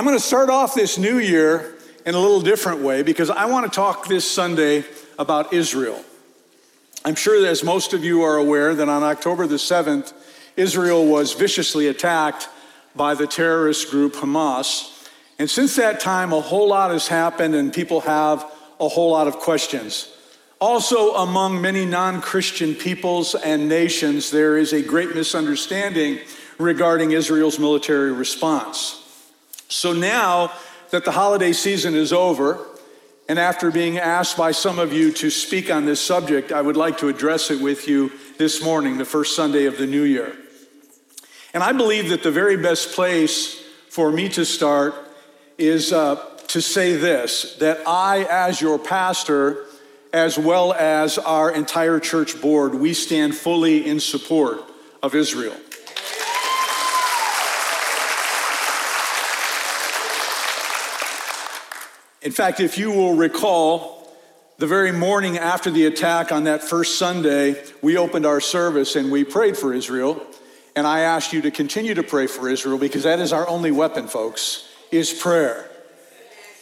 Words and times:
I'm 0.00 0.06
going 0.06 0.16
to 0.16 0.24
start 0.24 0.48
off 0.48 0.74
this 0.74 0.96
new 0.96 1.18
year 1.18 1.74
in 2.06 2.14
a 2.14 2.18
little 2.18 2.40
different 2.40 2.80
way 2.80 3.02
because 3.02 3.28
I 3.28 3.44
want 3.44 3.70
to 3.70 3.76
talk 3.76 4.08
this 4.08 4.26
Sunday 4.26 4.82
about 5.18 5.52
Israel. 5.52 6.02
I'm 7.04 7.14
sure 7.14 7.38
that 7.38 7.46
as 7.46 7.62
most 7.62 7.92
of 7.92 8.02
you 8.02 8.22
are 8.22 8.38
aware 8.38 8.74
that 8.74 8.88
on 8.88 9.02
October 9.02 9.46
the 9.46 9.56
7th, 9.56 10.14
Israel 10.56 11.04
was 11.04 11.34
viciously 11.34 11.86
attacked 11.86 12.48
by 12.96 13.12
the 13.12 13.26
terrorist 13.26 13.90
group 13.90 14.14
Hamas. 14.14 15.06
And 15.38 15.50
since 15.50 15.76
that 15.76 16.00
time, 16.00 16.32
a 16.32 16.40
whole 16.40 16.68
lot 16.68 16.92
has 16.92 17.06
happened 17.06 17.54
and 17.54 17.70
people 17.70 18.00
have 18.00 18.50
a 18.80 18.88
whole 18.88 19.10
lot 19.10 19.28
of 19.28 19.36
questions. 19.36 20.10
Also, 20.62 21.12
among 21.16 21.60
many 21.60 21.84
non 21.84 22.22
Christian 22.22 22.74
peoples 22.74 23.34
and 23.34 23.68
nations, 23.68 24.30
there 24.30 24.56
is 24.56 24.72
a 24.72 24.80
great 24.80 25.14
misunderstanding 25.14 26.20
regarding 26.56 27.10
Israel's 27.10 27.58
military 27.58 28.12
response. 28.12 28.99
So 29.70 29.92
now 29.92 30.52
that 30.90 31.04
the 31.04 31.12
holiday 31.12 31.52
season 31.52 31.94
is 31.94 32.12
over, 32.12 32.66
and 33.28 33.38
after 33.38 33.70
being 33.70 33.98
asked 33.98 34.36
by 34.36 34.50
some 34.50 34.80
of 34.80 34.92
you 34.92 35.12
to 35.12 35.30
speak 35.30 35.70
on 35.70 35.86
this 35.86 36.00
subject, 36.00 36.50
I 36.50 36.60
would 36.60 36.76
like 36.76 36.98
to 36.98 37.08
address 37.08 37.52
it 37.52 37.60
with 37.62 37.86
you 37.86 38.10
this 38.36 38.62
morning, 38.62 38.98
the 38.98 39.04
first 39.04 39.36
Sunday 39.36 39.66
of 39.66 39.78
the 39.78 39.86
new 39.86 40.02
year. 40.02 40.36
And 41.54 41.62
I 41.62 41.72
believe 41.72 42.08
that 42.08 42.24
the 42.24 42.32
very 42.32 42.56
best 42.56 42.92
place 42.96 43.62
for 43.88 44.10
me 44.10 44.28
to 44.30 44.44
start 44.44 44.94
is 45.56 45.92
uh, 45.92 46.16
to 46.48 46.60
say 46.60 46.96
this 46.96 47.54
that 47.60 47.86
I, 47.86 48.24
as 48.24 48.60
your 48.60 48.76
pastor, 48.76 49.66
as 50.12 50.36
well 50.36 50.72
as 50.72 51.16
our 51.16 51.52
entire 51.52 52.00
church 52.00 52.40
board, 52.40 52.74
we 52.74 52.92
stand 52.92 53.36
fully 53.36 53.86
in 53.86 54.00
support 54.00 54.64
of 55.00 55.14
Israel. 55.14 55.56
In 62.22 62.32
fact, 62.32 62.60
if 62.60 62.76
you 62.76 62.90
will 62.90 63.14
recall, 63.14 64.06
the 64.58 64.66
very 64.66 64.92
morning 64.92 65.38
after 65.38 65.70
the 65.70 65.86
attack 65.86 66.32
on 66.32 66.44
that 66.44 66.62
first 66.62 66.98
Sunday, 66.98 67.62
we 67.80 67.96
opened 67.96 68.26
our 68.26 68.40
service 68.40 68.94
and 68.94 69.10
we 69.10 69.24
prayed 69.24 69.56
for 69.56 69.72
Israel. 69.72 70.20
And 70.76 70.86
I 70.86 71.00
asked 71.00 71.32
you 71.32 71.40
to 71.42 71.50
continue 71.50 71.94
to 71.94 72.02
pray 72.02 72.26
for 72.26 72.46
Israel 72.46 72.76
because 72.76 73.04
that 73.04 73.20
is 73.20 73.32
our 73.32 73.48
only 73.48 73.70
weapon, 73.70 74.06
folks, 74.06 74.68
is 74.90 75.14
prayer. 75.14 75.70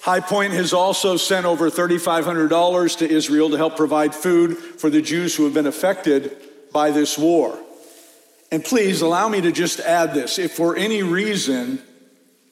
High 0.02 0.20
Point 0.20 0.52
has 0.52 0.72
also 0.72 1.16
sent 1.16 1.44
over 1.44 1.70
$3,500 1.70 2.98
to 2.98 3.10
Israel 3.10 3.50
to 3.50 3.56
help 3.56 3.76
provide 3.76 4.14
food 4.14 4.56
for 4.56 4.90
the 4.90 5.02
Jews 5.02 5.34
who 5.34 5.42
have 5.42 5.54
been 5.54 5.66
affected 5.66 6.36
by 6.72 6.92
this 6.92 7.18
war. 7.18 7.58
And 8.52 8.64
please 8.64 9.02
allow 9.02 9.28
me 9.28 9.40
to 9.40 9.50
just 9.50 9.80
add 9.80 10.14
this. 10.14 10.38
If 10.38 10.52
for 10.52 10.76
any 10.76 11.02
reason 11.02 11.82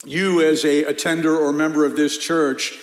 you, 0.04 0.42
as 0.42 0.64
a 0.64 0.84
attender 0.84 1.36
or 1.36 1.52
member 1.52 1.84
of 1.84 1.94
this 1.96 2.18
church, 2.18 2.76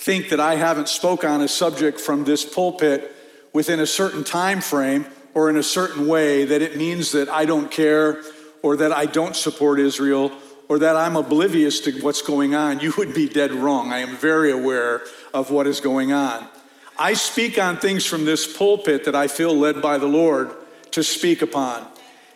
think 0.00 0.30
that 0.30 0.40
I 0.40 0.54
haven't 0.54 0.88
spoke 0.88 1.24
on 1.24 1.42
a 1.42 1.48
subject 1.48 2.00
from 2.00 2.24
this 2.24 2.42
pulpit 2.42 3.14
within 3.52 3.80
a 3.80 3.86
certain 3.86 4.24
time 4.24 4.62
frame 4.62 5.04
or 5.34 5.50
in 5.50 5.58
a 5.58 5.62
certain 5.62 6.08
way 6.08 6.46
that 6.46 6.62
it 6.62 6.74
means 6.74 7.12
that 7.12 7.28
I 7.28 7.44
don't 7.44 7.70
care 7.70 8.22
or 8.62 8.78
that 8.78 8.92
I 8.92 9.04
don't 9.04 9.36
support 9.36 9.78
Israel 9.78 10.32
or 10.70 10.78
that 10.78 10.96
I'm 10.96 11.16
oblivious 11.16 11.80
to 11.80 11.92
what's 12.00 12.22
going 12.22 12.54
on, 12.54 12.80
you 12.80 12.94
would 12.96 13.12
be 13.12 13.28
dead 13.28 13.52
wrong. 13.52 13.92
I 13.92 13.98
am 13.98 14.16
very 14.16 14.50
aware 14.50 15.02
of 15.34 15.50
what 15.50 15.66
is 15.66 15.80
going 15.80 16.14
on. 16.14 16.46
I 16.98 17.12
speak 17.12 17.58
on 17.58 17.76
things 17.76 18.06
from 18.06 18.24
this 18.24 18.56
pulpit 18.56 19.04
that 19.04 19.14
I 19.14 19.26
feel 19.28 19.54
led 19.54 19.82
by 19.82 19.98
the 19.98 20.06
Lord 20.06 20.50
to 20.92 21.02
speak 21.02 21.42
upon. 21.42 21.86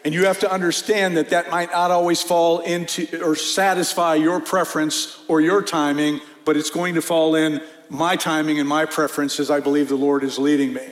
And 0.05 0.13
you 0.13 0.27
have 0.27 0.41
to 0.41 0.53
understand 0.53 1.17
that 1.17 1.31
that 1.31 1.51
might 1.51 1.73
not 1.73 1.91
always 1.91 2.21
fall 2.21 2.61
into 2.61 3.25
or 3.25 3.35
satisfy 3.35 4.17
your 4.17 4.39
preference 4.39 5.19
or 5.29 5.41
your 5.41 5.63
timing, 5.63 6.21
but 6.45 6.57
it's 6.57 6.71
going 6.71 6.95
to 6.95 7.03
fall 7.03 7.35
in 7.35 7.63
my 7.89 8.17
timing 8.17 8.59
and 8.59 8.69
my 8.69 8.85
preference 8.85 9.39
as 9.41 9.51
I 9.51 9.61
believe 9.61 9.89
the 9.89 9.97
Lord 9.97 10.23
is 10.25 10.39
leading 10.39 10.73
me. 10.73 10.89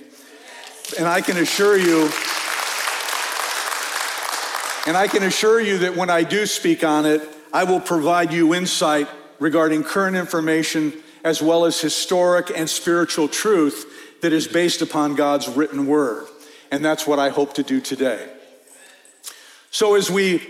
And 0.98 1.08
I 1.08 1.20
can 1.20 1.36
assure 1.38 1.76
you, 1.76 2.10
and 4.86 4.96
I 4.96 5.08
can 5.08 5.22
assure 5.22 5.60
you 5.60 5.78
that 5.78 5.96
when 5.96 6.10
I 6.10 6.22
do 6.22 6.46
speak 6.46 6.84
on 6.84 7.06
it, 7.06 7.22
I 7.52 7.64
will 7.64 7.80
provide 7.80 8.32
you 8.32 8.54
insight 8.54 9.08
regarding 9.38 9.84
current 9.84 10.16
information 10.16 10.92
as 11.24 11.40
well 11.40 11.64
as 11.64 11.80
historic 11.80 12.50
and 12.54 12.68
spiritual 12.68 13.28
truth 13.28 14.20
that 14.22 14.32
is 14.32 14.46
based 14.46 14.82
upon 14.82 15.14
God's 15.14 15.48
written 15.48 15.86
word. 15.86 16.26
And 16.70 16.84
that's 16.84 17.06
what 17.06 17.18
I 17.18 17.28
hope 17.28 17.54
to 17.54 17.62
do 17.62 17.80
today. 17.80 18.28
So, 19.70 19.94
as 19.94 20.10
we 20.10 20.42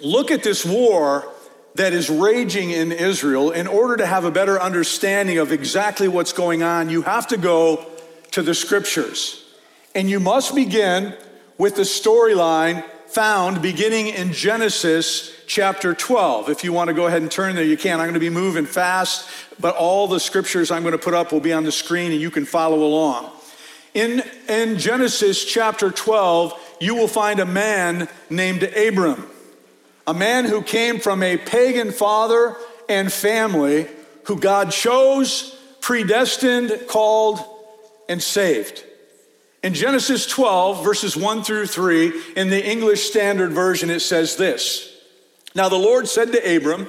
look 0.00 0.30
at 0.30 0.42
this 0.42 0.64
war, 0.64 1.32
that 1.78 1.92
is 1.92 2.10
raging 2.10 2.70
in 2.70 2.90
Israel, 2.90 3.52
in 3.52 3.68
order 3.68 3.96
to 3.96 4.06
have 4.06 4.24
a 4.24 4.30
better 4.32 4.60
understanding 4.60 5.38
of 5.38 5.52
exactly 5.52 6.08
what's 6.08 6.32
going 6.32 6.62
on, 6.62 6.90
you 6.90 7.02
have 7.02 7.28
to 7.28 7.36
go 7.36 7.86
to 8.32 8.42
the 8.42 8.52
scriptures. 8.52 9.44
And 9.94 10.10
you 10.10 10.18
must 10.18 10.56
begin 10.56 11.16
with 11.56 11.76
the 11.76 11.82
storyline 11.82 12.84
found 13.06 13.62
beginning 13.62 14.08
in 14.08 14.32
Genesis 14.32 15.32
chapter 15.46 15.94
12. 15.94 16.50
If 16.50 16.64
you 16.64 16.72
want 16.72 16.88
to 16.88 16.94
go 16.94 17.06
ahead 17.06 17.22
and 17.22 17.30
turn 17.30 17.54
there, 17.54 17.64
you 17.64 17.76
can. 17.76 18.00
I'm 18.00 18.06
going 18.06 18.14
to 18.14 18.20
be 18.20 18.28
moving 18.28 18.66
fast, 18.66 19.30
but 19.60 19.76
all 19.76 20.08
the 20.08 20.20
scriptures 20.20 20.72
I'm 20.72 20.82
going 20.82 20.92
to 20.92 20.98
put 20.98 21.14
up 21.14 21.30
will 21.30 21.40
be 21.40 21.52
on 21.52 21.62
the 21.62 21.72
screen 21.72 22.10
and 22.10 22.20
you 22.20 22.30
can 22.30 22.44
follow 22.44 22.82
along. 22.82 23.30
In, 23.94 24.22
in 24.48 24.78
Genesis 24.78 25.44
chapter 25.44 25.92
12, 25.92 26.76
you 26.80 26.96
will 26.96 27.08
find 27.08 27.38
a 27.38 27.46
man 27.46 28.08
named 28.30 28.64
Abram 28.64 29.30
a 30.08 30.14
man 30.14 30.46
who 30.46 30.62
came 30.62 30.98
from 30.98 31.22
a 31.22 31.36
pagan 31.36 31.92
father 31.92 32.56
and 32.88 33.12
family 33.12 33.86
who 34.24 34.40
God 34.40 34.72
chose, 34.72 35.54
predestined, 35.82 36.72
called, 36.88 37.40
and 38.08 38.22
saved. 38.22 38.84
In 39.62 39.74
Genesis 39.74 40.26
12, 40.26 40.82
verses 40.82 41.14
1 41.14 41.44
through 41.44 41.66
3, 41.66 42.12
in 42.36 42.48
the 42.48 42.66
English 42.66 43.06
Standard 43.10 43.52
Version, 43.52 43.90
it 43.90 44.00
says 44.00 44.36
this 44.36 44.98
Now 45.54 45.68
the 45.68 45.76
Lord 45.76 46.08
said 46.08 46.32
to 46.32 46.56
Abram, 46.56 46.88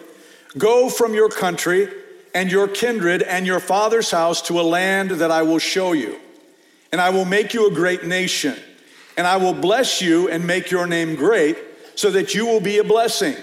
Go 0.57 0.87
from 0.89 1.13
your 1.13 1.29
country 1.29 1.89
and 2.33 2.49
your 2.49 2.69
kindred 2.69 3.21
and 3.21 3.45
your 3.45 3.59
father's 3.59 4.11
house 4.11 4.41
to 4.43 4.61
a 4.61 4.63
land 4.63 5.11
that 5.11 5.29
I 5.29 5.41
will 5.41 5.59
show 5.59 5.91
you, 5.91 6.17
and 6.93 7.01
I 7.01 7.09
will 7.09 7.25
make 7.25 7.53
you 7.53 7.67
a 7.67 7.73
great 7.73 8.05
nation, 8.05 8.55
and 9.17 9.27
I 9.27 9.35
will 9.35 9.53
bless 9.53 10.01
you 10.01 10.29
and 10.29 10.47
make 10.47 10.71
your 10.71 10.87
name 10.87 11.15
great 11.15 11.57
so 11.99 12.09
that 12.09 12.33
you 12.33 12.45
will 12.45 12.61
be 12.61 12.77
a 12.77 12.83
blessing. 12.85 13.35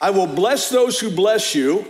I 0.00 0.10
will 0.10 0.28
bless 0.28 0.68
those 0.68 1.00
who 1.00 1.10
bless 1.10 1.52
you, 1.52 1.84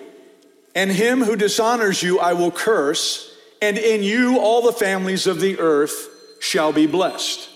and 0.74 0.90
him 0.90 1.22
who 1.22 1.36
dishonors 1.36 2.02
you 2.02 2.18
I 2.18 2.32
will 2.32 2.50
curse, 2.50 3.30
and 3.60 3.76
in 3.76 4.02
you 4.02 4.38
all 4.38 4.62
the 4.62 4.72
families 4.72 5.26
of 5.26 5.38
the 5.38 5.58
earth 5.58 6.08
shall 6.40 6.72
be 6.72 6.86
blessed. 6.86 7.50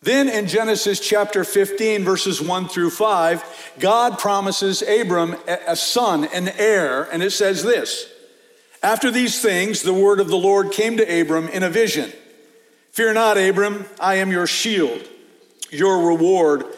Then 0.00 0.30
in 0.30 0.46
Genesis 0.46 1.00
chapter 1.00 1.44
15, 1.44 2.02
verses 2.02 2.40
1 2.40 2.66
through 2.68 2.88
5, 2.88 3.74
God 3.78 4.18
promises 4.18 4.80
Abram 4.80 5.36
a 5.46 5.76
son, 5.76 6.24
an 6.32 6.48
heir, 6.48 7.12
and 7.12 7.22
it 7.22 7.32
says 7.32 7.62
this 7.62 8.10
After 8.82 9.10
these 9.10 9.42
things, 9.42 9.82
the 9.82 9.92
word 9.92 10.20
of 10.20 10.28
the 10.28 10.38
Lord 10.38 10.72
came 10.72 10.96
to 10.96 11.20
Abram 11.20 11.48
in 11.48 11.62
a 11.62 11.68
vision 11.68 12.10
Fear 12.92 13.12
not, 13.12 13.36
Abram, 13.36 13.84
I 14.00 14.14
am 14.14 14.30
your 14.30 14.46
shield. 14.46 15.06
Your 15.70 16.06
reward 16.06 16.64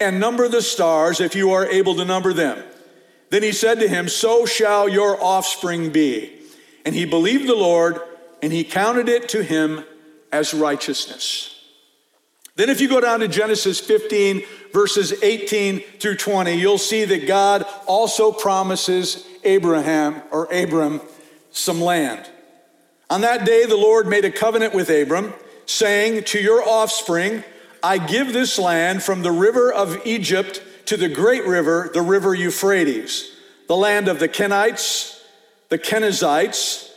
and 0.00 0.20
number 0.20 0.48
the 0.48 0.62
stars 0.62 1.20
if 1.20 1.34
you 1.34 1.52
are 1.52 1.66
able 1.66 1.94
to 1.96 2.04
number 2.04 2.32
them. 2.32 2.62
Then 3.30 3.42
he 3.42 3.52
said 3.52 3.80
to 3.80 3.88
him, 3.88 4.08
So 4.08 4.46
shall 4.46 4.88
your 4.88 5.22
offspring 5.22 5.90
be. 5.90 6.32
And 6.84 6.94
he 6.94 7.04
believed 7.04 7.48
the 7.48 7.54
Lord, 7.54 8.00
and 8.42 8.52
he 8.52 8.62
counted 8.64 9.08
it 9.08 9.28
to 9.30 9.42
him 9.42 9.84
as 10.30 10.52
righteousness. 10.52 11.50
Then, 12.56 12.70
if 12.70 12.80
you 12.80 12.88
go 12.88 13.00
down 13.00 13.20
to 13.20 13.28
Genesis 13.28 13.80
15, 13.80 14.44
verses 14.72 15.12
18 15.22 15.80
through 15.98 16.16
20, 16.16 16.54
you'll 16.54 16.78
see 16.78 17.04
that 17.04 17.26
God 17.26 17.66
also 17.86 18.30
promises 18.30 19.26
Abraham 19.42 20.22
or 20.30 20.44
Abram 20.52 21.00
some 21.50 21.80
land. 21.80 22.30
On 23.10 23.22
that 23.22 23.44
day, 23.44 23.66
the 23.66 23.76
Lord 23.76 24.06
made 24.06 24.24
a 24.24 24.30
covenant 24.30 24.74
with 24.74 24.88
Abram, 24.88 25.34
saying, 25.66 26.24
To 26.24 26.40
your 26.40 26.62
offspring, 26.62 27.42
I 27.84 27.98
give 27.98 28.32
this 28.32 28.58
land 28.58 29.02
from 29.02 29.20
the 29.20 29.30
river 29.30 29.70
of 29.70 30.06
Egypt 30.06 30.62
to 30.86 30.96
the 30.96 31.10
great 31.10 31.46
river, 31.46 31.90
the 31.92 32.00
river 32.00 32.34
Euphrates, 32.34 33.30
the 33.68 33.76
land 33.76 34.08
of 34.08 34.18
the 34.18 34.28
Kenites, 34.28 35.20
the 35.68 35.78
Kenizzites, 35.78 36.90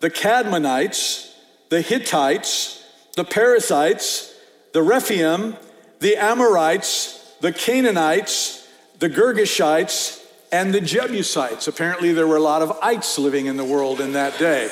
the 0.00 0.10
Cadmonites, 0.10 1.32
the 1.70 1.80
Hittites, 1.80 2.84
the 3.16 3.24
Perizzites, 3.24 4.34
the 4.74 4.82
Rephaim, 4.82 5.56
the 6.00 6.16
Amorites, 6.16 7.32
the 7.40 7.50
Canaanites, 7.50 8.68
the 8.98 9.08
Girgashites, 9.08 10.22
and 10.52 10.74
the 10.74 10.80
Jebusites. 10.82 11.68
Apparently, 11.68 12.12
there 12.12 12.26
were 12.26 12.36
a 12.36 12.42
lot 12.42 12.60
of 12.60 12.78
ites 12.82 13.18
living 13.18 13.46
in 13.46 13.56
the 13.56 13.64
world 13.64 13.98
in 13.98 14.12
that 14.12 14.38
day. 14.38 14.70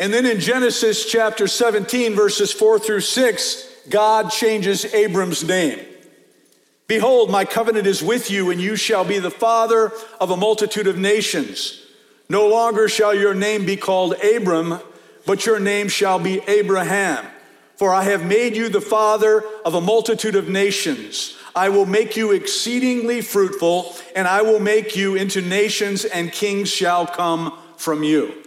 And 0.00 0.14
then 0.14 0.24
in 0.24 0.40
Genesis 0.40 1.04
chapter 1.04 1.46
17, 1.46 2.14
verses 2.14 2.50
4 2.50 2.78
through 2.78 3.02
6, 3.02 3.68
God 3.90 4.30
changes 4.30 4.86
Abram's 4.94 5.44
name. 5.44 5.78
Behold, 6.86 7.30
my 7.30 7.44
covenant 7.44 7.86
is 7.86 8.02
with 8.02 8.30
you, 8.30 8.48
and 8.48 8.58
you 8.58 8.76
shall 8.76 9.04
be 9.04 9.18
the 9.18 9.30
father 9.30 9.92
of 10.18 10.30
a 10.30 10.38
multitude 10.38 10.86
of 10.86 10.96
nations. 10.96 11.84
No 12.30 12.48
longer 12.48 12.88
shall 12.88 13.14
your 13.14 13.34
name 13.34 13.66
be 13.66 13.76
called 13.76 14.14
Abram, 14.24 14.78
but 15.26 15.44
your 15.44 15.60
name 15.60 15.88
shall 15.88 16.18
be 16.18 16.40
Abraham. 16.48 17.26
For 17.76 17.92
I 17.92 18.04
have 18.04 18.24
made 18.24 18.56
you 18.56 18.70
the 18.70 18.80
father 18.80 19.44
of 19.66 19.74
a 19.74 19.82
multitude 19.82 20.34
of 20.34 20.48
nations. 20.48 21.36
I 21.54 21.68
will 21.68 21.84
make 21.84 22.16
you 22.16 22.32
exceedingly 22.32 23.20
fruitful, 23.20 23.94
and 24.16 24.26
I 24.26 24.40
will 24.40 24.60
make 24.60 24.96
you 24.96 25.14
into 25.14 25.42
nations, 25.42 26.06
and 26.06 26.32
kings 26.32 26.70
shall 26.70 27.06
come 27.06 27.52
from 27.76 28.02
you. 28.02 28.39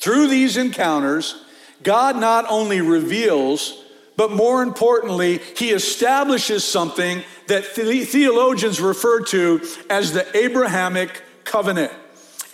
Through 0.00 0.28
these 0.28 0.56
encounters, 0.56 1.42
God 1.82 2.16
not 2.16 2.46
only 2.48 2.80
reveals, 2.80 3.82
but 4.16 4.32
more 4.32 4.62
importantly, 4.62 5.40
he 5.56 5.70
establishes 5.70 6.64
something 6.64 7.22
that 7.46 7.64
theologians 7.64 8.80
refer 8.80 9.20
to 9.26 9.60
as 9.88 10.12
the 10.12 10.26
Abrahamic 10.36 11.22
covenant. 11.44 11.92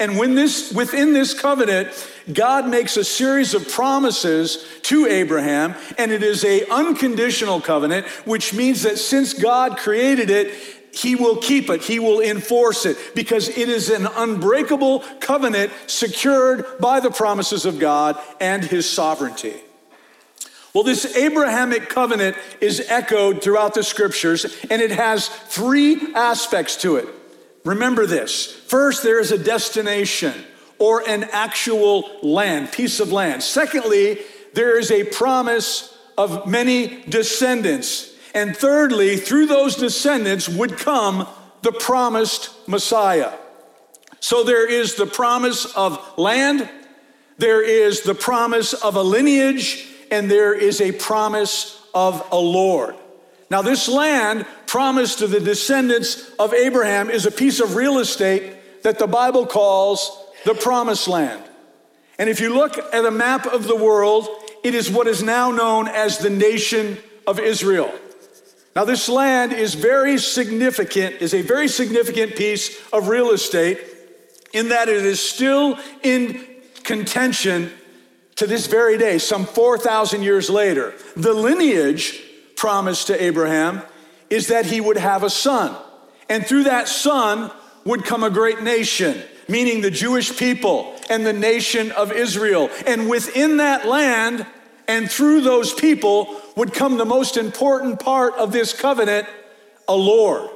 And 0.01 0.19
when 0.19 0.35
this, 0.35 0.73
within 0.73 1.13
this 1.13 1.39
covenant, 1.39 1.89
God 2.33 2.69
makes 2.69 2.97
a 2.97 3.05
series 3.05 3.55
of 3.55 3.69
promises 3.69 4.67
to 4.83 5.07
Abraham, 5.07 5.75
and 5.97 6.11
it 6.11 6.23
is 6.23 6.45
a 6.45 6.69
unconditional 6.69 7.61
covenant, 7.61 8.07
which 8.27 8.53
means 8.53 8.83
that 8.83 8.99
since 8.99 9.33
God 9.33 9.79
created 9.79 10.31
it, 10.31 10.53
he 10.95 11.15
will 11.15 11.37
keep 11.37 11.69
it, 11.71 11.83
he 11.83 11.99
will 11.99 12.21
enforce 12.21 12.87
it, 12.87 12.97
because 13.15 13.49
it 13.49 13.69
is 13.69 13.91
an 13.91 14.07
unbreakable 14.07 15.01
covenant 15.21 15.73
secured 15.87 16.65
by 16.81 17.01
the 17.01 17.11
promises 17.11 17.67
of 17.67 17.79
God 17.79 18.19
and 18.41 18.65
his 18.65 18.89
sovereignty. 18.89 19.55
Well, 20.73 20.85
this 20.85 21.17
Abrahamic 21.17 21.89
covenant 21.89 22.37
is 22.61 22.85
echoed 22.89 23.43
throughout 23.43 23.75
the 23.75 23.85
scriptures, 23.85 24.45
and 24.71 24.83
it 24.83 24.91
has 24.91 25.29
three 25.29 26.15
aspects 26.15 26.77
to 26.83 26.97
it. 26.97 27.09
Remember 27.65 28.07
this. 28.07 28.47
First, 28.47 29.03
there 29.03 29.21
is 29.21 29.31
a 29.31 29.39
destination 29.39 30.35
or 30.79 31.09
an 31.09 31.25
actual 31.31 32.11
land, 32.23 32.73
piece 32.73 32.99
of 32.99 33.13
land. 33.13 33.43
Secondly, 33.43 34.21
there 34.55 34.79
is 34.79 34.91
a 34.91 35.05
promise 35.05 35.97
of 36.19 36.47
many 36.47 37.03
descendants. 37.09 38.14
And 38.35 38.57
thirdly, 38.57 39.17
through 39.17 39.47
those 39.47 39.77
descendants 39.77 40.49
would 40.49 40.77
come 40.77 41.29
the 41.63 41.73
promised 41.73 42.51
Messiah. 42.69 43.33
So 44.21 44.43
there 44.43 44.69
is 44.69 44.97
the 44.97 45.07
promise 45.07 45.65
of 45.77 46.19
land, 46.19 46.69
there 47.39 47.63
is 47.63 48.03
the 48.03 48.15
promise 48.15 48.75
of 48.75 48.97
a 48.97 49.03
lineage, 49.03 49.87
and 50.11 50.31
there 50.31 50.55
is 50.55 50.81
a 50.81 50.93
promise 50.93 51.81
of 51.95 52.27
a 52.33 52.37
Lord. 52.37 52.97
Now, 53.51 53.63
this 53.63 53.89
land 53.89 54.47
promised 54.67 55.21
to 55.21 55.27
the 55.27 55.41
descendants 55.41 56.31
of 56.39 56.53
Abraham 56.53 57.11
is 57.11 57.27
a 57.27 57.31
piece 57.31 57.61
of 57.61 57.77
real 57.77 57.99
estate 57.99 58.83
that 58.83 58.99
the 58.99 59.07
Bible 59.07 59.47
calls 59.47 60.11
the 60.45 60.55
promised 60.55 61.07
land. 61.07 61.43
And 62.19 62.29
if 62.29 62.41
you 62.41 62.55
look 62.55 62.79
at 62.79 63.05
a 63.05 63.11
map 63.11 63.47
of 63.47 63.67
the 63.67 63.77
world, 63.77 64.29
it 64.63 64.75
is 64.75 64.91
what 64.91 65.07
is 65.07 65.23
now 65.23 65.51
known 65.51 65.89
as 65.89 66.19
the 66.19 66.31
nation 66.31 66.99
of 67.27 67.39
Israel. 67.39 67.93
Now, 68.77 68.85
this 68.85 69.09
land 69.09 69.53
is 69.53 69.75
very 69.75 70.19
significant, 70.19 71.17
is 71.21 71.33
a 71.33 71.43
very 71.43 71.69
significant 71.69 72.35
piece 72.35 72.77
of 72.93 73.09
real 73.09 73.31
estate 73.31 73.81
in 74.53 74.71
that 74.71 74.89
it 74.89 75.05
is 75.05 75.21
still 75.21 75.79
in 76.03 76.45
contention 76.83 77.71
to 78.37 78.47
this 78.47 78.67
very 78.67 78.99
day, 78.99 79.19
some 79.19 79.47
4,000 79.47 80.23
years 80.23 80.51
later. 80.51 80.93
The 81.17 81.33
lineage 81.33 82.21
promised 82.57 83.07
to 83.07 83.23
Abraham 83.23 83.83
is 84.29 84.49
that 84.49 84.67
he 84.67 84.81
would 84.81 84.97
have 84.97 85.23
a 85.23 85.31
son, 85.31 85.77
and 86.29 86.45
through 86.45 86.65
that 86.65 86.89
son 86.89 87.53
would 87.85 88.05
come 88.05 88.25
a 88.25 88.31
great 88.31 88.63
nation, 88.63 89.23
meaning 89.49 89.83
the 89.83 89.91
Jewish 89.91 90.37
people 90.37 90.97
and 91.09 91.25
the 91.25 91.33
nation 91.33 91.93
of 91.93 92.11
Israel. 92.11 92.71
And 92.87 93.09
within 93.09 93.59
that 93.59 93.87
land, 93.87 94.47
and 94.89 95.11
through 95.11 95.41
those 95.41 95.73
people 95.73 96.41
would 96.57 96.73
come 96.73 96.97
the 96.97 97.05
most 97.05 97.37
important 97.37 98.01
part 98.01 98.35
of 98.35 98.53
this 98.53 98.73
covenant 98.79 99.27
a 99.89 99.95
Lord. 99.95 100.51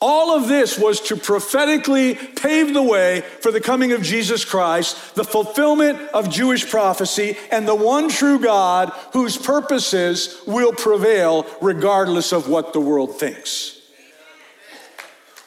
All 0.00 0.36
of 0.36 0.48
this 0.48 0.76
was 0.76 1.00
to 1.02 1.16
prophetically 1.16 2.16
pave 2.16 2.74
the 2.74 2.82
way 2.82 3.20
for 3.40 3.52
the 3.52 3.60
coming 3.60 3.92
of 3.92 4.02
Jesus 4.02 4.44
Christ, 4.44 5.14
the 5.14 5.22
fulfillment 5.22 5.96
of 6.12 6.28
Jewish 6.28 6.68
prophecy, 6.68 7.36
and 7.52 7.68
the 7.68 7.74
one 7.76 8.08
true 8.08 8.40
God 8.40 8.88
whose 9.12 9.36
purposes 9.36 10.42
will 10.44 10.72
prevail 10.72 11.46
regardless 11.60 12.32
of 12.32 12.48
what 12.48 12.72
the 12.72 12.80
world 12.80 13.20
thinks. 13.20 13.80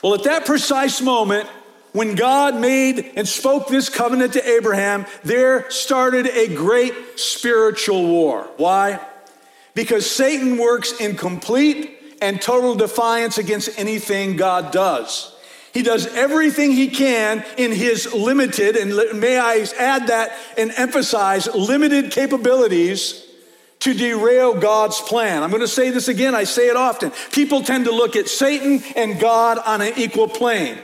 Well, 0.02 0.14
at 0.14 0.24
that 0.24 0.46
precise 0.46 1.02
moment, 1.02 1.50
when 1.96 2.16
God 2.16 2.60
made 2.60 3.14
and 3.16 3.26
spoke 3.26 3.70
this 3.70 3.88
covenant 3.88 4.34
to 4.34 4.46
Abraham, 4.46 5.06
there 5.24 5.72
started 5.72 6.28
a 6.28 6.54
great 6.54 6.94
spiritual 7.16 8.06
war. 8.06 8.50
Why? 8.58 9.00
Because 9.76 10.10
Satan 10.10 10.58
works 10.58 11.00
in 11.00 11.16
complete 11.16 12.18
and 12.22 12.42
total 12.42 12.76
defiance 12.76 13.38
against 13.38 13.80
anything 13.80 14.36
God 14.36 14.74
does. 14.74 15.34
He 15.74 15.84
does 15.84 16.08
everything 16.08 16.74
he 16.74 16.90
can 16.90 17.46
in 17.58 17.72
his 17.72 18.14
limited, 18.14 18.76
and 18.76 19.20
may 19.20 19.40
I 19.40 19.66
add 19.80 20.08
that 20.08 20.34
and 20.58 20.72
emphasize 20.76 21.48
limited 21.56 22.12
capabilities 22.12 23.26
to 23.80 23.94
derail 23.94 24.54
God's 24.54 25.00
plan. 25.00 25.44
I'm 25.44 25.50
going 25.50 25.62
to 25.62 25.68
say 25.68 25.92
this 25.92 26.10
again, 26.10 26.36
I 26.36 26.44
say 26.44 26.68
it 26.68 26.76
often. 26.76 27.14
People 27.32 27.62
tend 27.62 27.86
to 27.86 27.92
look 27.92 28.18
at 28.18 28.28
Satan 28.28 28.84
and 28.98 29.18
God 29.18 29.60
on 29.60 29.82
an 29.82 29.94
equal 29.96 30.28
plane. 30.28 30.78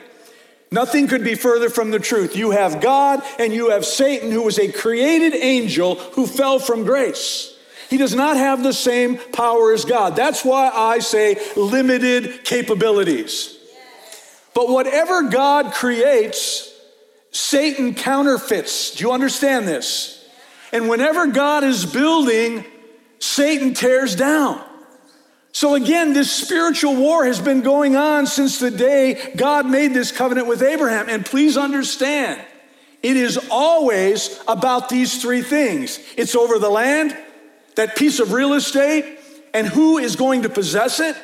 Nothing 0.72 1.08
could 1.08 1.24
be 1.24 1.36
further 1.36 1.70
from 1.70 1.92
the 1.92 2.00
truth. 2.00 2.36
You 2.36 2.52
have 2.52 2.80
God 2.80 3.22
and 3.38 3.52
you 3.52 3.72
have 3.72 3.86
Satan, 3.86 4.32
who 4.32 4.44
was 4.44 4.58
a 4.58 4.72
created 4.72 5.36
angel 5.36 5.96
who 5.96 6.26
fell 6.26 6.60
from 6.60 6.86
grace. 6.86 7.54
He 7.90 7.98
does 7.98 8.16
not 8.16 8.38
have 8.38 8.64
the 8.64 8.72
same 8.72 9.18
power 9.18 9.74
as 9.74 9.84
God. 9.84 10.16
That's 10.16 10.46
why 10.46 10.70
I 10.74 11.00
say 11.00 11.38
limited 11.58 12.46
capabilities. 12.46 13.58
But 14.54 14.70
whatever 14.70 15.24
God 15.24 15.74
creates, 15.74 16.74
Satan 17.32 17.94
counterfeits. 17.94 18.96
Do 18.96 19.04
you 19.04 19.12
understand 19.12 19.68
this? 19.68 20.26
And 20.72 20.88
whenever 20.88 21.28
God 21.28 21.66
is 21.66 21.86
building, 21.86 22.64
Satan 23.20 23.74
tears 23.74 24.16
down. 24.16 24.64
So 25.54 25.76
again, 25.76 26.14
this 26.14 26.32
spiritual 26.32 26.96
war 26.96 27.26
has 27.26 27.40
been 27.40 27.62
going 27.62 27.96
on 27.96 28.26
since 28.26 28.60
the 28.60 28.72
day 28.72 29.34
God 29.36 29.66
made 29.66 29.94
this 29.94 30.12
covenant 30.12 30.48
with 30.48 30.62
Abraham. 30.62 31.10
And 31.10 31.26
please 31.26 31.58
understand, 31.58 32.42
it 33.04 33.18
is 33.18 33.38
always 33.50 34.40
about 34.48 34.90
these 34.90 35.22
three 35.22 35.42
things 35.42 36.00
it's 36.16 36.36
over 36.36 36.58
the 36.58 36.70
land, 36.70 37.18
that 37.76 37.96
piece 37.96 38.20
of 38.20 38.32
real 38.32 38.54
estate, 38.54 39.20
and 39.54 39.68
who 39.68 39.98
is 39.98 40.16
going 40.16 40.44
to 40.44 40.50
possess 40.50 41.00
it. 41.00 41.18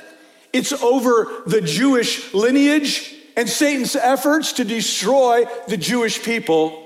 It's 0.51 0.73
over 0.73 1.43
the 1.45 1.61
Jewish 1.61 2.33
lineage 2.33 3.15
and 3.35 3.47
Satan's 3.47 3.95
efforts 3.95 4.53
to 4.53 4.65
destroy 4.65 5.45
the 5.67 5.77
Jewish 5.77 6.23
people. 6.23 6.83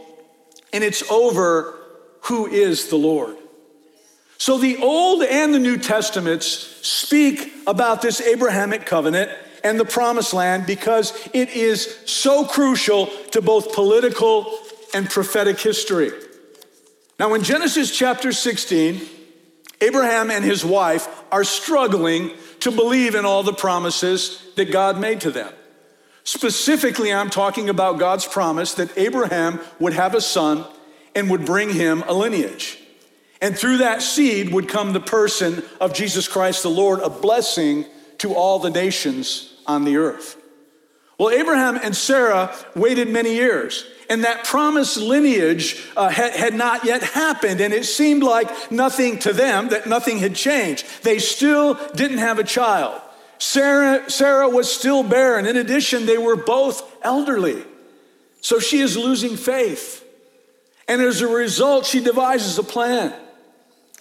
And 0.73 0.83
it's 0.83 1.09
over 1.09 1.79
who 2.21 2.47
is 2.47 2.89
the 2.89 2.97
Lord. 2.97 3.37
So 4.41 4.57
the 4.57 4.77
Old 4.77 5.21
and 5.21 5.53
the 5.53 5.59
New 5.59 5.77
Testaments 5.77 6.47
speak 6.81 7.53
about 7.67 8.01
this 8.01 8.19
Abrahamic 8.21 8.87
covenant 8.87 9.29
and 9.63 9.79
the 9.79 9.85
promised 9.85 10.33
land 10.33 10.65
because 10.65 11.13
it 11.31 11.51
is 11.51 11.99
so 12.07 12.43
crucial 12.45 13.05
to 13.33 13.41
both 13.43 13.75
political 13.75 14.51
and 14.95 15.07
prophetic 15.07 15.59
history. 15.59 16.09
Now, 17.19 17.35
in 17.35 17.43
Genesis 17.43 17.95
chapter 17.95 18.31
16, 18.31 19.01
Abraham 19.79 20.31
and 20.31 20.43
his 20.43 20.65
wife 20.65 21.07
are 21.31 21.43
struggling 21.43 22.31
to 22.61 22.71
believe 22.71 23.13
in 23.13 23.25
all 23.25 23.43
the 23.43 23.53
promises 23.53 24.43
that 24.55 24.71
God 24.71 24.99
made 24.99 25.21
to 25.21 25.29
them. 25.29 25.53
Specifically, 26.23 27.13
I'm 27.13 27.29
talking 27.29 27.69
about 27.69 27.99
God's 27.99 28.25
promise 28.25 28.73
that 28.73 28.97
Abraham 28.97 29.59
would 29.77 29.93
have 29.93 30.15
a 30.15 30.21
son 30.21 30.65
and 31.13 31.29
would 31.29 31.45
bring 31.45 31.69
him 31.69 32.03
a 32.07 32.13
lineage. 32.13 32.80
And 33.41 33.57
through 33.57 33.79
that 33.79 34.03
seed 34.03 34.53
would 34.53 34.69
come 34.69 34.93
the 34.93 34.99
person 34.99 35.63
of 35.79 35.93
Jesus 35.93 36.27
Christ 36.27 36.61
the 36.61 36.69
Lord, 36.69 36.99
a 36.99 37.09
blessing 37.09 37.85
to 38.19 38.35
all 38.35 38.59
the 38.59 38.69
nations 38.69 39.53
on 39.65 39.83
the 39.83 39.97
earth. 39.97 40.37
Well, 41.17 41.31
Abraham 41.31 41.79
and 41.83 41.95
Sarah 41.95 42.55
waited 42.75 43.09
many 43.09 43.33
years, 43.33 43.85
and 44.09 44.23
that 44.23 44.43
promised 44.43 44.97
lineage 44.97 45.83
uh, 45.95 46.09
had, 46.09 46.33
had 46.33 46.53
not 46.53 46.83
yet 46.83 47.03
happened, 47.03 47.61
and 47.61 47.73
it 47.73 47.85
seemed 47.85 48.23
like 48.23 48.71
nothing 48.71 49.19
to 49.19 49.33
them, 49.33 49.69
that 49.69 49.87
nothing 49.87 50.19
had 50.19 50.35
changed. 50.35 50.85
They 51.03 51.19
still 51.19 51.75
didn't 51.95 52.19
have 52.19 52.39
a 52.39 52.43
child. 52.43 52.99
Sarah, 53.37 54.09
Sarah 54.09 54.49
was 54.49 54.71
still 54.71 55.03
barren. 55.03 55.47
In 55.47 55.57
addition, 55.57 56.05
they 56.05 56.17
were 56.17 56.35
both 56.35 56.83
elderly. 57.03 57.63
So 58.41 58.59
she 58.59 58.79
is 58.81 58.97
losing 58.97 59.35
faith. 59.35 60.05
And 60.87 61.01
as 61.01 61.21
a 61.21 61.27
result, 61.27 61.85
she 61.85 62.03
devises 62.03 62.57
a 62.57 62.63
plan 62.63 63.13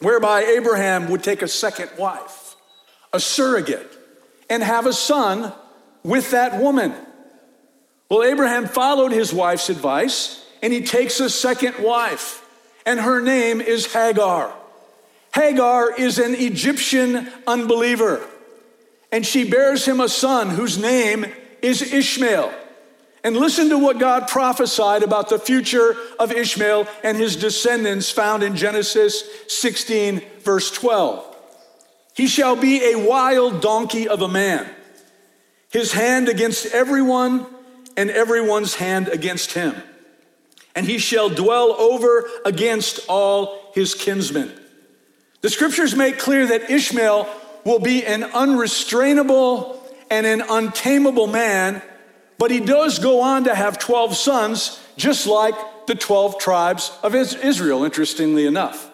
whereby 0.00 0.42
Abraham 0.45 1.09
would 1.11 1.23
take 1.23 1.42
a 1.42 1.49
second 1.49 1.90
wife, 1.97 2.57
a 3.12 3.21
surrogate, 3.21 3.90
and 4.49 4.62
have 4.62 4.87
a 4.87 4.92
son 4.92 5.52
with 6.02 6.30
that 6.33 6.61
woman. 6.61 6.95
Well, 8.09 8.25
Abraham 8.25 8.66
followed 8.66 9.12
his 9.12 9.33
wife's 9.33 9.71
advice 9.71 10.45
and 10.62 10.73
he 10.73 10.83
takes 10.83 11.21
a 11.21 11.30
second 11.30 11.78
wife, 11.78 12.47
and 12.85 13.00
her 13.00 13.21
name 13.21 13.61
is 13.61 13.92
Hagar. 13.92 14.52
Hagar 15.35 15.95
is 15.95 16.19
an 16.19 16.35
Egyptian 16.35 17.28
unbeliever, 17.47 18.21
and 19.12 19.25
she 19.25 19.49
bears 19.49 19.87
him 19.87 20.00
a 20.00 20.09
son 20.09 20.50
whose 20.50 20.76
name 20.76 21.25
is 21.62 21.80
Ishmael. 21.80 22.52
And 23.22 23.36
listen 23.36 23.68
to 23.68 23.78
what 23.78 23.98
God 23.98 24.28
prophesied 24.28 25.02
about 25.02 25.28
the 25.28 25.38
future 25.38 25.94
of 26.18 26.32
Ishmael 26.32 26.88
and 27.04 27.18
his 27.18 27.36
descendants 27.36 28.10
found 28.10 28.42
in 28.42 28.56
Genesis 28.56 29.24
16, 29.48 30.22
verse 30.40 30.70
12. 30.70 31.26
He 32.14 32.26
shall 32.26 32.56
be 32.56 32.92
a 32.92 32.98
wild 32.98 33.60
donkey 33.60 34.08
of 34.08 34.22
a 34.22 34.28
man, 34.28 34.66
his 35.70 35.92
hand 35.92 36.28
against 36.28 36.66
everyone, 36.66 37.46
and 37.96 38.10
everyone's 38.10 38.76
hand 38.76 39.08
against 39.08 39.52
him. 39.52 39.74
And 40.74 40.86
he 40.86 40.98
shall 40.98 41.28
dwell 41.28 41.72
over 41.72 42.28
against 42.44 43.00
all 43.08 43.70
his 43.74 43.94
kinsmen. 43.94 44.52
The 45.42 45.50
scriptures 45.50 45.94
make 45.94 46.18
clear 46.18 46.46
that 46.46 46.70
Ishmael 46.70 47.28
will 47.64 47.80
be 47.80 48.04
an 48.06 48.24
unrestrainable 48.24 49.76
and 50.10 50.26
an 50.26 50.42
untamable 50.42 51.26
man 51.26 51.82
but 52.40 52.50
he 52.50 52.59
does 52.59 52.99
go 52.99 53.20
on 53.20 53.44
to 53.44 53.54
have 53.54 53.78
12 53.78 54.16
sons, 54.16 54.80
just 54.97 55.26
like 55.26 55.54
the 55.87 55.94
12 55.94 56.38
tribes 56.38 56.90
of 57.02 57.14
Israel, 57.14 57.85
interestingly 57.85 58.47
enough. 58.47 58.90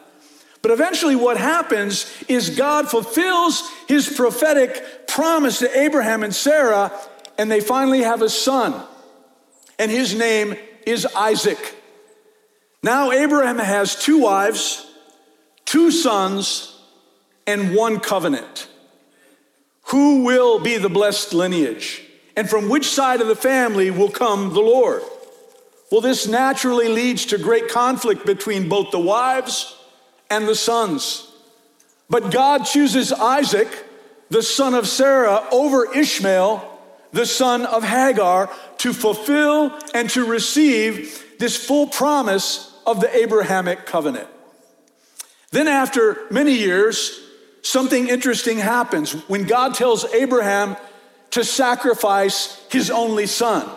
But 0.62 0.72
eventually, 0.72 1.14
what 1.14 1.36
happens 1.36 2.12
is 2.26 2.50
God 2.50 2.90
fulfills 2.90 3.70
his 3.86 4.08
prophetic 4.08 5.06
promise 5.06 5.60
to 5.60 5.78
Abraham 5.78 6.24
and 6.24 6.34
Sarah, 6.34 6.90
and 7.38 7.48
they 7.48 7.60
finally 7.60 8.02
have 8.02 8.20
a 8.20 8.28
son. 8.28 8.84
And 9.78 9.92
his 9.92 10.12
name 10.12 10.56
is 10.84 11.06
Isaac. 11.14 11.76
Now, 12.82 13.12
Abraham 13.12 13.60
has 13.60 13.94
two 13.94 14.18
wives, 14.18 14.90
two 15.64 15.92
sons, 15.92 16.76
and 17.46 17.76
one 17.76 18.00
covenant. 18.00 18.66
Who 19.90 20.24
will 20.24 20.58
be 20.58 20.78
the 20.78 20.88
blessed 20.88 21.32
lineage? 21.32 22.02
And 22.36 22.48
from 22.48 22.68
which 22.68 22.86
side 22.86 23.20
of 23.20 23.28
the 23.28 23.34
family 23.34 23.90
will 23.90 24.10
come 24.10 24.52
the 24.52 24.60
Lord? 24.60 25.02
Well, 25.90 26.00
this 26.00 26.26
naturally 26.26 26.88
leads 26.88 27.26
to 27.26 27.38
great 27.38 27.68
conflict 27.68 28.26
between 28.26 28.68
both 28.68 28.90
the 28.90 28.98
wives 28.98 29.76
and 30.28 30.46
the 30.46 30.54
sons. 30.54 31.30
But 32.10 32.32
God 32.32 32.64
chooses 32.64 33.12
Isaac, 33.12 33.68
the 34.28 34.42
son 34.42 34.74
of 34.74 34.86
Sarah, 34.86 35.46
over 35.50 35.92
Ishmael, 35.96 36.72
the 37.12 37.26
son 37.26 37.64
of 37.64 37.84
Hagar, 37.84 38.50
to 38.78 38.92
fulfill 38.92 39.78
and 39.94 40.10
to 40.10 40.24
receive 40.24 41.24
this 41.38 41.56
full 41.56 41.86
promise 41.86 42.74
of 42.84 43.00
the 43.00 43.14
Abrahamic 43.16 43.86
covenant. 43.86 44.28
Then, 45.52 45.68
after 45.68 46.26
many 46.30 46.52
years, 46.52 47.20
something 47.62 48.08
interesting 48.08 48.58
happens. 48.58 49.12
When 49.28 49.44
God 49.44 49.74
tells 49.74 50.04
Abraham 50.12 50.76
to 51.36 51.44
sacrifice 51.44 52.58
his 52.70 52.90
only 52.90 53.26
son. 53.26 53.68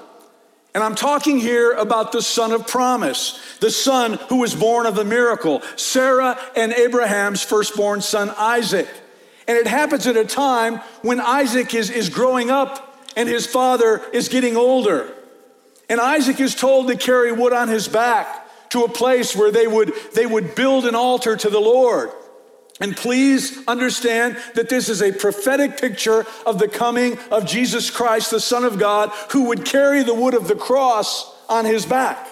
And 0.73 0.81
I'm 0.81 0.95
talking 0.95 1.39
here 1.39 1.73
about 1.73 2.13
the 2.13 2.21
son 2.21 2.53
of 2.53 2.65
promise, 2.67 3.37
the 3.59 3.69
son 3.69 4.13
who 4.29 4.37
was 4.37 4.55
born 4.55 4.85
of 4.85 4.97
a 4.97 5.03
miracle, 5.03 5.61
Sarah 5.75 6.39
and 6.55 6.71
Abraham's 6.71 7.43
firstborn 7.43 7.99
son, 7.99 8.29
Isaac. 8.37 8.87
And 9.45 9.57
it 9.57 9.67
happens 9.67 10.07
at 10.07 10.15
a 10.15 10.23
time 10.23 10.77
when 11.01 11.19
Isaac 11.19 11.73
is, 11.73 11.89
is 11.89 12.07
growing 12.07 12.49
up 12.49 13.05
and 13.17 13.27
his 13.27 13.45
father 13.45 14.01
is 14.13 14.29
getting 14.29 14.55
older. 14.55 15.13
And 15.89 15.99
Isaac 15.99 16.39
is 16.39 16.55
told 16.55 16.87
to 16.87 16.95
carry 16.95 17.33
wood 17.33 17.51
on 17.51 17.67
his 17.67 17.89
back 17.89 18.69
to 18.69 18.85
a 18.85 18.89
place 18.89 19.35
where 19.35 19.51
they 19.51 19.67
would, 19.67 19.91
they 20.13 20.25
would 20.25 20.55
build 20.55 20.85
an 20.85 20.95
altar 20.95 21.35
to 21.35 21.49
the 21.49 21.59
Lord. 21.59 22.11
And 22.81 22.95
please 22.95 23.62
understand 23.67 24.38
that 24.55 24.69
this 24.69 24.88
is 24.88 25.01
a 25.01 25.12
prophetic 25.12 25.79
picture 25.79 26.25
of 26.45 26.59
the 26.59 26.67
coming 26.69 27.17
of 27.29 27.45
Jesus 27.45 27.89
Christ, 27.89 28.31
the 28.31 28.39
Son 28.39 28.63
of 28.63 28.79
God, 28.79 29.09
who 29.31 29.45
would 29.45 29.65
carry 29.65 30.03
the 30.03 30.13
wood 30.13 30.33
of 30.33 30.48
the 30.48 30.55
cross 30.55 31.36
on 31.50 31.65
his 31.65 31.86
back. 31.86 32.25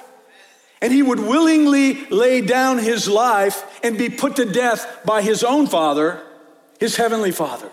And 0.81 0.93
he 0.93 1.03
would 1.03 1.19
willingly 1.19 2.05
lay 2.05 2.41
down 2.41 2.77
his 2.77 3.09
life 3.09 3.79
and 3.83 3.97
be 3.97 4.09
put 4.09 4.37
to 4.37 4.45
death 4.45 5.01
by 5.03 5.21
his 5.21 5.43
own 5.43 5.67
father, 5.67 6.21
his 6.79 6.95
heavenly 6.95 7.31
father. 7.31 7.69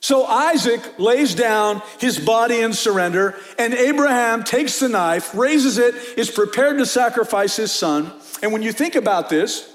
So 0.00 0.24
Isaac 0.24 0.98
lays 0.98 1.34
down 1.34 1.82
his 1.98 2.18
body 2.18 2.60
in 2.60 2.72
surrender, 2.72 3.36
and 3.58 3.74
Abraham 3.74 4.44
takes 4.44 4.80
the 4.80 4.88
knife, 4.88 5.34
raises 5.34 5.78
it, 5.78 5.94
is 6.18 6.30
prepared 6.30 6.78
to 6.78 6.86
sacrifice 6.86 7.56
his 7.56 7.70
son. 7.70 8.10
And 8.42 8.52
when 8.52 8.62
you 8.62 8.72
think 8.72 8.96
about 8.96 9.28
this, 9.28 9.70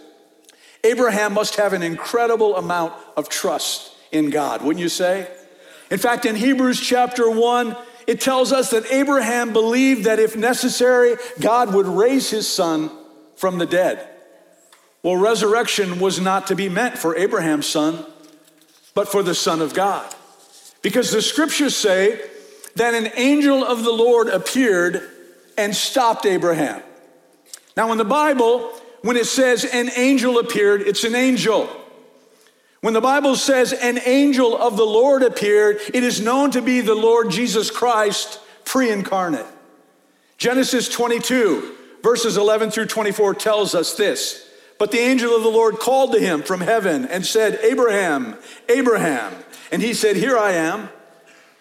Abraham 0.86 1.34
must 1.34 1.56
have 1.56 1.74
an 1.74 1.84
incredible 1.84 2.56
amount 2.56 2.94
of 3.18 3.27
trust 3.27 3.92
in 4.12 4.30
God, 4.30 4.62
wouldn't 4.62 4.82
you 4.82 4.89
say? 4.89 5.27
In 5.89 5.98
fact, 5.98 6.25
in 6.25 6.36
Hebrews 6.36 6.80
chapter 6.80 7.30
1, 7.30 7.75
it 8.08 8.22
tells 8.22 8.51
us 8.51 8.70
that 8.70 8.92
Abraham 8.92 9.51
believed 9.51 10.06
that 10.06 10.20
if 10.20 10.36
necessary, 10.36 11.15
God 11.39 11.74
would 11.74 11.88
raise 11.88 12.30
his 12.30 12.48
son 12.48 12.92
from 13.36 13.58
the 13.58 13.65
dead. 13.65 14.08
Well, 15.01 15.18
resurrection 15.18 16.00
was 16.00 16.20
not 16.20 16.48
to 16.48 16.56
be 16.56 16.70
meant 16.70 16.98
for 16.98 17.15
Abraham's 17.15 17.68
son, 17.68 18.06
but 18.94 19.08
for 19.08 19.22
the 19.22 19.36
Son 19.36 19.62
of 19.62 19.74
God. 19.74 20.13
Because 20.82 21.12
the 21.12 21.22
scriptures 21.22 21.75
say 21.75 22.22
that 22.75 22.94
an 22.94 23.12
angel 23.15 23.63
of 23.63 23.84
the 23.84 23.92
Lord 23.92 24.27
appeared 24.27 25.08
and 25.58 25.75
stopped 25.75 26.25
Abraham. 26.25 26.82
Now, 27.75 27.92
in 27.92 27.98
the 27.98 28.06
Bible, 28.06 28.72
when 29.06 29.18
it 29.18 29.28
says 29.28 29.66
an 29.66 29.92
angel 29.96 30.40
appeared, 30.40 30.82
it's 30.82 31.04
an 31.04 31.14
angel. 31.14 31.70
When 32.82 32.96
the 32.96 33.02
Bible 33.02 33.36
says 33.36 33.72
an 33.72 34.00
angel 34.04 34.58
of 34.58 34.78
the 34.78 34.84
Lord 34.84 35.22
appeared, 35.22 35.80
it 35.94 36.04
is 36.04 36.20
known 36.20 36.50
to 36.50 36.62
be 36.64 36.82
the 36.82 36.96
Lord 36.96 37.30
Jesus 37.30 37.70
Christ 37.70 38.40
pre 38.64 38.90
incarnate. 38.90 39.46
Genesis 40.40 40.90
22, 40.90 41.76
verses 42.02 42.36
11 42.36 42.72
through 42.72 42.88
24 42.88 43.36
tells 43.36 43.76
us 43.76 43.94
this. 43.94 44.50
But 44.80 44.90
the 44.90 44.98
angel 44.98 45.36
of 45.36 45.44
the 45.44 45.50
Lord 45.50 45.76
called 45.76 46.14
to 46.14 46.20
him 46.20 46.42
from 46.42 46.62
heaven 46.62 47.06
and 47.06 47.24
said, 47.24 47.60
Abraham, 47.62 48.36
Abraham. 48.68 49.36
And 49.72 49.84
he 49.84 49.94
said, 49.94 50.16
Here 50.16 50.36
I 50.36 50.54
am. 50.54 50.90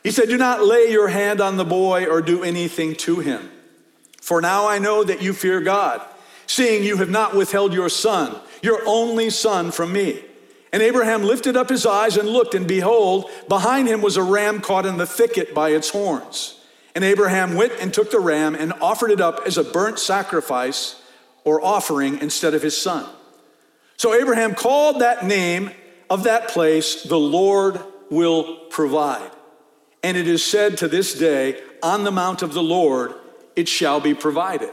He 0.02 0.12
said, 0.12 0.30
Do 0.30 0.38
not 0.38 0.64
lay 0.64 0.90
your 0.90 1.08
hand 1.08 1.42
on 1.42 1.58
the 1.58 1.64
boy 1.66 2.06
or 2.06 2.22
do 2.22 2.42
anything 2.42 2.94
to 2.96 3.20
him. 3.20 3.50
For 4.22 4.40
now 4.40 4.66
I 4.66 4.78
know 4.78 5.04
that 5.04 5.20
you 5.20 5.34
fear 5.34 5.60
God 5.60 6.00
seeing 6.46 6.84
you 6.84 6.96
have 6.96 7.10
not 7.10 7.34
withheld 7.34 7.72
your 7.72 7.88
son, 7.88 8.36
your 8.62 8.80
only 8.86 9.30
son, 9.30 9.70
from 9.70 9.92
me. 9.92 10.22
And 10.72 10.82
Abraham 10.82 11.22
lifted 11.22 11.56
up 11.56 11.68
his 11.68 11.86
eyes 11.86 12.16
and 12.16 12.28
looked, 12.28 12.54
and 12.54 12.66
behold, 12.66 13.30
behind 13.48 13.86
him 13.86 14.02
was 14.02 14.16
a 14.16 14.22
ram 14.22 14.60
caught 14.60 14.86
in 14.86 14.96
the 14.96 15.06
thicket 15.06 15.54
by 15.54 15.70
its 15.70 15.90
horns. 15.90 16.60
And 16.94 17.04
Abraham 17.04 17.54
went 17.54 17.74
and 17.80 17.92
took 17.92 18.10
the 18.10 18.20
ram 18.20 18.54
and 18.54 18.72
offered 18.74 19.10
it 19.10 19.20
up 19.20 19.40
as 19.46 19.56
a 19.56 19.64
burnt 19.64 19.98
sacrifice 19.98 21.00
or 21.44 21.64
offering 21.64 22.18
instead 22.18 22.54
of 22.54 22.62
his 22.62 22.80
son. 22.80 23.08
So 23.96 24.14
Abraham 24.14 24.54
called 24.54 25.00
that 25.00 25.24
name 25.24 25.70
of 26.10 26.24
that 26.24 26.48
place, 26.48 27.04
the 27.04 27.18
Lord 27.18 27.80
will 28.10 28.56
provide. 28.70 29.30
And 30.02 30.16
it 30.16 30.28
is 30.28 30.44
said 30.44 30.78
to 30.78 30.88
this 30.88 31.16
day, 31.16 31.60
on 31.82 32.04
the 32.04 32.10
mount 32.10 32.42
of 32.42 32.52
the 32.52 32.62
Lord 32.62 33.14
it 33.56 33.68
shall 33.68 34.00
be 34.00 34.14
provided 34.14 34.72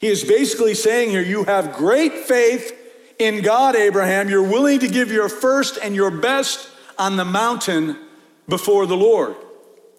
He 0.00 0.06
is 0.06 0.24
basically 0.24 0.74
saying 0.74 1.10
here, 1.10 1.22
you 1.22 1.44
have 1.44 1.74
great 1.74 2.12
faith 2.12 2.74
in 3.18 3.42
God, 3.42 3.74
Abraham. 3.74 4.28
You're 4.28 4.42
willing 4.42 4.80
to 4.80 4.88
give 4.88 5.10
your 5.10 5.28
first 5.28 5.78
and 5.82 5.94
your 5.94 6.10
best 6.10 6.70
on 6.98 7.16
the 7.16 7.24
mountain 7.24 7.98
before 8.48 8.86
the 8.86 8.96
Lord. 8.96 9.34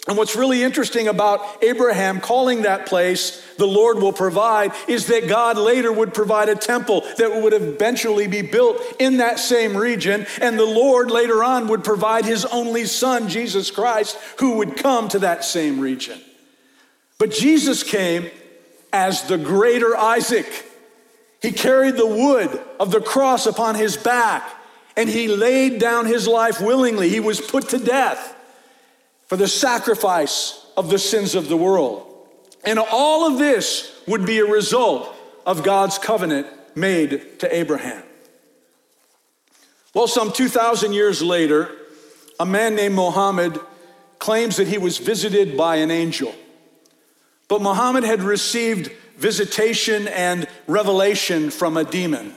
And 0.08 0.18
what's 0.18 0.36
really 0.36 0.64
interesting 0.64 1.08
about 1.08 1.62
Abraham 1.62 2.20
calling 2.20 2.64
that 2.64 2.86
place 2.86 3.46
the 3.58 3.68
Lord 3.68 4.00
will 4.00 4.14
provide 4.14 4.72
is 4.88 5.08
that 5.08 5.28
God 5.28 5.58
later 5.58 5.92
would 5.92 6.14
provide 6.14 6.50
a 6.50 6.56
temple 6.56 7.02
that 7.18 7.42
would 7.44 7.54
eventually 7.54 8.26
be 8.26 8.42
built 8.42 8.82
in 8.98 9.18
that 9.18 9.38
same 9.38 9.76
region. 9.76 10.26
And 10.42 10.58
the 10.58 10.66
Lord 10.66 11.12
later 11.12 11.44
on 11.44 11.68
would 11.68 11.84
provide 11.84 12.26
his 12.26 12.46
only 12.46 12.86
son, 12.86 13.28
Jesus 13.28 13.70
Christ, 13.70 14.18
who 14.40 14.56
would 14.58 14.78
come 14.78 15.10
to 15.10 15.20
that 15.20 15.44
same 15.44 15.80
region. 15.80 16.20
But 17.20 17.32
Jesus 17.32 17.84
came 17.84 18.32
as 18.92 19.24
the 19.24 19.38
greater 19.38 19.96
Isaac. 19.96 20.66
He 21.42 21.52
carried 21.52 21.96
the 21.96 22.08
wood 22.08 22.62
of 22.80 22.92
the 22.92 23.02
cross 23.02 23.46
upon 23.46 23.76
his 23.76 23.96
back 23.98 24.50
and 24.96 25.08
he 25.08 25.28
laid 25.28 25.80
down 25.80 26.06
his 26.06 26.28
life 26.28 26.60
willingly. 26.60 27.08
He 27.10 27.22
was 27.22 27.40
put 27.40 27.70
to 27.70 27.78
death 27.78 28.36
for 29.28 29.38
the 29.38 29.48
sacrifice 29.48 30.66
of 30.76 30.90
the 30.90 31.00
sins 31.00 31.36
of 31.36 31.48
the 31.48 31.56
world. 31.56 32.06
And 32.66 32.80
all 32.80 33.26
of 33.26 33.38
this 33.38 34.02
would 34.08 34.26
be 34.26 34.40
a 34.40 34.46
result 34.46 35.16
of 35.46 35.64
God's 35.64 35.98
covenant 35.98 36.48
made 36.76 37.40
to 37.40 37.56
Abraham. 37.56 38.04
Well, 39.94 40.08
some 40.08 40.32
2,000 40.32 40.94
years 40.94 41.22
later, 41.22 41.72
a 42.40 42.46
man 42.46 42.76
named 42.76 42.96
Muhammad 42.96 43.60
claims 44.20 44.58
that 44.58 44.68
he 44.68 44.78
was 44.78 44.98
visited 44.98 45.56
by 45.56 45.78
an 45.78 45.92
angel. 45.92 46.36
But 47.50 47.62
Muhammad 47.62 48.06
had 48.06 48.22
received 48.24 48.92
visitation 49.18 50.08
and 50.08 50.48
revelation 50.68 51.50
from 51.50 51.76
a 51.76 51.84
demon. 51.84 52.34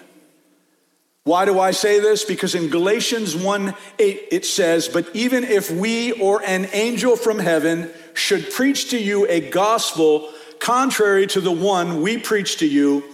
Why 1.25 1.45
do 1.45 1.61
I 1.61 1.71
say 1.71 2.01
this? 2.01 2.25
Because 2.25 2.57
in 2.57 2.69
Galatians 2.69 3.37
1 3.37 3.75
8, 4.01 4.29
it 4.33 4.45
says, 4.45 4.89
But 4.89 5.09
even 5.15 5.45
if 5.45 5.71
we 5.71 6.13
or 6.13 6.43
an 6.43 6.69
angel 6.73 7.15
from 7.15 7.39
heaven 7.39 7.91
should 8.15 8.51
preach 8.51 8.91
to 8.91 8.99
you 8.99 9.29
a 9.29 9.49
gospel 9.51 10.33
contrary 10.59 11.29
to 11.29 11.41
the 11.41 11.53
one 11.53 12.03
we 12.03 12.19
preach 12.19 12.57
to 12.59 12.67
you, 12.67 13.05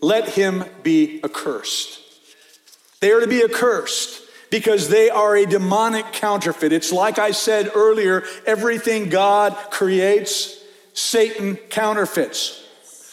let 0.00 0.28
him 0.28 0.64
be 0.84 1.20
accursed. 1.24 2.00
They 3.00 3.10
are 3.10 3.20
to 3.20 3.26
be 3.26 3.42
accursed 3.42 4.22
because 4.50 4.88
they 4.88 5.10
are 5.10 5.36
a 5.36 5.46
demonic 5.46 6.12
counterfeit. 6.12 6.72
It's 6.72 6.92
like 6.92 7.18
I 7.18 7.32
said 7.32 7.72
earlier 7.74 8.22
everything 8.46 9.08
God 9.08 9.56
creates, 9.70 10.55
Satan 10.96 11.56
counterfeits. 11.56 12.64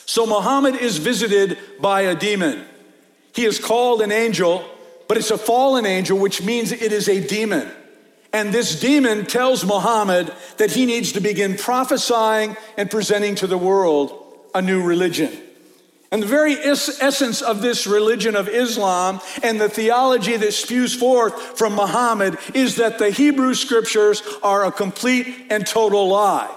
So 0.05 0.25
Muhammad 0.25 0.75
is 0.75 0.99
visited 0.99 1.57
by 1.81 2.03
a 2.03 2.15
demon. 2.15 2.65
He 3.35 3.43
is 3.43 3.59
called 3.59 4.01
an 4.01 4.11
angel, 4.11 4.63
but 5.09 5.17
it's 5.17 5.31
a 5.31 5.37
fallen 5.37 5.85
angel, 5.85 6.17
which 6.17 6.41
means 6.41 6.71
it 6.71 6.93
is 6.93 7.09
a 7.09 7.25
demon. 7.25 7.69
And 8.31 8.53
this 8.53 8.79
demon 8.79 9.25
tells 9.25 9.65
Muhammad 9.65 10.33
that 10.57 10.71
he 10.71 10.85
needs 10.85 11.11
to 11.11 11.19
begin 11.19 11.57
prophesying 11.57 12.55
and 12.77 12.89
presenting 12.89 13.35
to 13.35 13.47
the 13.47 13.57
world 13.57 14.17
a 14.55 14.61
new 14.61 14.81
religion. 14.81 15.31
And 16.09 16.23
the 16.23 16.27
very 16.27 16.53
es- 16.53 17.01
essence 17.01 17.41
of 17.41 17.61
this 17.61 17.85
religion 17.85 18.37
of 18.37 18.47
Islam 18.47 19.19
and 19.43 19.59
the 19.59 19.67
theology 19.67 20.37
that 20.37 20.53
spews 20.53 20.95
forth 20.95 21.57
from 21.57 21.73
Muhammad 21.75 22.37
is 22.53 22.77
that 22.77 22.97
the 22.97 23.09
Hebrew 23.09 23.53
scriptures 23.55 24.23
are 24.41 24.65
a 24.65 24.71
complete 24.71 25.47
and 25.49 25.67
total 25.67 26.07
lie 26.07 26.55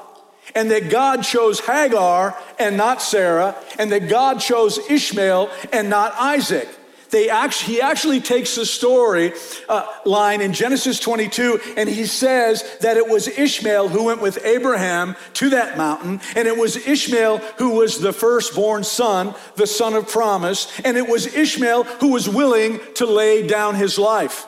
and 0.54 0.70
that 0.70 0.90
God 0.90 1.22
chose 1.22 1.60
Hagar 1.60 2.36
and 2.58 2.76
not 2.76 3.02
Sarah, 3.02 3.54
and 3.78 3.92
that 3.92 4.08
God 4.08 4.40
chose 4.40 4.78
Ishmael 4.90 5.50
and 5.72 5.90
not 5.90 6.14
Isaac. 6.18 6.68
They 7.10 7.30
actually, 7.30 7.74
he 7.74 7.80
actually 7.80 8.20
takes 8.20 8.56
the 8.56 8.66
story 8.66 9.32
uh, 9.68 9.86
line 10.04 10.40
in 10.40 10.52
Genesis 10.52 10.98
22 10.98 11.60
and 11.76 11.88
he 11.88 12.04
says 12.06 12.64
that 12.80 12.96
it 12.96 13.08
was 13.08 13.28
Ishmael 13.28 13.88
who 13.88 14.04
went 14.04 14.20
with 14.20 14.44
Abraham 14.44 15.16
to 15.34 15.50
that 15.50 15.78
mountain, 15.78 16.20
and 16.34 16.48
it 16.48 16.56
was 16.56 16.76
Ishmael 16.76 17.38
who 17.58 17.70
was 17.70 18.00
the 18.00 18.12
firstborn 18.12 18.84
son, 18.84 19.34
the 19.54 19.66
son 19.66 19.94
of 19.94 20.08
promise, 20.08 20.70
and 20.84 20.96
it 20.96 21.08
was 21.08 21.34
Ishmael 21.34 21.84
who 21.84 22.12
was 22.12 22.28
willing 22.28 22.80
to 22.96 23.06
lay 23.06 23.46
down 23.46 23.76
his 23.76 23.98
life. 23.98 24.46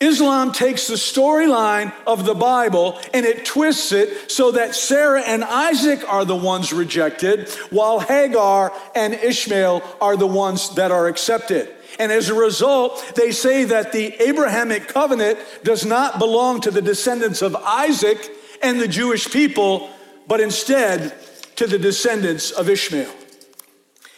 Islam 0.00 0.52
takes 0.52 0.86
the 0.86 0.94
storyline 0.94 1.92
of 2.06 2.24
the 2.24 2.34
Bible 2.34 3.00
and 3.12 3.26
it 3.26 3.44
twists 3.44 3.90
it 3.90 4.30
so 4.30 4.52
that 4.52 4.76
Sarah 4.76 5.22
and 5.22 5.42
Isaac 5.42 6.08
are 6.08 6.24
the 6.24 6.36
ones 6.36 6.72
rejected, 6.72 7.48
while 7.70 7.98
Hagar 7.98 8.72
and 8.94 9.12
Ishmael 9.12 9.82
are 10.00 10.16
the 10.16 10.26
ones 10.26 10.76
that 10.76 10.92
are 10.92 11.08
accepted. 11.08 11.68
And 11.98 12.12
as 12.12 12.28
a 12.28 12.34
result, 12.34 13.12
they 13.16 13.32
say 13.32 13.64
that 13.64 13.90
the 13.90 14.14
Abrahamic 14.22 14.86
covenant 14.86 15.40
does 15.64 15.84
not 15.84 16.20
belong 16.20 16.60
to 16.60 16.70
the 16.70 16.82
descendants 16.82 17.42
of 17.42 17.56
Isaac 17.56 18.30
and 18.62 18.80
the 18.80 18.86
Jewish 18.86 19.28
people, 19.28 19.90
but 20.28 20.40
instead 20.40 21.12
to 21.56 21.66
the 21.66 21.78
descendants 21.78 22.52
of 22.52 22.68
Ishmael. 22.68 23.12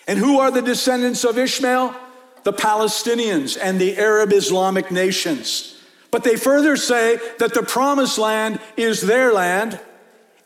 And 0.06 0.18
who 0.18 0.40
are 0.40 0.50
the 0.50 0.60
descendants 0.60 1.24
of 1.24 1.38
Ishmael? 1.38 1.94
The 2.42 2.53
Palestinians 2.53 3.59
and 3.61 3.81
the 3.81 3.96
Arab 3.98 4.33
Islamic 4.33 4.90
nations. 4.90 5.76
But 6.11 6.24
they 6.24 6.37
further 6.37 6.76
say 6.76 7.18
that 7.38 7.55
the 7.55 7.62
promised 7.62 8.18
land 8.18 8.61
is 8.76 9.00
their 9.00 9.33
land 9.33 9.79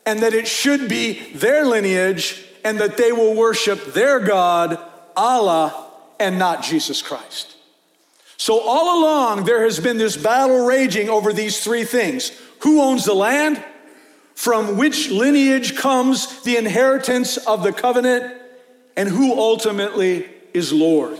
and 0.05 0.19
that 0.19 0.33
it 0.33 0.47
should 0.47 0.87
be 0.87 1.33
their 1.33 1.65
lineage 1.65 2.45
and 2.63 2.79
that 2.79 2.97
they 2.97 3.11
will 3.11 3.35
worship 3.35 3.93
their 3.93 4.19
God, 4.19 4.79
Allah, 5.15 5.89
and 6.19 6.37
not 6.37 6.63
Jesus 6.63 7.01
Christ. 7.01 7.55
So, 8.37 8.59
all 8.59 8.99
along, 9.01 9.45
there 9.45 9.63
has 9.63 9.79
been 9.79 9.97
this 9.97 10.17
battle 10.17 10.65
raging 10.65 11.09
over 11.09 11.31
these 11.31 11.63
three 11.63 11.85
things 11.85 12.31
who 12.59 12.81
owns 12.81 13.05
the 13.05 13.13
land? 13.13 13.63
From 14.33 14.77
which 14.77 15.09
lineage 15.09 15.77
comes 15.77 16.41
the 16.43 16.57
inheritance 16.57 17.37
of 17.37 17.63
the 17.63 17.71
covenant? 17.71 18.33
And 18.97 19.07
who 19.07 19.33
ultimately 19.33 20.29
is 20.53 20.73
Lord? 20.73 21.17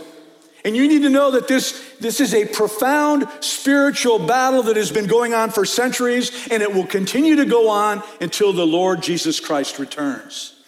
And 0.66 0.76
you 0.76 0.88
need 0.88 1.02
to 1.02 1.08
know 1.08 1.30
that 1.30 1.46
this, 1.46 1.94
this 2.00 2.20
is 2.20 2.34
a 2.34 2.44
profound 2.44 3.28
spiritual 3.38 4.18
battle 4.18 4.64
that 4.64 4.76
has 4.76 4.90
been 4.90 5.06
going 5.06 5.32
on 5.32 5.50
for 5.50 5.64
centuries, 5.64 6.48
and 6.50 6.60
it 6.60 6.74
will 6.74 6.86
continue 6.86 7.36
to 7.36 7.44
go 7.44 7.68
on 7.68 8.02
until 8.20 8.52
the 8.52 8.66
Lord 8.66 9.00
Jesus 9.00 9.38
Christ 9.38 9.78
returns. 9.78 10.60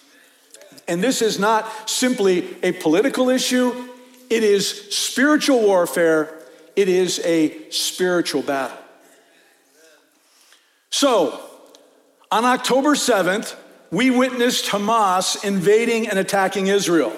And 0.87 1.03
this 1.03 1.21
is 1.21 1.37
not 1.37 1.89
simply 1.89 2.55
a 2.63 2.71
political 2.71 3.29
issue, 3.29 3.89
it 4.29 4.41
is 4.41 4.95
spiritual 4.95 5.63
warfare, 5.63 6.33
it 6.77 6.87
is 6.87 7.19
a 7.25 7.69
spiritual 7.69 8.41
battle. 8.41 8.77
So, 10.91 11.41
on 12.31 12.45
October 12.45 12.95
7th, 12.95 13.53
we 13.91 14.11
witnessed 14.11 14.67
Hamas 14.67 15.43
invading 15.43 16.07
and 16.07 16.17
attacking 16.17 16.67
Israel. 16.67 17.11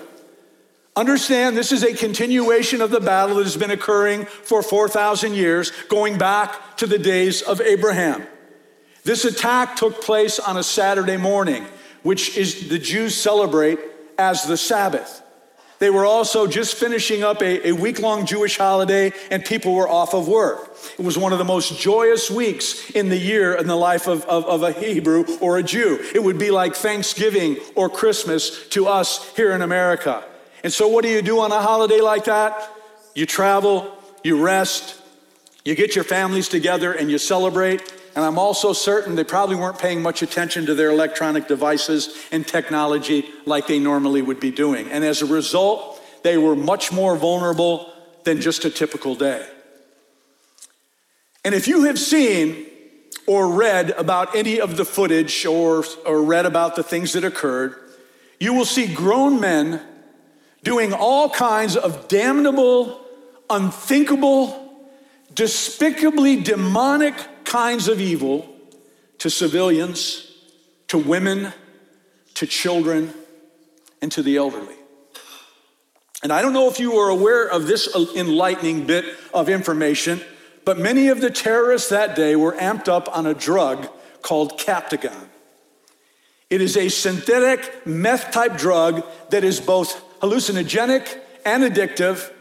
Understand 0.95 1.55
this 1.55 1.71
is 1.71 1.83
a 1.83 1.93
continuation 1.93 2.81
of 2.81 2.91
the 2.91 2.99
battle 2.99 3.37
that 3.37 3.43
has 3.43 3.55
been 3.55 3.71
occurring 3.71 4.25
for 4.25 4.61
4,000 4.61 5.33
years, 5.33 5.71
going 5.87 6.17
back 6.17 6.75
to 6.77 6.87
the 6.87 6.99
days 6.99 7.41
of 7.41 7.61
Abraham. 7.61 8.27
This 9.03 9.23
attack 9.23 9.77
took 9.77 10.01
place 10.03 10.37
on 10.37 10.57
a 10.57 10.63
Saturday 10.63 11.15
morning, 11.15 11.65
which 12.03 12.37
is 12.37 12.67
the 12.67 12.77
Jews 12.77 13.15
celebrate 13.15 13.79
as 14.17 14.43
the 14.43 14.57
Sabbath. 14.57 15.23
They 15.79 15.89
were 15.89 16.05
also 16.05 16.45
just 16.45 16.75
finishing 16.75 17.23
up 17.23 17.41
a, 17.41 17.69
a 17.69 17.71
week 17.71 17.99
long 17.99 18.25
Jewish 18.25 18.57
holiday, 18.57 19.13
and 19.31 19.43
people 19.43 19.73
were 19.73 19.89
off 19.89 20.13
of 20.13 20.27
work. 20.27 20.77
It 20.99 21.03
was 21.05 21.17
one 21.17 21.31
of 21.31 21.39
the 21.39 21.45
most 21.45 21.79
joyous 21.79 22.29
weeks 22.29 22.91
in 22.91 23.09
the 23.09 23.17
year 23.17 23.55
in 23.55 23.65
the 23.65 23.77
life 23.77 24.07
of, 24.07 24.23
of, 24.25 24.45
of 24.45 24.61
a 24.61 24.73
Hebrew 24.73 25.25
or 25.39 25.57
a 25.57 25.63
Jew. 25.63 26.05
It 26.13 26.21
would 26.21 26.37
be 26.37 26.51
like 26.51 26.75
Thanksgiving 26.75 27.57
or 27.75 27.89
Christmas 27.89 28.67
to 28.69 28.87
us 28.87 29.33
here 29.35 29.53
in 29.53 29.61
America. 29.63 30.23
And 30.63 30.71
so, 30.71 30.87
what 30.87 31.03
do 31.03 31.09
you 31.09 31.21
do 31.21 31.39
on 31.39 31.51
a 31.51 31.61
holiday 31.61 32.01
like 32.01 32.25
that? 32.25 32.71
You 33.15 33.25
travel, 33.25 33.97
you 34.23 34.41
rest, 34.41 34.99
you 35.65 35.75
get 35.75 35.95
your 35.95 36.03
families 36.03 36.47
together, 36.47 36.93
and 36.93 37.09
you 37.09 37.17
celebrate. 37.17 37.81
And 38.15 38.25
I'm 38.25 38.37
also 38.37 38.73
certain 38.73 39.15
they 39.15 39.23
probably 39.23 39.55
weren't 39.55 39.79
paying 39.79 40.01
much 40.01 40.21
attention 40.21 40.65
to 40.65 40.75
their 40.75 40.89
electronic 40.89 41.47
devices 41.47 42.15
and 42.31 42.45
technology 42.45 43.29
like 43.45 43.67
they 43.67 43.79
normally 43.79 44.21
would 44.21 44.39
be 44.39 44.51
doing. 44.51 44.89
And 44.91 45.03
as 45.03 45.21
a 45.21 45.25
result, 45.25 46.01
they 46.23 46.37
were 46.37 46.55
much 46.55 46.91
more 46.91 47.15
vulnerable 47.15 47.91
than 48.23 48.41
just 48.41 48.65
a 48.65 48.69
typical 48.69 49.15
day. 49.15 49.47
And 51.43 51.55
if 51.55 51.67
you 51.67 51.85
have 51.85 51.97
seen 51.97 52.65
or 53.25 53.49
read 53.49 53.91
about 53.91 54.35
any 54.35 54.59
of 54.59 54.77
the 54.77 54.85
footage 54.85 55.45
or, 55.45 55.85
or 56.05 56.21
read 56.21 56.45
about 56.45 56.75
the 56.75 56.83
things 56.83 57.13
that 57.13 57.23
occurred, 57.23 57.75
you 58.39 58.53
will 58.53 58.65
see 58.65 58.93
grown 58.93 59.39
men 59.39 59.81
doing 60.63 60.93
all 60.93 61.29
kinds 61.29 61.75
of 61.75 62.07
damnable, 62.07 63.01
unthinkable, 63.49 64.57
despicably 65.33 66.41
demonic 66.41 67.15
kinds 67.43 67.87
of 67.87 67.99
evil 67.99 68.47
to 69.17 69.29
civilians, 69.29 70.31
to 70.87 70.97
women, 70.97 71.53
to 72.35 72.45
children, 72.47 73.13
and 74.01 74.11
to 74.11 74.23
the 74.23 74.37
elderly. 74.37 74.75
And 76.23 76.31
I 76.31 76.41
don't 76.41 76.53
know 76.53 76.69
if 76.69 76.79
you 76.79 76.97
are 76.97 77.09
aware 77.09 77.47
of 77.47 77.65
this 77.65 77.95
enlightening 78.15 78.85
bit 78.85 79.05
of 79.33 79.49
information, 79.49 80.21
but 80.65 80.77
many 80.77 81.07
of 81.07 81.21
the 81.21 81.31
terrorists 81.31 81.89
that 81.89 82.15
day 82.15 82.35
were 82.35 82.53
amped 82.53 82.87
up 82.87 83.15
on 83.15 83.25
a 83.25 83.33
drug 83.33 83.87
called 84.21 84.59
Captagon. 84.59 85.27
It 86.49 86.61
is 86.61 86.77
a 86.77 86.89
synthetic 86.89 87.87
meth 87.87 88.31
type 88.31 88.57
drug 88.57 89.05
that 89.29 89.43
is 89.43 89.59
both 89.59 90.03
hallucinogenic 90.21 91.19
and 91.45 91.63
addictive. 91.63 92.31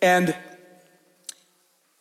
And 0.00 0.36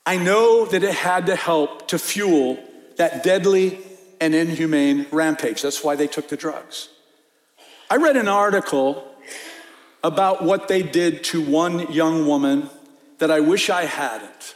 I 0.05 0.17
know 0.17 0.65
that 0.65 0.83
it 0.83 0.93
had 0.93 1.25
to 1.27 1.35
help 1.35 1.87
to 1.89 1.99
fuel 1.99 2.57
that 2.97 3.23
deadly 3.23 3.79
and 4.21 4.35
inhumane 4.35 5.07
rampage. 5.11 5.61
That's 5.61 5.83
why 5.83 5.95
they 5.95 6.07
took 6.07 6.29
the 6.29 6.37
drugs. 6.37 6.89
I 7.89 7.97
read 7.97 8.17
an 8.17 8.27
article 8.27 9.05
about 10.03 10.43
what 10.43 10.67
they 10.67 10.83
did 10.83 11.23
to 11.25 11.41
one 11.41 11.91
young 11.91 12.27
woman 12.27 12.69
that 13.17 13.31
I 13.31 13.39
wish 13.39 13.69
I 13.69 13.85
hadn't. 13.85 14.55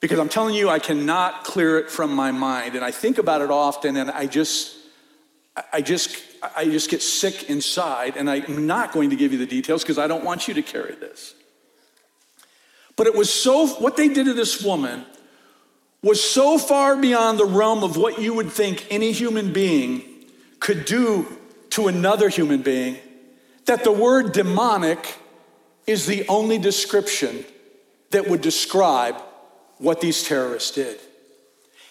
Because 0.00 0.18
I'm 0.18 0.28
telling 0.28 0.54
you, 0.54 0.68
I 0.68 0.78
cannot 0.78 1.44
clear 1.44 1.78
it 1.78 1.90
from 1.90 2.14
my 2.14 2.30
mind. 2.30 2.76
And 2.76 2.84
I 2.84 2.92
think 2.92 3.18
about 3.18 3.40
it 3.40 3.50
often 3.50 3.96
and 3.96 4.10
I 4.10 4.26
just, 4.26 4.76
I 5.72 5.80
just, 5.80 6.16
I 6.56 6.64
just 6.64 6.90
get 6.90 7.02
sick 7.02 7.48
inside. 7.50 8.16
And 8.16 8.28
I'm 8.30 8.66
not 8.66 8.92
going 8.92 9.10
to 9.10 9.16
give 9.16 9.32
you 9.32 9.38
the 9.38 9.46
details 9.46 9.82
because 9.82 9.98
I 9.98 10.06
don't 10.06 10.24
want 10.24 10.48
you 10.48 10.54
to 10.54 10.62
carry 10.62 10.94
this. 10.94 11.34
But 12.96 13.06
it 13.06 13.14
was 13.14 13.32
so, 13.32 13.66
what 13.66 13.96
they 13.96 14.08
did 14.08 14.24
to 14.24 14.34
this 14.34 14.62
woman 14.62 15.04
was 16.02 16.22
so 16.22 16.58
far 16.58 16.96
beyond 16.96 17.38
the 17.38 17.44
realm 17.44 17.82
of 17.82 17.96
what 17.96 18.20
you 18.20 18.34
would 18.34 18.50
think 18.50 18.86
any 18.90 19.12
human 19.12 19.52
being 19.52 20.02
could 20.60 20.84
do 20.84 21.26
to 21.70 21.88
another 21.88 22.28
human 22.28 22.62
being 22.62 22.96
that 23.66 23.84
the 23.84 23.92
word 23.92 24.32
demonic 24.32 25.18
is 25.86 26.06
the 26.06 26.26
only 26.28 26.58
description 26.58 27.44
that 28.10 28.28
would 28.28 28.40
describe 28.40 29.16
what 29.78 30.00
these 30.00 30.22
terrorists 30.22 30.72
did. 30.72 30.98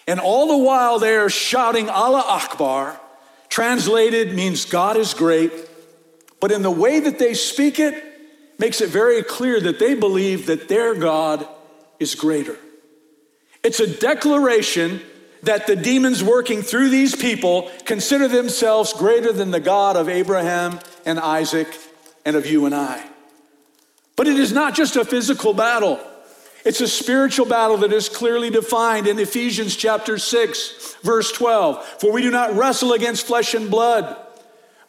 And 0.06 0.20
all 0.20 0.48
the 0.48 0.64
while 0.64 0.98
they're 0.98 1.28
shouting 1.28 1.88
Allah 1.88 2.24
Akbar, 2.26 3.00
translated 3.48 4.34
means 4.34 4.64
God 4.64 4.96
is 4.96 5.14
great, 5.14 5.52
but 6.40 6.52
in 6.52 6.62
the 6.62 6.70
way 6.70 7.00
that 7.00 7.18
they 7.18 7.34
speak 7.34 7.78
it, 7.78 8.04
makes 8.58 8.80
it 8.80 8.88
very 8.88 9.22
clear 9.22 9.60
that 9.60 9.78
they 9.78 9.94
believe 9.94 10.46
that 10.46 10.68
their 10.68 10.94
God 10.94 11.46
is 12.00 12.14
greater. 12.14 12.56
It's 13.62 13.80
a 13.80 13.86
declaration 13.86 15.00
that 15.42 15.66
the 15.66 15.76
demons 15.76 16.22
working 16.22 16.62
through 16.62 16.88
these 16.90 17.14
people 17.14 17.70
consider 17.84 18.26
themselves 18.26 18.92
greater 18.92 19.32
than 19.32 19.50
the 19.50 19.60
God 19.60 19.96
of 19.96 20.08
Abraham 20.08 20.80
and 21.06 21.18
Isaac 21.18 21.68
and 22.24 22.34
of 22.34 22.46
you 22.46 22.66
and 22.66 22.74
I. 22.74 23.04
But 24.16 24.26
it 24.26 24.38
is 24.38 24.52
not 24.52 24.74
just 24.74 24.96
a 24.96 25.04
physical 25.04 25.54
battle. 25.54 26.00
It's 26.64 26.80
a 26.80 26.88
spiritual 26.88 27.46
battle 27.46 27.78
that 27.78 27.92
is 27.92 28.08
clearly 28.08 28.50
defined 28.50 29.06
in 29.06 29.18
Ephesians 29.18 29.76
chapter 29.76 30.18
6, 30.18 30.96
verse 31.02 31.30
12. 31.32 31.84
For 32.00 32.12
we 32.12 32.22
do 32.22 32.30
not 32.30 32.54
wrestle 32.56 32.92
against 32.92 33.26
flesh 33.26 33.54
and 33.54 33.70
blood, 33.70 34.16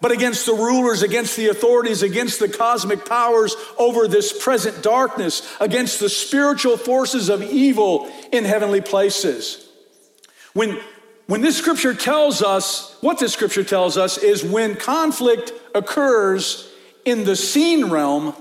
but 0.01 0.11
against 0.11 0.45
the 0.45 0.53
rulers, 0.53 1.03
against 1.03 1.35
the 1.35 1.47
authorities, 1.47 2.01
against 2.01 2.39
the 2.39 2.49
cosmic 2.49 3.05
powers 3.05 3.55
over 3.77 4.07
this 4.07 4.43
present 4.43 4.81
darkness, 4.81 5.55
against 5.59 5.99
the 5.99 6.09
spiritual 6.09 6.77
forces 6.77 7.29
of 7.29 7.43
evil 7.43 8.11
in 8.31 8.45
heavenly 8.45 8.81
places. 8.81 9.67
When, 10.53 10.79
when 11.27 11.41
this 11.41 11.57
scripture 11.57 11.93
tells 11.93 12.41
us, 12.41 12.97
what 13.01 13.19
this 13.19 13.33
scripture 13.33 13.63
tells 13.63 13.97
us 13.97 14.17
is 14.17 14.43
when 14.43 14.75
conflict 14.75 15.53
occurs 15.75 16.67
in 17.05 17.25
the 17.25 17.35
seen 17.35 17.89
realm, 17.89 18.35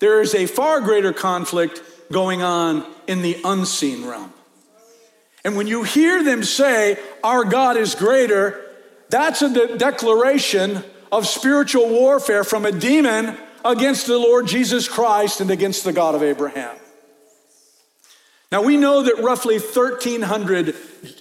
there 0.00 0.20
is 0.20 0.34
a 0.34 0.46
far 0.46 0.80
greater 0.80 1.12
conflict 1.12 1.80
going 2.10 2.42
on 2.42 2.84
in 3.06 3.22
the 3.22 3.38
unseen 3.44 4.06
realm. 4.06 4.32
And 5.44 5.56
when 5.56 5.66
you 5.66 5.82
hear 5.82 6.22
them 6.22 6.42
say, 6.44 6.98
Our 7.22 7.44
God 7.44 7.76
is 7.76 7.94
greater, 7.94 8.60
that's 9.08 9.42
a 9.42 9.52
de- 9.52 9.78
declaration 9.78 10.82
of 11.10 11.26
spiritual 11.26 11.88
warfare 11.88 12.44
from 12.44 12.64
a 12.64 12.72
demon 12.72 13.36
against 13.64 14.06
the 14.06 14.18
Lord 14.18 14.46
Jesus 14.46 14.88
Christ 14.88 15.40
and 15.40 15.50
against 15.50 15.84
the 15.84 15.92
God 15.92 16.14
of 16.14 16.22
Abraham. 16.22 16.76
Now, 18.50 18.62
we 18.62 18.76
know 18.76 19.02
that 19.02 19.22
roughly 19.22 19.58
1,300 19.58 20.74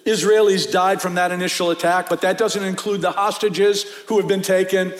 Israelis 0.06 0.70
died 0.70 1.02
from 1.02 1.16
that 1.16 1.32
initial 1.32 1.72
attack, 1.72 2.10
but 2.10 2.22
that 2.22 2.38
doesn't 2.38 2.64
include 2.64 3.02
the 3.02 3.12
hostages 3.12 3.84
who 4.08 4.18
have 4.20 4.28
been 4.28 4.42
taken 4.42 4.94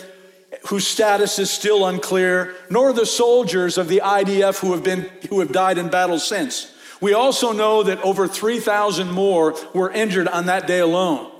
whose 0.68 0.86
status 0.86 1.38
is 1.38 1.50
still 1.50 1.86
unclear, 1.86 2.54
nor 2.70 2.92
the 2.92 3.06
soldiers 3.06 3.78
of 3.78 3.88
the 3.88 4.00
IDF 4.04 4.58
who 4.60 4.72
have, 4.72 4.82
been, 4.82 5.10
who 5.28 5.40
have 5.40 5.52
died 5.52 5.78
in 5.78 5.88
battle 5.88 6.18
since. 6.18 6.72
We 7.00 7.14
also 7.14 7.52
know 7.52 7.82
that 7.82 8.00
over 8.02 8.28
3,000 8.28 9.10
more 9.10 9.56
were 9.74 9.90
injured 9.90 10.28
on 10.28 10.46
that 10.46 10.66
day 10.66 10.78
alone. 10.78 11.30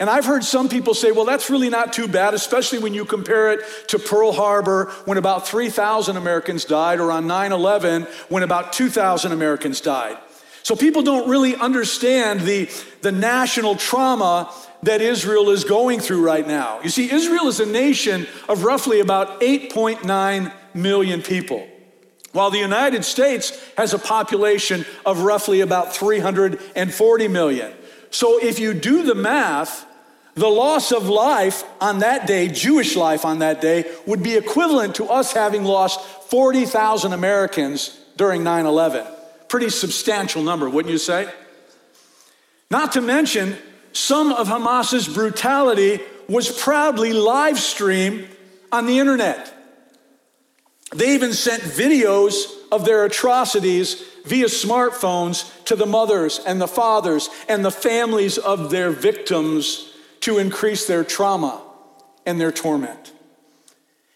And 0.00 0.10
I've 0.10 0.24
heard 0.24 0.42
some 0.42 0.68
people 0.68 0.94
say, 0.94 1.12
well, 1.12 1.26
that's 1.26 1.48
really 1.48 1.68
not 1.68 1.92
too 1.92 2.08
bad, 2.08 2.34
especially 2.34 2.80
when 2.80 2.92
you 2.92 3.04
compare 3.04 3.52
it 3.52 3.60
to 3.88 3.98
Pearl 4.00 4.32
Harbor 4.32 4.86
when 5.04 5.18
about 5.18 5.46
3,000 5.46 6.16
Americans 6.16 6.64
died, 6.64 6.98
or 6.98 7.12
on 7.12 7.26
9 7.26 7.52
11 7.52 8.04
when 8.28 8.42
about 8.42 8.72
2,000 8.72 9.30
Americans 9.30 9.80
died. 9.80 10.16
So 10.72 10.76
people 10.76 11.02
don't 11.02 11.28
really 11.28 11.54
understand 11.54 12.40
the, 12.40 12.66
the 13.02 13.12
national 13.12 13.76
trauma 13.76 14.50
that 14.84 15.02
Israel 15.02 15.50
is 15.50 15.64
going 15.64 16.00
through 16.00 16.24
right 16.24 16.46
now. 16.46 16.80
You 16.80 16.88
see, 16.88 17.12
Israel 17.12 17.48
is 17.48 17.60
a 17.60 17.66
nation 17.66 18.26
of 18.48 18.64
roughly 18.64 19.00
about 19.00 19.42
8.9 19.42 20.50
million 20.72 21.20
people, 21.20 21.68
while 22.32 22.50
the 22.50 22.58
United 22.58 23.04
States 23.04 23.52
has 23.76 23.92
a 23.92 23.98
population 23.98 24.86
of 25.04 25.20
roughly 25.20 25.60
about 25.60 25.94
340 25.94 27.28
million. 27.28 27.70
So 28.08 28.42
if 28.42 28.58
you 28.58 28.72
do 28.72 29.02
the 29.02 29.14
math, 29.14 29.84
the 30.36 30.48
loss 30.48 30.90
of 30.90 31.06
life 31.06 31.64
on 31.82 31.98
that 31.98 32.26
day, 32.26 32.48
Jewish 32.48 32.96
life 32.96 33.26
on 33.26 33.40
that 33.40 33.60
day, 33.60 33.84
would 34.06 34.22
be 34.22 34.36
equivalent 34.36 34.94
to 34.94 35.04
us 35.04 35.34
having 35.34 35.64
lost 35.64 36.00
40,000 36.30 37.12
Americans 37.12 38.00
during 38.16 38.42
9 38.42 38.64
11. 38.64 39.06
Pretty 39.52 39.68
substantial 39.68 40.42
number, 40.42 40.70
wouldn't 40.70 40.90
you 40.90 40.96
say? 40.96 41.30
Not 42.70 42.92
to 42.92 43.02
mention, 43.02 43.54
some 43.92 44.32
of 44.32 44.48
Hamas's 44.48 45.06
brutality 45.06 46.00
was 46.26 46.50
proudly 46.50 47.12
live 47.12 47.58
streamed 47.58 48.28
on 48.72 48.86
the 48.86 48.98
internet. 48.98 49.52
They 50.96 51.12
even 51.12 51.34
sent 51.34 51.62
videos 51.64 52.46
of 52.72 52.86
their 52.86 53.04
atrocities 53.04 54.02
via 54.24 54.46
smartphones 54.46 55.52
to 55.66 55.76
the 55.76 55.84
mothers 55.84 56.40
and 56.46 56.58
the 56.58 56.66
fathers 56.66 57.28
and 57.46 57.62
the 57.62 57.70
families 57.70 58.38
of 58.38 58.70
their 58.70 58.88
victims 58.88 59.92
to 60.20 60.38
increase 60.38 60.86
their 60.86 61.04
trauma 61.04 61.60
and 62.24 62.40
their 62.40 62.52
torment. 62.52 63.12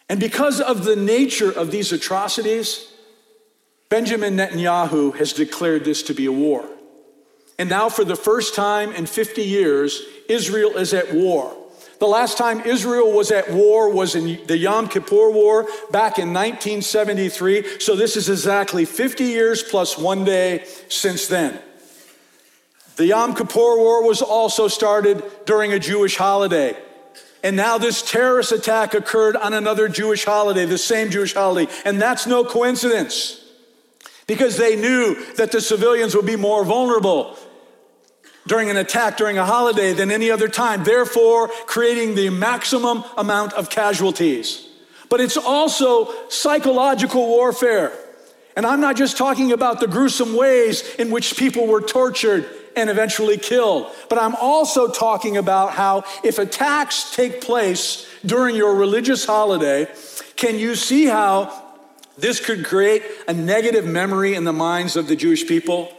And 0.08 0.18
because 0.18 0.62
of 0.62 0.84
the 0.84 0.96
nature 0.96 1.52
of 1.52 1.70
these 1.70 1.92
atrocities, 1.92 2.90
Benjamin 3.88 4.36
Netanyahu 4.36 5.16
has 5.16 5.32
declared 5.32 5.84
this 5.84 6.02
to 6.04 6.14
be 6.14 6.26
a 6.26 6.32
war. 6.32 6.64
And 7.58 7.70
now, 7.70 7.88
for 7.88 8.04
the 8.04 8.16
first 8.16 8.54
time 8.54 8.92
in 8.92 9.06
50 9.06 9.42
years, 9.42 10.02
Israel 10.28 10.76
is 10.76 10.92
at 10.92 11.14
war. 11.14 11.56
The 11.98 12.06
last 12.06 12.36
time 12.36 12.60
Israel 12.60 13.12
was 13.12 13.30
at 13.30 13.50
war 13.50 13.88
was 13.88 14.14
in 14.14 14.44
the 14.46 14.58
Yom 14.58 14.88
Kippur 14.88 15.30
War 15.30 15.62
back 15.90 16.18
in 16.18 16.34
1973. 16.34 17.80
So 17.80 17.96
this 17.96 18.16
is 18.16 18.28
exactly 18.28 18.84
50 18.84 19.24
years 19.24 19.62
plus 19.62 19.96
one 19.96 20.24
day 20.24 20.66
since 20.88 21.26
then. 21.26 21.58
The 22.96 23.06
Yom 23.06 23.34
Kippur 23.34 23.78
War 23.78 24.06
was 24.06 24.20
also 24.20 24.68
started 24.68 25.22
during 25.46 25.72
a 25.72 25.78
Jewish 25.78 26.16
holiday. 26.16 26.76
And 27.42 27.56
now 27.56 27.78
this 27.78 28.02
terrorist 28.02 28.52
attack 28.52 28.92
occurred 28.92 29.36
on 29.36 29.54
another 29.54 29.88
Jewish 29.88 30.24
holiday, 30.24 30.66
the 30.66 30.76
same 30.76 31.10
Jewish 31.10 31.32
holiday. 31.32 31.72
And 31.86 32.02
that's 32.02 32.26
no 32.26 32.44
coincidence 32.44 33.45
because 34.26 34.56
they 34.56 34.76
knew 34.76 35.16
that 35.34 35.52
the 35.52 35.60
civilians 35.60 36.14
would 36.14 36.26
be 36.26 36.36
more 36.36 36.64
vulnerable 36.64 37.36
during 38.46 38.70
an 38.70 38.76
attack 38.76 39.16
during 39.16 39.38
a 39.38 39.44
holiday 39.44 39.92
than 39.92 40.10
any 40.10 40.30
other 40.30 40.48
time, 40.48 40.84
therefore 40.84 41.48
creating 41.66 42.14
the 42.14 42.30
maximum 42.30 43.04
amount 43.16 43.52
of 43.54 43.68
casualties. 43.70 44.68
But 45.08 45.20
it's 45.20 45.36
also 45.36 46.12
psychological 46.28 47.26
warfare. 47.26 47.92
And 48.56 48.64
I'm 48.64 48.80
not 48.80 48.96
just 48.96 49.16
talking 49.16 49.52
about 49.52 49.80
the 49.80 49.86
gruesome 49.86 50.34
ways 50.34 50.94
in 50.96 51.10
which 51.10 51.36
people 51.36 51.66
were 51.66 51.82
tortured 51.82 52.48
and 52.76 52.88
eventually 52.88 53.36
killed. 53.36 53.92
But 54.08 54.18
I'm 54.18 54.34
also 54.36 54.88
talking 54.88 55.36
about 55.36 55.72
how 55.72 56.04
if 56.24 56.38
attacks 56.38 57.14
take 57.14 57.40
place 57.40 58.06
during 58.24 58.56
your 58.56 58.74
religious 58.74 59.24
holiday, 59.24 59.88
can 60.36 60.58
you 60.58 60.74
see 60.74 61.06
how 61.06 61.65
this 62.18 62.44
could 62.44 62.64
create 62.64 63.02
a 63.28 63.32
negative 63.32 63.84
memory 63.84 64.34
in 64.34 64.44
the 64.44 64.52
minds 64.52 64.96
of 64.96 65.08
the 65.08 65.16
Jewish 65.16 65.46
people? 65.46 65.92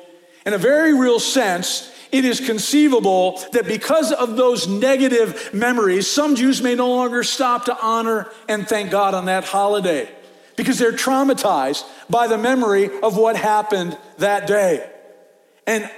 In 0.45 0.53
a 0.53 0.57
very 0.57 0.93
real 0.93 1.19
sense, 1.19 1.91
it 2.11 2.25
is 2.25 2.39
conceivable 2.39 3.41
that 3.51 3.67
because 3.67 4.11
of 4.11 4.37
those 4.37 4.67
negative 4.67 5.53
memories, 5.53 6.07
some 6.07 6.35
Jews 6.35 6.61
may 6.61 6.73
no 6.73 6.89
longer 6.89 7.23
stop 7.23 7.65
to 7.65 7.77
honor 7.81 8.29
and 8.47 8.67
thank 8.67 8.91
God 8.91 9.13
on 9.13 9.25
that 9.25 9.43
holiday 9.43 10.09
because 10.55 10.79
they're 10.79 10.93
traumatized 10.93 11.85
by 12.09 12.27
the 12.27 12.37
memory 12.37 12.89
of 13.01 13.17
what 13.17 13.35
happened 13.35 13.97
that 14.17 14.47
day. 14.47 14.89
And 15.65 15.89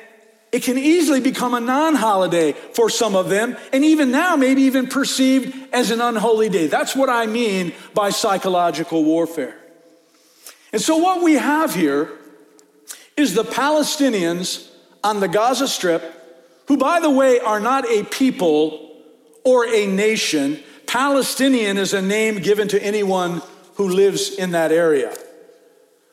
it 0.51 0.63
can 0.63 0.79
easily 0.79 1.21
become 1.21 1.53
a 1.53 1.59
non 1.59 1.93
holiday 1.93 2.53
for 2.53 2.89
some 2.89 3.15
of 3.15 3.29
them, 3.29 3.55
and 3.71 3.85
even 3.85 4.09
now, 4.09 4.35
maybe 4.35 4.63
even 4.63 4.87
perceived 4.87 5.55
as 5.71 5.91
an 5.91 6.01
unholy 6.01 6.49
day. 6.49 6.65
That's 6.65 6.95
what 6.95 7.09
I 7.09 7.27
mean 7.27 7.71
by 7.93 8.09
psychological 8.09 9.03
warfare. 9.03 9.58
And 10.71 10.81
so, 10.81 10.97
what 10.97 11.23
we 11.23 11.33
have 11.33 11.73
here 11.73 12.11
is 13.17 13.33
the 13.33 13.43
Palestinians 13.43 14.69
on 15.03 15.19
the 15.19 15.27
Gaza 15.27 15.67
Strip, 15.67 16.03
who, 16.67 16.77
by 16.77 16.99
the 16.99 17.09
way, 17.09 17.39
are 17.39 17.59
not 17.59 17.89
a 17.89 18.03
people 18.03 18.95
or 19.43 19.65
a 19.67 19.87
nation. 19.87 20.59
Palestinian 20.85 21.77
is 21.77 21.93
a 21.93 22.01
name 22.01 22.39
given 22.39 22.67
to 22.67 22.83
anyone 22.83 23.41
who 23.75 23.89
lives 23.89 24.35
in 24.35 24.51
that 24.51 24.71
area. 24.71 25.15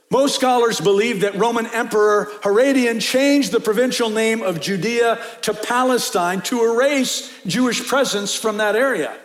Most 0.08 0.36
scholars 0.36 0.80
believe 0.80 1.22
that 1.22 1.34
Roman 1.34 1.66
Emperor 1.66 2.30
Herodian 2.44 3.00
changed 3.00 3.50
the 3.50 3.60
provincial 3.60 4.08
name 4.08 4.40
of 4.40 4.60
Judea 4.60 5.18
to 5.42 5.52
Palestine 5.52 6.40
to 6.42 6.64
erase 6.64 7.32
Jewish 7.44 7.86
presence 7.86 8.34
from 8.34 8.58
that 8.58 8.76
area. 8.76 9.16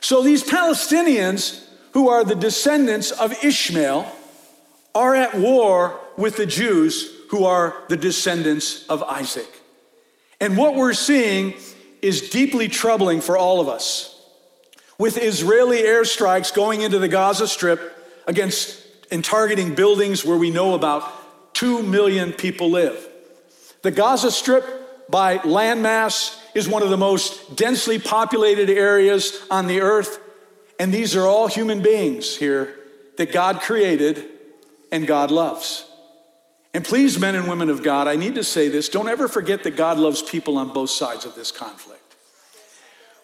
So 0.00 0.22
these 0.22 0.44
Palestinians, 0.44 1.64
who 1.92 2.10
are 2.10 2.22
the 2.22 2.34
descendants 2.34 3.10
of 3.10 3.32
Ishmael, 3.42 4.14
are 4.94 5.14
at 5.14 5.34
war 5.34 6.00
with 6.16 6.36
the 6.36 6.46
Jews 6.46 7.10
who 7.30 7.44
are 7.44 7.76
the 7.88 7.96
descendants 7.96 8.86
of 8.88 9.02
Isaac. 9.02 9.48
And 10.40 10.56
what 10.56 10.74
we're 10.74 10.94
seeing 10.94 11.54
is 12.02 12.30
deeply 12.30 12.68
troubling 12.68 13.20
for 13.20 13.36
all 13.36 13.60
of 13.60 13.68
us. 13.68 14.16
With 14.98 15.16
Israeli 15.16 15.82
airstrikes 15.82 16.52
going 16.54 16.82
into 16.82 16.98
the 16.98 17.08
Gaza 17.08 17.46
Strip 17.46 17.96
against 18.26 18.86
and 19.10 19.24
targeting 19.24 19.74
buildings 19.74 20.24
where 20.24 20.36
we 20.36 20.50
know 20.50 20.74
about 20.74 21.54
2 21.54 21.82
million 21.82 22.32
people 22.32 22.70
live. 22.70 23.08
The 23.82 23.90
Gaza 23.90 24.30
Strip, 24.30 25.10
by 25.10 25.38
landmass, 25.38 26.38
is 26.54 26.68
one 26.68 26.82
of 26.82 26.90
the 26.90 26.96
most 26.96 27.56
densely 27.56 27.98
populated 27.98 28.70
areas 28.70 29.40
on 29.50 29.66
the 29.66 29.80
earth. 29.80 30.20
And 30.78 30.92
these 30.92 31.16
are 31.16 31.26
all 31.26 31.48
human 31.48 31.82
beings 31.82 32.36
here 32.36 32.76
that 33.16 33.32
God 33.32 33.60
created 33.60 34.29
and 34.92 35.06
God 35.06 35.30
loves. 35.30 35.86
And 36.72 36.84
please, 36.84 37.18
men 37.18 37.34
and 37.34 37.48
women 37.48 37.68
of 37.68 37.82
God, 37.82 38.06
I 38.06 38.16
need 38.16 38.36
to 38.36 38.44
say 38.44 38.68
this 38.68 38.88
don't 38.88 39.08
ever 39.08 39.28
forget 39.28 39.64
that 39.64 39.76
God 39.76 39.98
loves 39.98 40.22
people 40.22 40.58
on 40.58 40.72
both 40.72 40.90
sides 40.90 41.24
of 41.24 41.34
this 41.34 41.50
conflict. 41.50 42.00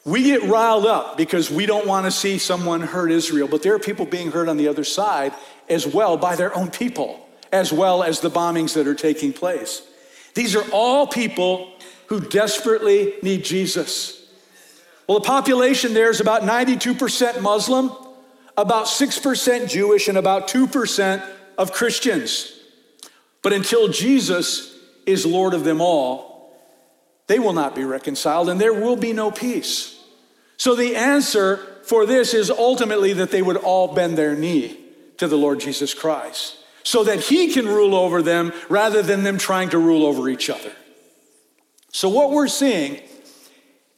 We 0.04 0.22
get 0.22 0.44
riled 0.44 0.86
up 0.86 1.16
because 1.16 1.50
we 1.50 1.66
don't 1.66 1.86
want 1.86 2.06
to 2.06 2.12
see 2.12 2.38
someone 2.38 2.80
hurt 2.80 3.10
Israel, 3.10 3.48
but 3.48 3.62
there 3.62 3.74
are 3.74 3.78
people 3.80 4.06
being 4.06 4.30
hurt 4.30 4.48
on 4.48 4.56
the 4.56 4.68
other 4.68 4.84
side 4.84 5.32
as 5.68 5.86
well 5.86 6.16
by 6.16 6.36
their 6.36 6.56
own 6.56 6.70
people, 6.70 7.28
as 7.52 7.72
well 7.72 8.04
as 8.04 8.20
the 8.20 8.30
bombings 8.30 8.74
that 8.74 8.86
are 8.86 8.94
taking 8.94 9.32
place. 9.32 9.82
These 10.34 10.54
are 10.54 10.64
all 10.70 11.08
people 11.08 11.72
who 12.06 12.20
desperately 12.20 13.14
need 13.22 13.44
Jesus. 13.44 14.28
Well, 15.08 15.18
the 15.18 15.26
population 15.26 15.94
there 15.94 16.10
is 16.10 16.20
about 16.20 16.42
92% 16.42 17.40
Muslim, 17.40 17.90
about 18.56 18.86
6% 18.86 19.68
Jewish, 19.68 20.08
and 20.08 20.18
about 20.18 20.46
2% 20.46 21.35
of 21.58 21.72
Christians. 21.72 22.52
But 23.42 23.52
until 23.52 23.88
Jesus 23.88 24.76
is 25.06 25.24
Lord 25.24 25.54
of 25.54 25.64
them 25.64 25.80
all, 25.80 26.52
they 27.26 27.38
will 27.38 27.52
not 27.52 27.74
be 27.74 27.84
reconciled 27.84 28.48
and 28.48 28.60
there 28.60 28.74
will 28.74 28.96
be 28.96 29.12
no 29.12 29.30
peace. 29.30 29.98
So 30.56 30.74
the 30.74 30.96
answer 30.96 31.58
for 31.84 32.06
this 32.06 32.34
is 32.34 32.50
ultimately 32.50 33.12
that 33.14 33.30
they 33.30 33.42
would 33.42 33.56
all 33.56 33.94
bend 33.94 34.18
their 34.18 34.34
knee 34.34 34.78
to 35.18 35.28
the 35.28 35.36
Lord 35.36 35.60
Jesus 35.60 35.94
Christ 35.94 36.56
so 36.82 37.04
that 37.04 37.20
he 37.20 37.52
can 37.52 37.66
rule 37.66 37.94
over 37.94 38.22
them 38.22 38.52
rather 38.68 39.02
than 39.02 39.22
them 39.22 39.38
trying 39.38 39.70
to 39.70 39.78
rule 39.78 40.04
over 40.04 40.28
each 40.28 40.48
other. 40.50 40.72
So 41.92 42.08
what 42.08 42.30
we're 42.30 42.48
seeing 42.48 43.00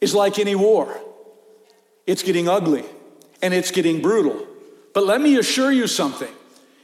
is 0.01 0.15
like 0.15 0.39
any 0.39 0.55
war. 0.55 0.99
It's 2.07 2.23
getting 2.23 2.47
ugly 2.47 2.85
and 3.41 3.53
it's 3.53 3.71
getting 3.71 4.01
brutal. 4.01 4.47
But 4.93 5.05
let 5.05 5.21
me 5.21 5.37
assure 5.37 5.71
you 5.71 5.85
something. 5.87 6.33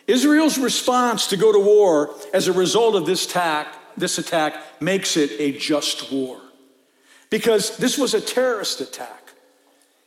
Israel's 0.08 0.58
response 0.58 1.28
to 1.28 1.38
go 1.38 1.52
to 1.52 1.60
war 1.60 2.16
as 2.34 2.48
a 2.48 2.54
result 2.54 2.96
of 2.96 3.06
this 3.06 3.26
attack, 3.26 3.68
this 3.98 4.18
attack 4.18 4.82
makes 4.82 5.18
it 5.18 5.32
a 5.40 5.58
just 5.58 6.12
war. 6.12 6.40
Because 7.30 7.78
this 7.78 7.98
was 7.98 8.14
a 8.14 8.22
terrorist 8.22 8.82
attack. 8.82 9.34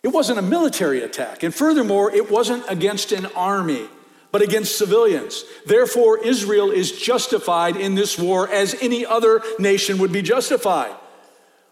It 0.02 0.08
wasn't 0.08 0.38
a 0.38 0.42
military 0.42 1.02
attack. 1.02 1.42
And 1.42 1.52
furthermore, 1.52 2.14
it 2.14 2.30
wasn't 2.30 2.64
against 2.68 3.10
an 3.10 3.26
army, 3.34 3.88
but 4.30 4.42
against 4.42 4.78
civilians. 4.78 5.44
Therefore, 5.66 6.18
Israel 6.24 6.70
is 6.70 6.92
justified 6.92 7.76
in 7.76 7.96
this 7.96 8.18
war 8.18 8.48
as 8.48 8.76
any 8.80 9.04
other 9.04 9.42
nation 9.58 9.98
would 9.98 10.12
be 10.12 10.22
justified. 10.22 10.94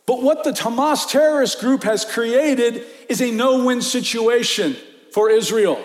But 0.06 0.22
what 0.22 0.44
the 0.44 0.52
Hamas 0.52 1.08
terrorist 1.08 1.60
group 1.60 1.82
has 1.84 2.04
created 2.04 2.84
is 3.08 3.20
a 3.20 3.30
no 3.30 3.64
win 3.64 3.82
situation 3.82 4.76
for 5.12 5.30
Israel. 5.30 5.84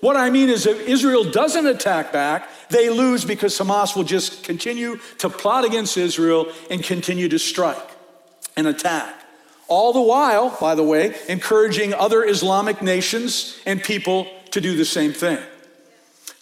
What 0.00 0.16
I 0.16 0.30
mean 0.30 0.50
is, 0.50 0.66
if 0.66 0.86
Israel 0.86 1.24
doesn't 1.24 1.66
attack 1.66 2.12
back, 2.12 2.48
they 2.68 2.90
lose 2.90 3.24
because 3.24 3.58
Hamas 3.58 3.96
will 3.96 4.04
just 4.04 4.44
continue 4.44 4.98
to 5.18 5.30
plot 5.30 5.64
against 5.64 5.96
Israel 5.96 6.52
and 6.70 6.82
continue 6.82 7.28
to 7.28 7.38
strike 7.38 7.90
and 8.56 8.66
attack. 8.66 9.14
All 9.66 9.92
the 9.92 10.00
while, 10.02 10.56
by 10.60 10.74
the 10.74 10.82
way, 10.82 11.14
encouraging 11.28 11.94
other 11.94 12.24
Islamic 12.24 12.82
nations 12.82 13.58
and 13.64 13.82
people 13.82 14.26
to 14.50 14.60
do 14.60 14.76
the 14.76 14.84
same 14.84 15.12
thing. 15.12 15.38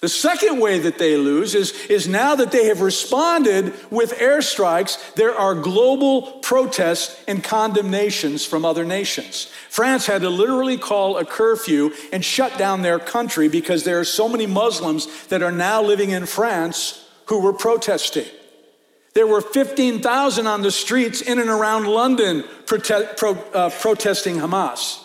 The 0.02 0.08
second 0.08 0.58
way 0.58 0.80
that 0.80 0.98
they 0.98 1.16
lose 1.16 1.54
is, 1.54 1.70
is 1.86 2.08
now 2.08 2.34
that 2.34 2.50
they 2.50 2.66
have 2.66 2.80
responded 2.80 3.72
with 3.88 4.18
airstrikes, 4.18 5.14
there 5.14 5.32
are 5.32 5.54
global 5.54 6.22
protests 6.42 7.22
and 7.28 7.42
condemnations 7.42 8.44
from 8.44 8.64
other 8.64 8.84
nations. 8.84 9.44
France 9.70 10.06
had 10.06 10.22
to 10.22 10.28
literally 10.28 10.76
call 10.76 11.18
a 11.18 11.24
curfew 11.24 11.92
and 12.12 12.24
shut 12.24 12.58
down 12.58 12.82
their 12.82 12.98
country 12.98 13.48
because 13.48 13.84
there 13.84 14.00
are 14.00 14.04
so 14.04 14.28
many 14.28 14.44
Muslims 14.44 15.28
that 15.28 15.40
are 15.40 15.52
now 15.52 15.80
living 15.80 16.10
in 16.10 16.26
France 16.26 17.08
who 17.26 17.40
were 17.40 17.52
protesting. 17.52 18.26
There 19.14 19.28
were 19.28 19.40
15,000 19.40 20.48
on 20.48 20.62
the 20.62 20.72
streets 20.72 21.20
in 21.20 21.38
and 21.38 21.48
around 21.48 21.86
London 21.86 22.42
prote- 22.66 23.16
pro- 23.16 23.38
uh, 23.54 23.70
protesting 23.70 24.38
Hamas, 24.38 25.00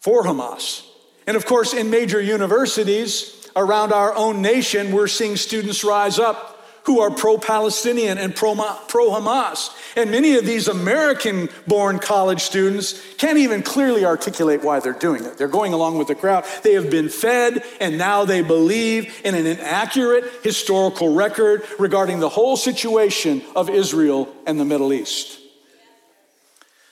for 0.00 0.22
Hamas. 0.22 0.82
And 1.26 1.36
of 1.36 1.44
course, 1.44 1.74
in 1.74 1.90
major 1.90 2.22
universities, 2.22 3.43
around 3.56 3.92
our 3.92 4.14
own 4.14 4.42
nation, 4.42 4.92
we're 4.92 5.08
seeing 5.08 5.36
students 5.36 5.84
rise 5.84 6.18
up 6.18 6.54
who 6.84 7.00
are 7.00 7.10
pro 7.10 7.38
Palestinian 7.38 8.18
and 8.18 8.36
pro 8.36 8.54
Hamas. 8.54 9.74
And 9.96 10.10
many 10.10 10.36
of 10.36 10.44
these 10.44 10.68
American 10.68 11.48
born 11.66 11.98
college 11.98 12.42
students 12.42 13.00
can't 13.16 13.38
even 13.38 13.62
clearly 13.62 14.04
articulate 14.04 14.62
why 14.62 14.80
they're 14.80 14.92
doing 14.92 15.24
it. 15.24 15.38
They're 15.38 15.48
going 15.48 15.72
along 15.72 15.98
with 15.98 16.08
the 16.08 16.14
crowd. 16.14 16.44
They 16.62 16.74
have 16.74 16.90
been 16.90 17.08
fed, 17.08 17.64
and 17.80 17.96
now 17.96 18.26
they 18.26 18.42
believe 18.42 19.20
in 19.24 19.34
an 19.34 19.46
inaccurate 19.46 20.24
historical 20.42 21.14
record 21.14 21.64
regarding 21.78 22.20
the 22.20 22.28
whole 22.28 22.56
situation 22.56 23.42
of 23.56 23.70
Israel 23.70 24.28
and 24.46 24.60
the 24.60 24.64
Middle 24.64 24.92
East. 24.92 25.40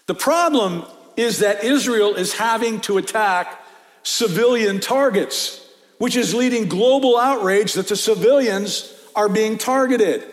The 0.07 0.15
problem 0.15 0.85
is 1.17 1.41
that 1.41 1.65
Israel 1.65 2.15
is 2.15 2.33
having 2.35 2.81
to 2.83 2.97
attack 2.97 3.61
civilian 4.03 4.81
targets 4.81 5.62
which 6.03 6.17
is 6.17 6.35
leading 6.35 6.67
global 6.67 7.17
outrage 7.17 7.75
that 7.75 7.87
the 7.87 7.95
civilians 7.95 8.93
are 9.15 9.29
being 9.29 9.57
targeted. 9.57 10.25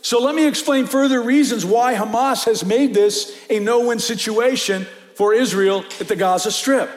So 0.00 0.22
let 0.22 0.32
me 0.32 0.46
explain 0.46 0.86
further 0.86 1.20
reasons 1.20 1.66
why 1.66 1.94
Hamas 1.94 2.44
has 2.44 2.64
made 2.64 2.94
this 2.94 3.36
a 3.50 3.58
no 3.58 3.88
win 3.88 3.98
situation 3.98 4.86
for 5.16 5.34
Israel 5.34 5.84
at 5.98 6.06
the 6.06 6.14
Gaza 6.14 6.52
Strip. 6.52 6.88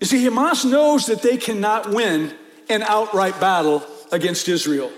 You 0.00 0.06
see, 0.06 0.24
Hamas 0.24 0.64
knows 0.64 1.04
that 1.04 1.20
they 1.20 1.36
cannot 1.36 1.90
win 1.90 2.34
an 2.70 2.80
outright 2.80 3.38
battle 3.40 3.86
against 4.10 4.48
Israel. 4.48 4.90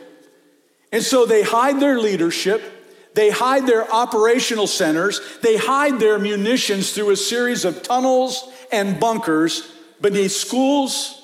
And 0.92 1.03
so 1.03 1.27
they 1.27 1.42
hide 1.42 1.81
their 1.81 1.98
leadership, 1.98 2.62
they 3.14 3.31
hide 3.31 3.66
their 3.66 3.92
operational 3.92 4.68
centers, 4.68 5.20
they 5.42 5.57
hide 5.57 5.98
their 5.98 6.20
munitions 6.20 6.92
through 6.92 7.11
a 7.11 7.16
series 7.16 7.64
of 7.64 7.83
tunnels 7.83 8.48
and 8.70 9.01
bunkers 9.01 9.68
beneath 10.01 10.31
schools 10.31 11.18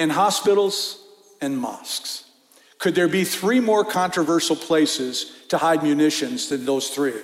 and 0.00 0.10
hospitals 0.10 0.98
and 1.42 1.58
mosques. 1.58 2.24
Could 2.78 2.94
there 2.94 3.06
be 3.06 3.22
three 3.22 3.60
more 3.60 3.84
controversial 3.84 4.56
places 4.56 5.30
to 5.48 5.58
hide 5.58 5.82
munitions 5.82 6.48
than 6.48 6.64
those 6.64 6.88
three? 6.88 7.20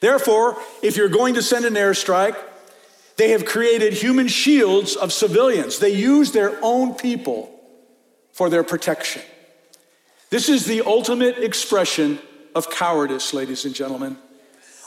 Therefore, 0.00 0.56
if 0.82 0.96
you're 0.96 1.10
going 1.10 1.34
to 1.34 1.42
send 1.42 1.66
an 1.66 1.74
airstrike, 1.74 2.36
they 3.18 3.32
have 3.32 3.44
created 3.44 3.92
human 3.92 4.26
shields 4.26 4.96
of 4.96 5.12
civilians. 5.12 5.78
They 5.78 5.90
use 5.90 6.32
their 6.32 6.58
own 6.62 6.94
people 6.94 7.54
for 8.32 8.48
their 8.48 8.64
protection. 8.64 9.20
This 10.30 10.48
is 10.48 10.64
the 10.64 10.80
ultimate 10.80 11.36
expression 11.36 12.20
of 12.54 12.70
cowardice, 12.70 13.34
ladies 13.34 13.66
and 13.66 13.74
gentlemen. 13.74 14.16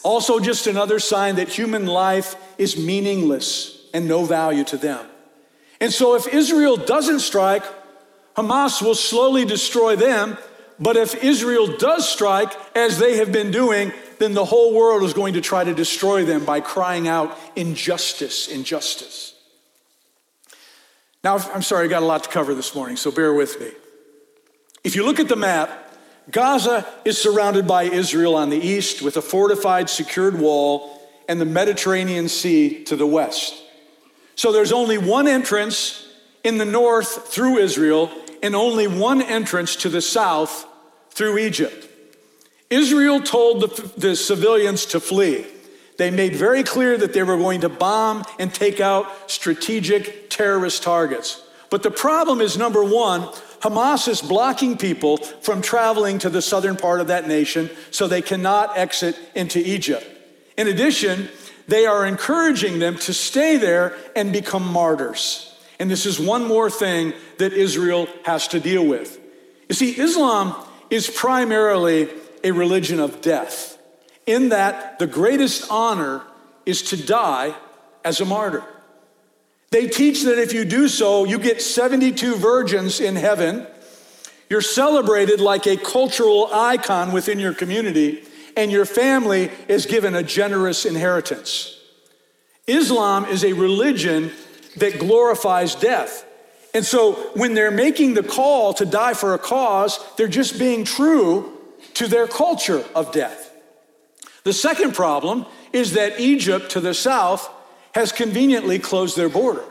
Also, 0.01 0.39
just 0.39 0.65
another 0.65 0.97
sign 0.97 1.35
that 1.35 1.49
human 1.49 1.85
life 1.85 2.35
is 2.57 2.75
meaningless 2.75 3.85
and 3.93 4.07
no 4.07 4.25
value 4.25 4.63
to 4.63 4.77
them. 4.77 5.05
And 5.83 5.91
so, 5.91 6.15
if 6.15 6.33
Israel 6.33 6.77
doesn't 6.77 7.19
strike, 7.19 7.65
Hamas 8.37 8.81
will 8.81 8.95
slowly 8.95 9.43
destroy 9.43 9.97
them. 9.97 10.37
But 10.79 10.95
if 10.95 11.21
Israel 11.21 11.75
does 11.75 12.07
strike, 12.07 12.53
as 12.73 12.99
they 12.99 13.17
have 13.17 13.33
been 13.33 13.51
doing, 13.51 13.91
then 14.17 14.33
the 14.33 14.45
whole 14.45 14.73
world 14.73 15.03
is 15.03 15.11
going 15.11 15.33
to 15.33 15.41
try 15.41 15.61
to 15.61 15.73
destroy 15.73 16.23
them 16.23 16.45
by 16.45 16.61
crying 16.61 17.09
out, 17.09 17.37
injustice, 17.57 18.47
injustice. 18.47 19.35
Now, 21.21 21.35
I'm 21.53 21.61
sorry, 21.61 21.87
I 21.87 21.89
got 21.89 22.01
a 22.01 22.05
lot 22.05 22.23
to 22.23 22.29
cover 22.29 22.55
this 22.55 22.73
morning, 22.73 22.95
so 22.95 23.11
bear 23.11 23.33
with 23.33 23.59
me. 23.59 23.71
If 24.85 24.95
you 24.95 25.03
look 25.05 25.19
at 25.19 25.27
the 25.27 25.35
map, 25.35 25.93
Gaza 26.31 26.87
is 27.03 27.17
surrounded 27.17 27.67
by 27.67 27.83
Israel 27.83 28.35
on 28.35 28.49
the 28.49 28.57
east 28.57 29.01
with 29.01 29.17
a 29.17 29.21
fortified, 29.21 29.89
secured 29.89 30.39
wall 30.39 31.01
and 31.27 31.41
the 31.41 31.45
Mediterranean 31.45 32.29
Sea 32.29 32.85
to 32.85 32.95
the 32.95 33.05
west. 33.05 33.62
So 34.35 34.51
there's 34.51 34.71
only 34.71 34.97
one 34.97 35.27
entrance 35.27 36.07
in 36.43 36.57
the 36.57 36.65
north 36.65 37.27
through 37.27 37.57
Israel 37.57 38.11
and 38.41 38.55
only 38.55 38.87
one 38.87 39.21
entrance 39.21 39.75
to 39.77 39.89
the 39.89 40.01
south 40.01 40.65
through 41.11 41.37
Egypt. 41.37 41.89
Israel 42.69 43.21
told 43.21 43.61
the, 43.61 43.91
the, 43.97 44.15
civilians 44.15 44.87
to 44.87 44.99
flee. 44.99 45.45
They 45.97 46.09
made 46.09 46.35
very 46.35 46.63
clear 46.63 46.97
that 46.97 47.13
they 47.13 47.21
were 47.21 47.37
going 47.37 47.61
to 47.61 47.69
bomb 47.69 48.25
and 48.39 48.53
take 48.53 48.81
out 48.81 49.29
strategic 49.29 50.29
terrorist 50.29 50.81
targets. 50.81 51.41
But 51.69 51.83
the 51.83 51.91
problem 51.91 52.41
is 52.41 52.57
number 52.57 52.83
one, 52.83 53.21
Hamas 53.61 54.07
is 54.07 54.21
blocking 54.21 54.77
people 54.77 55.17
from 55.17 55.61
traveling 55.61 56.19
to 56.19 56.29
the 56.29 56.41
southern 56.41 56.75
part 56.75 56.99
of 56.99 57.07
that 57.07 57.27
nation 57.27 57.69
so 57.91 58.07
they 58.07 58.21
cannot 58.21 58.77
exit 58.77 59.17
into 59.35 59.59
Egypt. 59.59 60.05
In 60.57 60.67
addition, 60.67 61.29
they 61.67 61.85
are 61.85 62.05
encouraging 62.05 62.79
them 62.79 62.97
to 62.99 63.13
stay 63.13 63.57
there 63.57 63.95
and 64.15 64.31
become 64.33 64.67
martyrs. 64.67 65.55
And 65.79 65.89
this 65.89 66.05
is 66.05 66.19
one 66.19 66.47
more 66.47 66.69
thing 66.69 67.13
that 67.37 67.53
Israel 67.53 68.07
has 68.25 68.47
to 68.49 68.59
deal 68.59 68.85
with. 68.85 69.19
You 69.69 69.75
see, 69.75 69.99
Islam 69.99 70.55
is 70.89 71.09
primarily 71.09 72.09
a 72.43 72.51
religion 72.51 72.99
of 72.99 73.21
death, 73.21 73.77
in 74.25 74.49
that 74.49 74.99
the 74.99 75.07
greatest 75.07 75.71
honor 75.71 76.21
is 76.65 76.81
to 76.83 76.97
die 76.97 77.55
as 78.05 78.21
a 78.21 78.25
martyr. 78.25 78.63
They 79.71 79.87
teach 79.87 80.23
that 80.23 80.37
if 80.37 80.53
you 80.53 80.65
do 80.65 80.87
so, 80.87 81.23
you 81.25 81.39
get 81.39 81.61
72 81.61 82.35
virgins 82.35 82.99
in 82.99 83.15
heaven. 83.15 83.65
You're 84.49 84.61
celebrated 84.61 85.41
like 85.41 85.65
a 85.65 85.77
cultural 85.77 86.49
icon 86.53 87.11
within 87.11 87.39
your 87.39 87.53
community, 87.53 88.23
and 88.55 88.71
your 88.71 88.85
family 88.85 89.51
is 89.67 89.85
given 89.85 90.15
a 90.15 90.23
generous 90.23 90.85
inheritance. 90.85 91.79
Islam 92.67 93.25
is 93.25 93.43
a 93.43 93.53
religion 93.53 94.31
that 94.77 94.99
glorifies 94.99 95.75
death. 95.75 96.25
And 96.73 96.85
so 96.85 97.13
when 97.35 97.53
they're 97.53 97.71
making 97.71 98.15
the 98.15 98.23
call 98.23 98.73
to 98.75 98.85
die 98.85 99.13
for 99.13 99.33
a 99.33 99.39
cause, 99.39 99.99
they're 100.17 100.27
just 100.27 100.57
being 100.57 100.85
true 100.85 101.59
to 101.95 102.07
their 102.07 102.27
culture 102.27 102.83
of 102.95 103.11
death. 103.11 103.51
The 104.43 104.53
second 104.53 104.95
problem 104.95 105.45
is 105.71 105.93
that 105.93 106.19
Egypt 106.19 106.71
to 106.71 106.79
the 106.79 106.93
south 106.93 107.49
has 107.93 108.11
conveniently 108.11 108.79
closed 108.79 109.15
their 109.15 109.29
border. 109.29 109.63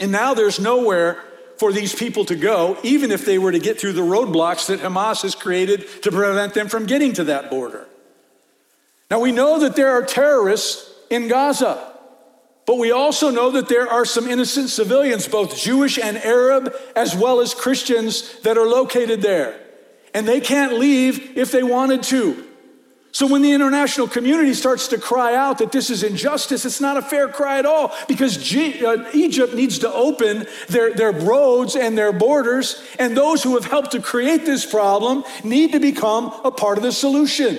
And 0.00 0.10
now 0.10 0.34
there's 0.34 0.58
nowhere 0.58 1.22
for 1.60 1.74
these 1.74 1.94
people 1.94 2.24
to 2.24 2.34
go, 2.34 2.78
even 2.82 3.12
if 3.12 3.26
they 3.26 3.36
were 3.36 3.52
to 3.52 3.58
get 3.58 3.78
through 3.78 3.92
the 3.92 4.00
roadblocks 4.00 4.68
that 4.68 4.80
Hamas 4.80 5.20
has 5.20 5.34
created 5.34 5.86
to 6.02 6.10
prevent 6.10 6.54
them 6.54 6.70
from 6.70 6.86
getting 6.86 7.12
to 7.12 7.24
that 7.24 7.50
border. 7.50 7.86
Now 9.10 9.20
we 9.20 9.30
know 9.30 9.58
that 9.58 9.76
there 9.76 9.90
are 9.90 10.02
terrorists 10.02 10.90
in 11.10 11.28
Gaza. 11.28 11.86
But 12.64 12.78
we 12.78 12.92
also 12.92 13.30
know 13.30 13.50
that 13.50 13.68
there 13.68 13.86
are 13.86 14.06
some 14.06 14.26
innocent 14.26 14.70
civilians, 14.70 15.28
both 15.28 15.54
Jewish 15.54 15.98
and 15.98 16.16
Arab, 16.16 16.74
as 16.96 17.14
well 17.14 17.40
as 17.40 17.52
Christians, 17.52 18.40
that 18.40 18.56
are 18.56 18.66
located 18.66 19.20
there. 19.20 19.60
And 20.14 20.26
they 20.26 20.40
can't 20.40 20.78
leave 20.78 21.36
if 21.36 21.52
they 21.52 21.62
wanted 21.62 22.02
to. 22.04 22.46
So 23.12 23.26
when 23.26 23.42
the 23.42 23.52
international 23.52 24.06
community 24.06 24.54
starts 24.54 24.88
to 24.88 24.98
cry 24.98 25.34
out 25.34 25.58
that 25.58 25.72
this 25.72 25.90
is 25.90 26.04
injustice, 26.04 26.64
it's 26.64 26.80
not 26.80 26.96
a 26.96 27.02
fair 27.02 27.28
cry 27.28 27.58
at 27.58 27.66
all 27.66 27.92
because 28.06 28.36
G- 28.36 28.84
uh, 28.84 29.04
Egypt 29.12 29.52
needs 29.54 29.80
to 29.80 29.92
open 29.92 30.46
their, 30.68 30.94
their 30.94 31.10
roads 31.10 31.74
and 31.74 31.98
their 31.98 32.12
borders, 32.12 32.82
and 33.00 33.16
those 33.16 33.42
who 33.42 33.54
have 33.54 33.64
helped 33.64 33.92
to 33.92 34.00
create 34.00 34.46
this 34.46 34.64
problem 34.64 35.24
need 35.42 35.72
to 35.72 35.80
become 35.80 36.32
a 36.44 36.52
part 36.52 36.78
of 36.78 36.84
the 36.84 36.92
solution. 36.92 37.58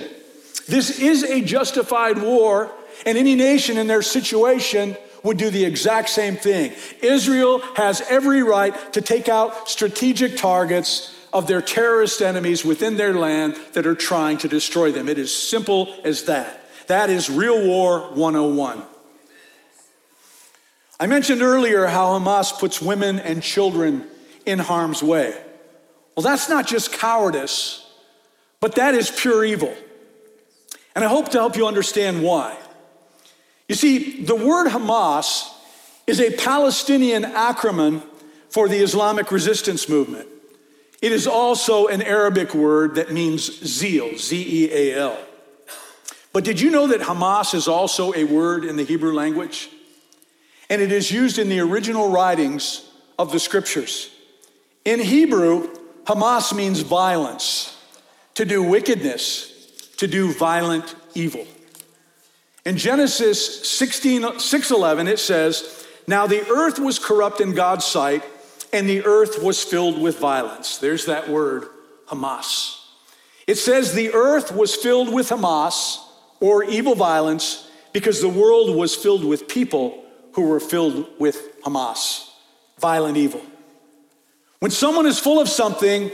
This 0.68 0.98
is 0.98 1.22
a 1.22 1.42
justified 1.42 2.18
war, 2.18 2.70
and 3.04 3.18
any 3.18 3.34
nation 3.34 3.76
in 3.76 3.88
their 3.88 4.02
situation 4.02 4.96
would 5.22 5.36
do 5.36 5.50
the 5.50 5.64
exact 5.64 6.08
same 6.08 6.36
thing. 6.36 6.72
Israel 7.02 7.60
has 7.76 8.00
every 8.08 8.42
right 8.42 8.74
to 8.94 9.02
take 9.02 9.28
out 9.28 9.68
strategic 9.68 10.36
targets 10.36 11.14
of 11.32 11.46
their 11.46 11.62
terrorist 11.62 12.20
enemies 12.20 12.64
within 12.64 12.96
their 12.96 13.14
land 13.14 13.56
that 13.72 13.86
are 13.86 13.94
trying 13.94 14.38
to 14.38 14.48
destroy 14.48 14.92
them. 14.92 15.08
It 15.08 15.18
is 15.18 15.34
simple 15.34 15.94
as 16.04 16.24
that. 16.24 16.68
That 16.88 17.10
is 17.10 17.30
real 17.30 17.66
war 17.66 18.10
101. 18.14 18.82
I 21.00 21.06
mentioned 21.06 21.42
earlier 21.42 21.86
how 21.86 22.18
Hamas 22.18 22.58
puts 22.58 22.80
women 22.80 23.18
and 23.18 23.42
children 23.42 24.06
in 24.46 24.58
harm's 24.58 25.02
way. 25.02 25.34
Well, 26.16 26.22
that's 26.22 26.48
not 26.48 26.66
just 26.66 26.92
cowardice, 26.92 27.84
but 28.60 28.74
that 28.76 28.94
is 28.94 29.10
pure 29.10 29.44
evil. 29.44 29.74
And 30.94 31.04
I 31.04 31.08
hope 31.08 31.30
to 31.30 31.38
help 31.38 31.56
you 31.56 31.66
understand 31.66 32.22
why. 32.22 32.56
You 33.68 33.74
see, 33.74 34.22
the 34.22 34.36
word 34.36 34.68
Hamas 34.68 35.50
is 36.06 36.20
a 36.20 36.36
Palestinian 36.36 37.22
acronym 37.22 38.02
for 38.50 38.68
the 38.68 38.76
Islamic 38.76 39.32
resistance 39.32 39.88
movement. 39.88 40.28
It 41.02 41.10
is 41.10 41.26
also 41.26 41.88
an 41.88 42.00
Arabic 42.00 42.54
word 42.54 42.94
that 42.94 43.12
means 43.12 43.42
zeal, 43.42 44.16
Z 44.16 44.36
E 44.36 44.70
A 44.72 44.98
L. 45.00 45.18
But 46.32 46.44
did 46.44 46.60
you 46.60 46.70
know 46.70 46.86
that 46.86 47.00
Hamas 47.00 47.54
is 47.54 47.66
also 47.68 48.14
a 48.14 48.24
word 48.24 48.64
in 48.64 48.76
the 48.76 48.84
Hebrew 48.84 49.12
language? 49.12 49.68
And 50.70 50.80
it 50.80 50.92
is 50.92 51.10
used 51.10 51.38
in 51.38 51.48
the 51.48 51.60
original 51.60 52.10
writings 52.10 52.88
of 53.18 53.32
the 53.32 53.40
scriptures. 53.40 54.10
In 54.84 55.00
Hebrew, 55.00 55.68
Hamas 56.04 56.54
means 56.54 56.80
violence, 56.80 57.76
to 58.34 58.44
do 58.44 58.62
wickedness, 58.62 59.50
to 59.96 60.06
do 60.06 60.32
violent 60.32 60.94
evil. 61.14 61.46
In 62.64 62.76
Genesis 62.78 63.68
16, 63.68 64.38
6:11 64.38 65.08
it 65.08 65.18
says, 65.18 65.84
"Now 66.06 66.28
the 66.28 66.48
earth 66.48 66.78
was 66.78 67.00
corrupt 67.00 67.40
in 67.40 67.54
God's 67.54 67.84
sight, 67.84 68.22
and 68.72 68.88
the 68.88 69.04
earth 69.04 69.42
was 69.42 69.62
filled 69.62 70.00
with 70.00 70.18
violence. 70.18 70.78
There's 70.78 71.06
that 71.06 71.28
word, 71.28 71.68
Hamas. 72.06 72.78
It 73.46 73.56
says 73.56 73.92
the 73.92 74.12
earth 74.14 74.52
was 74.52 74.74
filled 74.74 75.12
with 75.12 75.28
Hamas, 75.28 75.98
or 76.40 76.64
evil 76.64 76.94
violence, 76.94 77.68
because 77.92 78.20
the 78.20 78.28
world 78.28 78.74
was 78.74 78.94
filled 78.94 79.24
with 79.24 79.46
people 79.46 80.04
who 80.32 80.42
were 80.48 80.60
filled 80.60 81.06
with 81.18 81.60
Hamas, 81.62 82.28
violent 82.78 83.16
evil. 83.16 83.42
When 84.60 84.70
someone 84.70 85.06
is 85.06 85.18
full 85.18 85.40
of 85.40 85.48
something, 85.48 86.10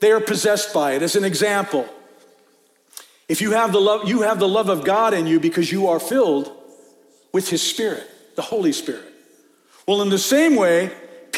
they 0.00 0.12
are 0.12 0.20
possessed 0.20 0.72
by 0.72 0.92
it. 0.92 1.02
As 1.02 1.16
an 1.16 1.24
example, 1.24 1.88
if 3.28 3.40
you 3.40 3.52
have 3.52 3.72
the 3.72 3.80
love, 3.80 4.08
you 4.08 4.22
have 4.22 4.38
the 4.38 4.48
love 4.48 4.68
of 4.68 4.84
God 4.84 5.14
in 5.14 5.26
you 5.26 5.40
because 5.40 5.70
you 5.70 5.88
are 5.88 6.00
filled 6.00 6.52
with 7.32 7.48
His 7.48 7.62
Spirit, 7.62 8.06
the 8.36 8.42
Holy 8.42 8.72
Spirit. 8.72 9.04
Well, 9.86 10.02
in 10.02 10.08
the 10.08 10.18
same 10.18 10.56
way, 10.56 10.90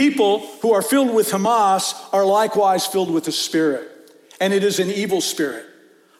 people 0.02 0.40
who 0.62 0.72
are 0.72 0.82
filled 0.82 1.14
with 1.14 1.30
Hamas 1.30 1.94
are 2.12 2.24
likewise 2.24 2.84
filled 2.84 3.08
with 3.08 3.22
the 3.22 3.30
Spirit, 3.30 3.88
and 4.40 4.52
it 4.52 4.64
is 4.64 4.80
an 4.80 4.90
evil 4.90 5.20
spirit. 5.20 5.64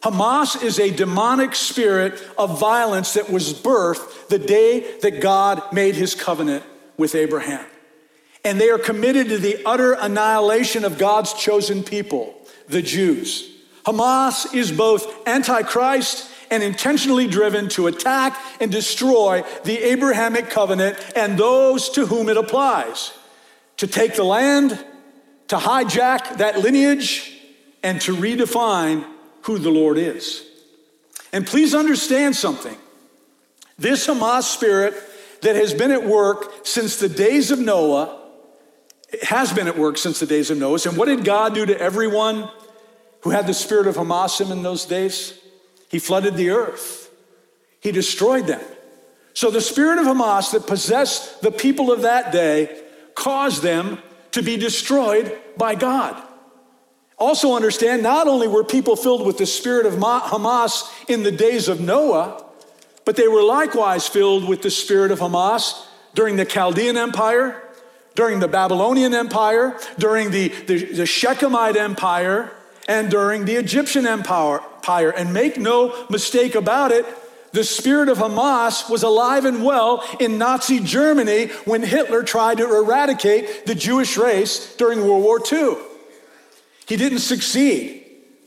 Hamas 0.02 0.62
is 0.62 0.78
a 0.78 0.94
demonic 0.94 1.56
spirit 1.56 2.24
of 2.38 2.60
violence 2.60 3.14
that 3.14 3.28
was 3.28 3.52
birthed 3.52 4.28
the 4.28 4.38
day 4.38 4.98
that 5.00 5.20
God 5.20 5.72
made 5.72 5.96
his 5.96 6.14
covenant 6.14 6.62
with 6.96 7.16
Abraham. 7.16 7.66
And 8.44 8.60
they 8.60 8.70
are 8.70 8.78
committed 8.78 9.28
to 9.30 9.38
the 9.38 9.60
utter 9.66 9.94
annihilation 9.94 10.84
of 10.84 10.96
God's 10.96 11.32
chosen 11.34 11.82
people, 11.82 12.40
the 12.68 12.82
Jews. 12.82 13.50
Hamas 13.84 14.54
is 14.54 14.70
both 14.70 15.26
antichrist 15.26 16.30
and 16.52 16.62
intentionally 16.62 17.26
driven 17.26 17.68
to 17.70 17.88
attack 17.88 18.40
and 18.60 18.70
destroy 18.70 19.42
the 19.64 19.78
Abrahamic 19.78 20.50
covenant 20.50 20.96
and 21.16 21.36
those 21.36 21.88
to 21.90 22.06
whom 22.06 22.28
it 22.28 22.36
applies 22.36 23.12
to 23.82 23.88
take 23.88 24.14
the 24.14 24.22
land, 24.22 24.70
to 25.48 25.56
hijack 25.56 26.36
that 26.36 26.60
lineage, 26.60 27.36
and 27.82 28.00
to 28.00 28.14
redefine 28.14 29.04
who 29.40 29.58
the 29.58 29.70
Lord 29.70 29.98
is. 29.98 30.44
And 31.32 31.44
please 31.44 31.74
understand 31.74 32.36
something. 32.36 32.76
This 33.76 34.06
Hamas 34.06 34.44
spirit 34.44 34.94
that 35.40 35.56
has 35.56 35.74
been 35.74 35.90
at 35.90 36.04
work 36.04 36.64
since 36.64 37.00
the 37.00 37.08
days 37.08 37.50
of 37.50 37.58
Noah, 37.58 38.20
has 39.20 39.52
been 39.52 39.66
at 39.66 39.76
work 39.76 39.98
since 39.98 40.20
the 40.20 40.26
days 40.26 40.48
of 40.52 40.58
Noah. 40.58 40.78
And 40.86 40.96
what 40.96 41.06
did 41.06 41.24
God 41.24 41.52
do 41.52 41.66
to 41.66 41.76
everyone 41.76 42.48
who 43.22 43.30
had 43.30 43.48
the 43.48 43.54
spirit 43.54 43.88
of 43.88 43.96
Hamas 43.96 44.48
in 44.48 44.62
those 44.62 44.84
days? 44.84 45.36
He 45.88 45.98
flooded 45.98 46.36
the 46.36 46.50
earth, 46.50 47.10
He 47.80 47.90
destroyed 47.90 48.46
them. 48.46 48.62
So 49.34 49.50
the 49.50 49.60
spirit 49.60 49.98
of 49.98 50.06
Hamas 50.06 50.52
that 50.52 50.68
possessed 50.68 51.42
the 51.42 51.50
people 51.50 51.90
of 51.90 52.02
that 52.02 52.30
day 52.30 52.78
caused 53.14 53.62
them 53.62 53.98
to 54.32 54.42
be 54.42 54.56
destroyed 54.56 55.38
by 55.56 55.74
God. 55.74 56.20
Also, 57.18 57.54
understand 57.54 58.02
not 58.02 58.26
only 58.26 58.48
were 58.48 58.64
people 58.64 58.96
filled 58.96 59.24
with 59.24 59.38
the 59.38 59.46
spirit 59.46 59.86
of 59.86 59.94
Hamas 59.94 60.90
in 61.08 61.22
the 61.22 61.30
days 61.30 61.68
of 61.68 61.80
Noah, 61.80 62.44
but 63.04 63.16
they 63.16 63.28
were 63.28 63.42
likewise 63.42 64.08
filled 64.08 64.48
with 64.48 64.62
the 64.62 64.70
spirit 64.70 65.10
of 65.10 65.20
Hamas 65.20 65.84
during 66.14 66.36
the 66.36 66.44
Chaldean 66.44 66.96
Empire, 66.96 67.62
during 68.14 68.40
the 68.40 68.48
Babylonian 68.48 69.14
Empire, 69.14 69.78
during 69.98 70.30
the, 70.30 70.48
the, 70.66 70.84
the 70.84 71.02
Shechemite 71.04 71.76
Empire, 71.76 72.52
and 72.88 73.10
during 73.10 73.44
the 73.44 73.54
Egyptian 73.54 74.06
Empire. 74.06 74.60
And 75.10 75.32
make 75.32 75.56
no 75.56 76.06
mistake 76.10 76.54
about 76.54 76.90
it, 76.90 77.06
the 77.52 77.64
spirit 77.64 78.08
of 78.08 78.18
Hamas 78.18 78.88
was 78.88 79.02
alive 79.02 79.44
and 79.44 79.64
well 79.64 80.04
in 80.18 80.38
Nazi 80.38 80.80
Germany 80.80 81.46
when 81.64 81.82
Hitler 81.82 82.22
tried 82.22 82.58
to 82.58 82.64
eradicate 82.64 83.66
the 83.66 83.74
Jewish 83.74 84.16
race 84.16 84.74
during 84.76 85.00
World 85.00 85.22
War 85.22 85.40
II. 85.50 85.76
He 86.86 86.96
didn't 86.96 87.20
succeed. 87.20 88.00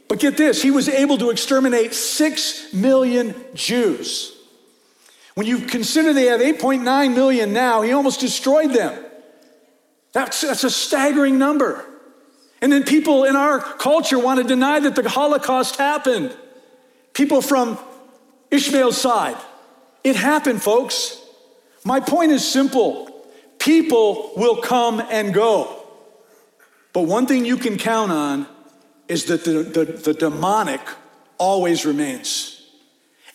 But 0.07 0.19
get 0.19 0.37
this, 0.37 0.61
he 0.61 0.71
was 0.71 0.87
able 0.87 1.17
to 1.19 1.29
exterminate 1.29 1.93
six 1.93 2.73
million 2.73 3.35
Jews. 3.53 4.35
When 5.35 5.47
you 5.47 5.59
consider 5.59 6.13
they 6.13 6.25
have 6.25 6.41
8.9 6.41 7.15
million 7.15 7.53
now, 7.53 7.81
he 7.81 7.91
almost 7.91 8.19
destroyed 8.19 8.71
them. 8.71 9.03
That's, 10.13 10.41
that's 10.41 10.63
a 10.63 10.69
staggering 10.69 11.37
number. 11.37 11.83
And 12.61 12.71
then 12.71 12.83
people 12.83 13.25
in 13.25 13.35
our 13.35 13.59
culture 13.59 14.17
want 14.17 14.41
to 14.41 14.47
deny 14.47 14.79
that 14.79 14.95
the 14.95 15.07
Holocaust 15.09 15.75
happened. 15.75 16.35
People 17.13 17.41
from 17.41 17.77
Ishmael's 18.55 18.97
side. 18.97 19.37
It 20.03 20.15
happened, 20.15 20.61
folks. 20.61 21.21
My 21.83 21.99
point 21.99 22.31
is 22.31 22.47
simple 22.47 23.11
people 23.59 24.31
will 24.37 24.61
come 24.61 25.01
and 25.09 25.33
go. 25.33 25.83
But 26.93 27.01
one 27.01 27.25
thing 27.25 27.45
you 27.45 27.57
can 27.57 27.77
count 27.77 28.11
on 28.11 28.47
is 29.07 29.25
that 29.25 29.43
the, 29.43 29.63
the, 29.63 29.85
the 29.85 30.13
demonic 30.13 30.81
always 31.37 31.85
remains. 31.85 32.54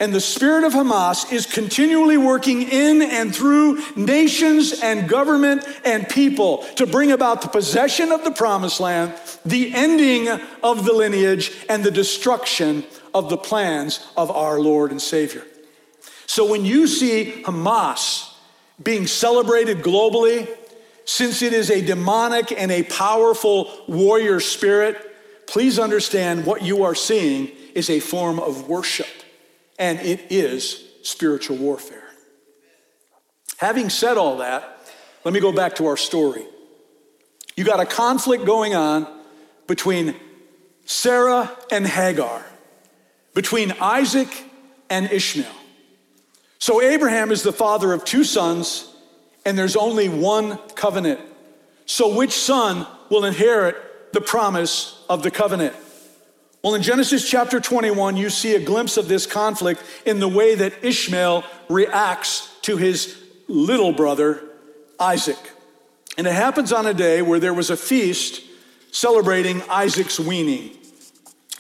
And 0.01 0.15
the 0.15 0.21
spirit 0.21 0.65
of 0.65 0.73
Hamas 0.73 1.31
is 1.31 1.45
continually 1.45 2.17
working 2.17 2.63
in 2.63 3.03
and 3.03 3.37
through 3.37 3.83
nations 3.97 4.81
and 4.83 5.07
government 5.07 5.63
and 5.85 6.09
people 6.09 6.65
to 6.77 6.87
bring 6.87 7.13
about 7.13 7.43
the 7.43 7.49
possession 7.49 8.11
of 8.11 8.25
the 8.25 8.31
promised 8.31 8.81
land, 8.81 9.13
the 9.45 9.75
ending 9.75 10.27
of 10.63 10.87
the 10.87 10.95
lineage, 10.95 11.53
and 11.69 11.85
the 11.85 11.91
destruction 11.91 12.83
of 13.13 13.29
the 13.29 13.37
plans 13.37 14.11
of 14.17 14.31
our 14.31 14.59
Lord 14.59 14.91
and 14.91 15.03
Savior. 15.03 15.45
So 16.25 16.51
when 16.51 16.65
you 16.65 16.87
see 16.87 17.43
Hamas 17.45 18.33
being 18.83 19.07
celebrated 19.07 19.83
globally, 19.83 20.49
since 21.05 21.43
it 21.43 21.53
is 21.53 21.71
a 21.71 21.85
demonic 21.85 22.53
and 22.53 22.73
a 22.73 22.85
powerful 22.85 23.71
warrior 23.87 24.41
spirit, 24.41 24.97
please 25.47 25.79
understand 25.79 26.47
what 26.47 26.63
you 26.63 26.85
are 26.85 26.95
seeing 26.95 27.51
is 27.75 27.91
a 27.91 28.01
form 28.01 28.39
of 28.39 28.67
worship 28.67 29.20
and 29.81 29.99
it 30.01 30.27
is 30.31 30.85
spiritual 31.03 31.57
warfare. 31.57 32.05
Having 33.57 33.89
said 33.89 34.19
all 34.19 34.37
that, 34.37 34.79
let 35.25 35.35
me 35.35 35.41
go 35.41 35.53
back 35.53 35.77
to 35.77 35.87
our 35.87 35.97
story. 35.97 36.45
You 37.57 37.65
got 37.65 37.81
a 37.81 37.87
conflict 37.87 38.45
going 38.45 38.75
on 38.75 39.07
between 39.67 40.15
Sarah 40.85 41.51
and 41.73 41.87
Hagar, 41.87 42.45
between 43.35 43.73
Isaac 43.81 44.29
and 44.91 45.11
Ishmael. 45.11 45.51
So 46.59 46.83
Abraham 46.83 47.33
is 47.33 47.43
the 47.43 47.53
father 47.53 47.93
of 47.93 48.05
two 48.05 48.25
sons, 48.25 48.95
and 49.47 49.59
there's 49.59 49.77
only 49.77 50.11
one 50.11 50.59
covenant. 50.75 51.21
So 51.87 52.15
which 52.15 52.33
son 52.33 52.87
will 53.09 53.25
inherit 53.25 54.13
the 54.13 54.21
promise 54.21 55.03
of 55.09 55.23
the 55.23 55.31
covenant? 55.31 55.75
Well, 56.63 56.75
in 56.75 56.83
Genesis 56.83 57.27
chapter 57.27 57.59
21, 57.59 58.19
you 58.19 58.29
see 58.29 58.55
a 58.55 58.61
glimpse 58.61 58.99
of 58.99 59.09
this 59.09 59.25
conflict 59.25 59.83
in 60.05 60.21
the 60.21 60.29
way 60.29 60.55
that 60.55 60.85
Ishmael 60.85 61.43
reacts 61.71 62.55
to 62.63 62.77
his 62.77 63.17
little 63.49 63.93
brother, 63.93 64.45
Isaac. 64.99 65.39
And 66.19 66.27
it 66.27 66.35
happens 66.35 66.71
on 66.71 66.87
a 66.87 66.93
day 66.93 67.23
where 67.23 67.41
there 67.41 67.55
was 67.55 67.71
a 67.71 67.79
feast 67.79 68.43
celebrating 68.91 69.63
Isaac's 69.71 70.21
weaning. 70.21 70.77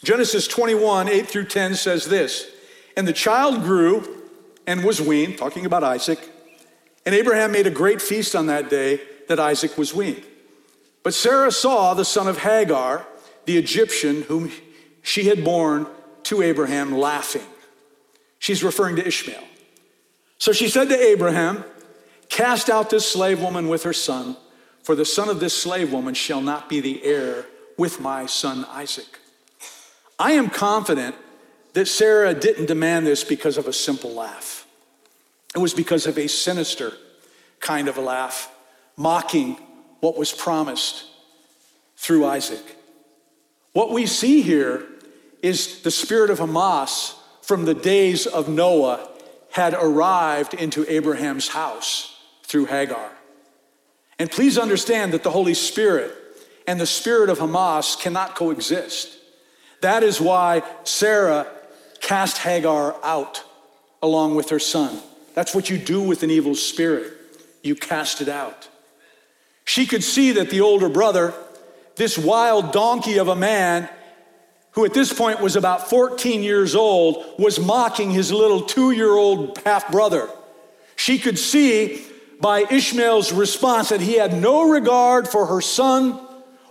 Genesis 0.04 0.46
21, 0.46 1.08
8 1.08 1.26
through 1.26 1.46
10 1.46 1.76
says 1.76 2.04
this 2.04 2.50
And 2.94 3.08
the 3.08 3.14
child 3.14 3.62
grew 3.62 4.26
and 4.66 4.84
was 4.84 5.00
weaned, 5.00 5.38
talking 5.38 5.64
about 5.64 5.82
Isaac. 5.82 6.18
And 7.06 7.14
Abraham 7.14 7.52
made 7.52 7.66
a 7.66 7.70
great 7.70 8.02
feast 8.02 8.36
on 8.36 8.48
that 8.48 8.68
day 8.68 9.00
that 9.28 9.40
Isaac 9.40 9.78
was 9.78 9.94
weaned. 9.94 10.24
But 11.02 11.14
Sarah 11.14 11.52
saw 11.52 11.94
the 11.94 12.04
son 12.04 12.28
of 12.28 12.38
Hagar, 12.38 13.06
the 13.46 13.56
Egyptian, 13.56 14.22
whom 14.22 14.52
she 15.02 15.24
had 15.24 15.44
borne 15.44 15.86
to 16.24 16.42
Abraham 16.42 16.92
laughing. 16.96 17.46
She's 18.38 18.62
referring 18.62 18.96
to 18.96 19.06
Ishmael. 19.06 19.44
So 20.38 20.52
she 20.52 20.68
said 20.68 20.88
to 20.88 20.98
Abraham, 20.98 21.64
Cast 22.28 22.70
out 22.70 22.90
this 22.90 23.10
slave 23.10 23.40
woman 23.40 23.68
with 23.68 23.82
her 23.82 23.92
son, 23.92 24.36
for 24.82 24.94
the 24.94 25.04
son 25.04 25.28
of 25.28 25.40
this 25.40 25.56
slave 25.56 25.92
woman 25.92 26.14
shall 26.14 26.40
not 26.40 26.68
be 26.68 26.80
the 26.80 27.04
heir 27.04 27.46
with 27.76 28.00
my 28.00 28.26
son 28.26 28.64
Isaac. 28.70 29.18
I 30.18 30.32
am 30.32 30.48
confident 30.48 31.16
that 31.72 31.86
Sarah 31.86 32.34
didn't 32.34 32.66
demand 32.66 33.06
this 33.06 33.24
because 33.24 33.58
of 33.58 33.66
a 33.66 33.72
simple 33.72 34.12
laugh. 34.12 34.66
It 35.54 35.58
was 35.58 35.74
because 35.74 36.06
of 36.06 36.18
a 36.18 36.28
sinister 36.28 36.92
kind 37.58 37.88
of 37.88 37.96
a 37.96 38.00
laugh, 38.00 38.52
mocking 38.96 39.58
what 40.00 40.16
was 40.16 40.32
promised 40.32 41.04
through 41.96 42.24
Isaac. 42.24 42.76
What 43.72 43.92
we 43.92 44.06
see 44.06 44.42
here 44.42 44.86
is 45.42 45.82
the 45.82 45.90
spirit 45.90 46.30
of 46.30 46.38
Hamas 46.38 47.14
from 47.42 47.64
the 47.64 47.74
days 47.74 48.26
of 48.26 48.48
Noah 48.48 49.08
had 49.50 49.74
arrived 49.74 50.54
into 50.54 50.90
Abraham's 50.90 51.48
house 51.48 52.16
through 52.44 52.66
Hagar. 52.66 53.10
And 54.18 54.30
please 54.30 54.58
understand 54.58 55.12
that 55.12 55.22
the 55.22 55.30
Holy 55.30 55.54
Spirit 55.54 56.14
and 56.66 56.80
the 56.80 56.86
spirit 56.86 57.30
of 57.30 57.38
Hamas 57.38 57.98
cannot 57.98 58.36
coexist. 58.36 59.16
That 59.80 60.02
is 60.02 60.20
why 60.20 60.62
Sarah 60.84 61.46
cast 62.00 62.38
Hagar 62.38 62.96
out 63.02 63.42
along 64.02 64.34
with 64.34 64.50
her 64.50 64.58
son. 64.58 65.00
That's 65.34 65.54
what 65.54 65.70
you 65.70 65.78
do 65.78 66.02
with 66.02 66.22
an 66.22 66.30
evil 66.30 66.54
spirit, 66.54 67.12
you 67.62 67.74
cast 67.74 68.20
it 68.20 68.28
out. 68.28 68.68
She 69.64 69.86
could 69.86 70.02
see 70.02 70.32
that 70.32 70.50
the 70.50 70.60
older 70.60 70.88
brother, 70.88 71.32
this 71.96 72.18
wild 72.18 72.72
donkey 72.72 73.18
of 73.18 73.28
a 73.28 73.36
man, 73.36 73.88
who 74.72 74.84
at 74.84 74.94
this 74.94 75.12
point 75.12 75.40
was 75.40 75.56
about 75.56 75.90
14 75.90 76.42
years 76.42 76.74
old, 76.74 77.34
was 77.38 77.58
mocking 77.58 78.10
his 78.10 78.32
little 78.32 78.62
two 78.62 78.92
year 78.92 79.10
old 79.10 79.58
half 79.64 79.90
brother. 79.90 80.28
She 80.96 81.18
could 81.18 81.38
see 81.38 82.04
by 82.40 82.60
Ishmael's 82.70 83.32
response 83.32 83.88
that 83.88 84.00
he 84.00 84.14
had 84.14 84.32
no 84.32 84.70
regard 84.70 85.28
for 85.28 85.46
her 85.46 85.60
son 85.60 86.18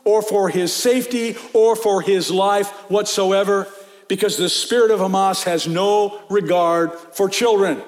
or 0.03 0.21
for 0.21 0.49
his 0.49 0.73
safety 0.73 1.35
or 1.53 1.75
for 1.75 2.01
his 2.01 2.31
life 2.31 2.69
whatsoever 2.89 3.67
because 4.07 4.37
the 4.37 4.49
spirit 4.49 4.91
of 4.91 4.99
Hamas 4.99 5.43
has 5.43 5.67
no 5.67 6.21
regard 6.29 6.93
for 6.93 7.29
children. 7.29 7.81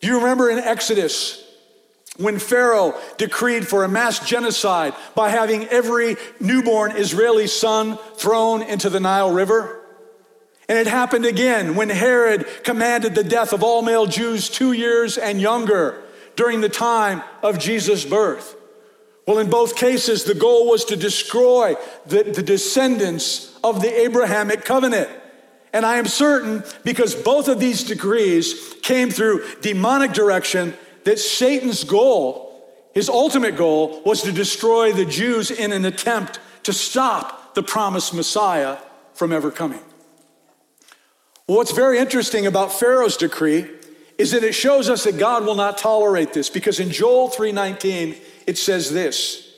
Do 0.00 0.06
you 0.06 0.18
remember 0.18 0.48
in 0.48 0.58
Exodus 0.58 1.44
when 2.18 2.38
Pharaoh 2.38 2.94
decreed 3.16 3.66
for 3.66 3.84
a 3.84 3.88
mass 3.88 4.18
genocide 4.18 4.92
by 5.14 5.30
having 5.30 5.66
every 5.68 6.16
newborn 6.40 6.92
Israeli 6.96 7.46
son 7.46 7.96
thrown 8.16 8.60
into 8.62 8.90
the 8.90 9.00
Nile 9.00 9.30
River. 9.30 9.80
And 10.68 10.76
it 10.76 10.86
happened 10.86 11.24
again 11.24 11.76
when 11.76 11.88
Herod 11.88 12.46
commanded 12.64 13.14
the 13.14 13.24
death 13.24 13.52
of 13.52 13.62
all 13.62 13.82
male 13.82 14.06
Jews 14.06 14.50
two 14.50 14.72
years 14.72 15.16
and 15.16 15.40
younger 15.40 16.02
during 16.36 16.60
the 16.60 16.68
time 16.68 17.22
of 17.42 17.58
Jesus' 17.58 18.04
birth. 18.04 18.56
Well, 19.26 19.38
in 19.38 19.48
both 19.48 19.76
cases, 19.76 20.24
the 20.24 20.34
goal 20.34 20.68
was 20.68 20.84
to 20.86 20.96
destroy 20.96 21.76
the, 22.06 22.24
the 22.24 22.42
descendants 22.42 23.56
of 23.62 23.80
the 23.80 24.00
Abrahamic 24.02 24.64
covenant. 24.64 25.08
And 25.72 25.86
I 25.86 25.98
am 25.98 26.06
certain 26.06 26.64
because 26.82 27.14
both 27.14 27.46
of 27.46 27.60
these 27.60 27.84
decrees 27.84 28.74
came 28.82 29.10
through 29.10 29.44
demonic 29.60 30.12
direction 30.12 30.74
that 31.08 31.18
Satan's 31.18 31.84
goal, 31.84 32.62
his 32.92 33.08
ultimate 33.08 33.56
goal, 33.56 34.02
was 34.04 34.20
to 34.24 34.30
destroy 34.30 34.92
the 34.92 35.06
Jews 35.06 35.50
in 35.50 35.72
an 35.72 35.86
attempt 35.86 36.38
to 36.64 36.72
stop 36.74 37.54
the 37.54 37.62
promised 37.62 38.12
Messiah 38.12 38.76
from 39.14 39.32
ever 39.32 39.50
coming. 39.50 39.80
What's 41.46 41.72
very 41.72 41.98
interesting 41.98 42.46
about 42.46 42.74
Pharaoh's 42.74 43.16
decree 43.16 43.66
is 44.18 44.32
that 44.32 44.44
it 44.44 44.52
shows 44.52 44.90
us 44.90 45.04
that 45.04 45.16
God 45.16 45.46
will 45.46 45.54
not 45.54 45.78
tolerate 45.78 46.34
this 46.34 46.50
because 46.50 46.78
in 46.78 46.90
Joel 46.90 47.30
3:19 47.30 48.14
it 48.46 48.58
says 48.58 48.92
this, 48.92 49.48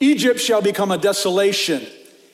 Egypt 0.00 0.40
shall 0.40 0.62
become 0.62 0.90
a 0.90 0.96
desolation 0.96 1.86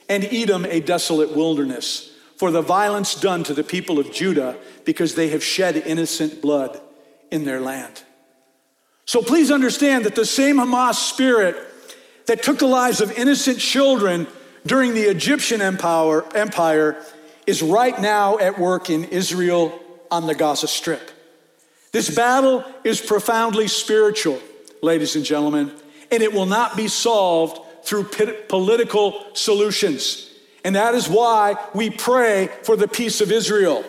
and 0.09 0.23
Edom 0.31 0.65
a 0.65 0.79
desolate 0.79 1.35
wilderness 1.35 2.13
for 2.37 2.53
the 2.53 2.63
violence 2.63 3.17
done 3.17 3.43
to 3.43 3.53
the 3.53 3.65
people 3.65 3.99
of 3.99 4.13
Judah 4.13 4.57
because 4.85 5.17
they 5.17 5.31
have 5.31 5.43
shed 5.43 5.77
innocent 5.77 6.41
blood 6.41 6.81
in 7.33 7.45
their 7.45 7.61
land. 7.61 8.05
So 9.11 9.23
please 9.23 9.51
understand 9.51 10.05
that 10.05 10.15
the 10.15 10.25
same 10.25 10.59
Hamas 10.59 10.95
spirit 10.95 11.57
that 12.27 12.45
took 12.45 12.61
the 12.61 12.69
lives 12.69 13.01
of 13.01 13.11
innocent 13.19 13.59
children 13.59 14.29
during 14.65 14.95
the 14.95 15.03
Egyptian 15.11 15.61
empire, 15.61 16.97
is 17.45 17.61
right 17.61 18.01
now 18.01 18.39
at 18.39 18.57
work 18.57 18.89
in 18.89 19.03
Israel 19.07 19.77
on 20.13 20.29
the 20.29 20.35
Gaza 20.37 20.69
Strip. 20.69 21.11
This 21.91 22.15
battle 22.15 22.65
is 22.85 23.01
profoundly 23.01 23.67
spiritual, 23.67 24.41
ladies 24.81 25.17
and 25.17 25.25
gentlemen, 25.25 25.73
and 26.13 26.23
it 26.23 26.33
will 26.33 26.47
not 26.47 26.77
be 26.77 26.87
solved 26.87 27.61
through 27.85 28.05
political 28.47 29.25
solutions. 29.33 30.31
And 30.65 30.77
that 30.77 30.95
is 30.95 31.09
why 31.09 31.57
we 31.75 31.91
pray 31.91 32.49
for 32.63 32.77
the 32.77 32.87
peace 32.87 33.21
of 33.21 33.33
Israel. 33.33 33.85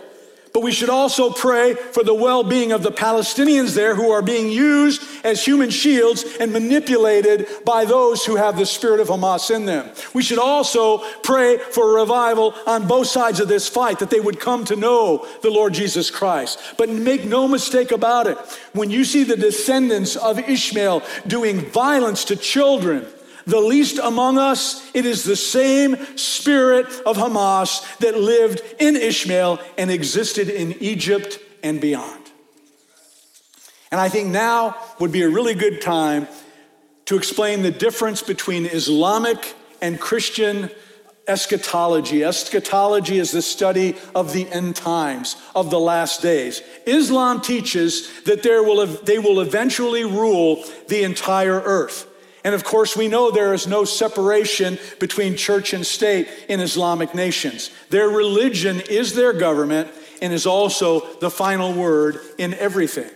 But 0.53 0.63
we 0.63 0.73
should 0.73 0.89
also 0.89 1.29
pray 1.29 1.75
for 1.75 2.03
the 2.03 2.13
well 2.13 2.43
being 2.43 2.73
of 2.73 2.83
the 2.83 2.91
Palestinians 2.91 3.73
there 3.73 3.95
who 3.95 4.11
are 4.11 4.21
being 4.21 4.49
used 4.49 5.01
as 5.23 5.45
human 5.45 5.69
shields 5.69 6.25
and 6.39 6.51
manipulated 6.51 7.47
by 7.63 7.85
those 7.85 8.25
who 8.25 8.35
have 8.35 8.57
the 8.57 8.65
spirit 8.65 8.99
of 8.99 9.07
Hamas 9.07 9.53
in 9.53 9.65
them. 9.65 9.89
We 10.13 10.23
should 10.23 10.39
also 10.39 10.97
pray 11.23 11.57
for 11.57 11.91
a 11.91 12.01
revival 12.01 12.53
on 12.67 12.85
both 12.85 13.07
sides 13.07 13.39
of 13.39 13.47
this 13.47 13.69
fight, 13.69 13.99
that 13.99 14.09
they 14.09 14.19
would 14.19 14.41
come 14.41 14.65
to 14.65 14.75
know 14.75 15.25
the 15.41 15.49
Lord 15.49 15.73
Jesus 15.73 16.11
Christ. 16.11 16.59
But 16.77 16.89
make 16.89 17.23
no 17.23 17.47
mistake 17.47 17.91
about 17.91 18.27
it, 18.27 18.37
when 18.73 18.89
you 18.89 19.05
see 19.05 19.23
the 19.23 19.37
descendants 19.37 20.17
of 20.17 20.37
Ishmael 20.37 21.03
doing 21.27 21.61
violence 21.61 22.25
to 22.25 22.35
children, 22.35 23.05
the 23.45 23.59
least 23.59 23.99
among 24.01 24.37
us, 24.37 24.89
it 24.93 25.05
is 25.05 25.23
the 25.23 25.35
same 25.35 25.95
spirit 26.17 26.87
of 27.05 27.17
Hamas 27.17 27.97
that 27.99 28.17
lived 28.17 28.61
in 28.79 28.95
Ishmael 28.95 29.59
and 29.77 29.89
existed 29.89 30.49
in 30.49 30.73
Egypt 30.81 31.39
and 31.63 31.79
beyond. 31.81 32.21
And 33.91 33.99
I 33.99 34.09
think 34.09 34.29
now 34.29 34.77
would 34.99 35.11
be 35.11 35.23
a 35.23 35.29
really 35.29 35.53
good 35.53 35.81
time 35.81 36.27
to 37.05 37.17
explain 37.17 37.61
the 37.61 37.71
difference 37.71 38.21
between 38.21 38.65
Islamic 38.65 39.53
and 39.81 39.99
Christian 39.99 40.69
eschatology. 41.27 42.23
Eschatology 42.23 43.17
is 43.17 43.31
the 43.31 43.41
study 43.41 43.95
of 44.15 44.33
the 44.33 44.47
end 44.49 44.75
times, 44.75 45.35
of 45.55 45.69
the 45.69 45.79
last 45.79 46.21
days. 46.21 46.61
Islam 46.85 47.41
teaches 47.41 48.23
that 48.23 48.43
there 48.43 48.63
will, 48.63 48.85
they 48.85 49.19
will 49.19 49.41
eventually 49.41 50.03
rule 50.03 50.63
the 50.87 51.03
entire 51.03 51.59
earth. 51.61 52.07
And 52.43 52.55
of 52.55 52.63
course, 52.63 52.97
we 52.97 53.07
know 53.07 53.29
there 53.29 53.53
is 53.53 53.67
no 53.67 53.85
separation 53.85 54.79
between 54.99 55.35
church 55.35 55.73
and 55.73 55.85
state 55.85 56.27
in 56.49 56.59
Islamic 56.59 57.13
nations. 57.13 57.69
Their 57.89 58.09
religion 58.09 58.81
is 58.89 59.13
their 59.13 59.33
government 59.33 59.89
and 60.21 60.33
is 60.33 60.45
also 60.45 61.01
the 61.19 61.29
final 61.29 61.73
word 61.73 62.19
in 62.37 62.53
everything. 62.55 63.09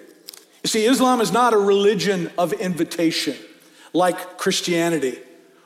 You 0.64 0.68
see, 0.68 0.86
Islam 0.86 1.22
is 1.22 1.32
not 1.32 1.54
a 1.54 1.58
religion 1.58 2.32
of 2.38 2.54
invitation 2.54 3.36
like 3.94 4.38
Christianity. 4.38 5.20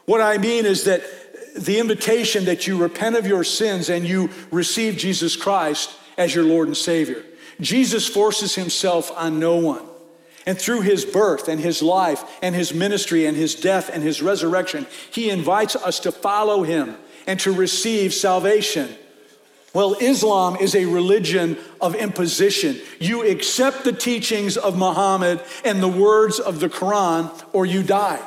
What 0.05 0.21
I 0.21 0.37
mean 0.37 0.65
is 0.65 0.85
that 0.85 1.03
the 1.55 1.79
invitation 1.79 2.45
that 2.45 2.67
you 2.67 2.77
repent 2.77 3.15
of 3.15 3.27
your 3.27 3.43
sins 3.43 3.89
and 3.89 4.07
you 4.07 4.29
receive 4.51 4.97
Jesus 4.97 5.35
Christ 5.35 5.91
as 6.17 6.33
your 6.33 6.43
Lord 6.43 6.67
and 6.67 6.77
Savior. 6.77 7.23
Jesus 7.59 8.07
forces 8.07 8.55
himself 8.55 9.11
on 9.17 9.39
no 9.39 9.57
one. 9.57 9.88
And 10.49 10.57
through 10.57 10.81
his 10.81 11.05
birth 11.05 11.47
and 11.47 11.59
his 11.59 11.83
life 11.83 12.23
and 12.41 12.55
his 12.55 12.73
ministry 12.73 13.27
and 13.27 13.37
his 13.37 13.53
death 13.53 13.87
and 13.93 14.01
his 14.01 14.19
resurrection, 14.19 14.87
he 15.11 15.29
invites 15.29 15.75
us 15.75 15.99
to 15.99 16.11
follow 16.11 16.63
him 16.63 16.97
and 17.27 17.39
to 17.41 17.53
receive 17.53 18.15
salvation. 18.15 18.89
Well, 19.75 19.93
Islam 20.01 20.55
is 20.55 20.73
a 20.73 20.85
religion 20.85 21.55
of 21.79 21.93
imposition. 21.93 22.81
You 22.99 23.29
accept 23.29 23.83
the 23.83 23.93
teachings 23.93 24.57
of 24.57 24.75
Muhammad 24.75 25.39
and 25.63 25.83
the 25.83 25.87
words 25.87 26.39
of 26.39 26.59
the 26.59 26.69
Quran, 26.69 27.31
or 27.53 27.67
you 27.67 27.83
die. 27.83 28.19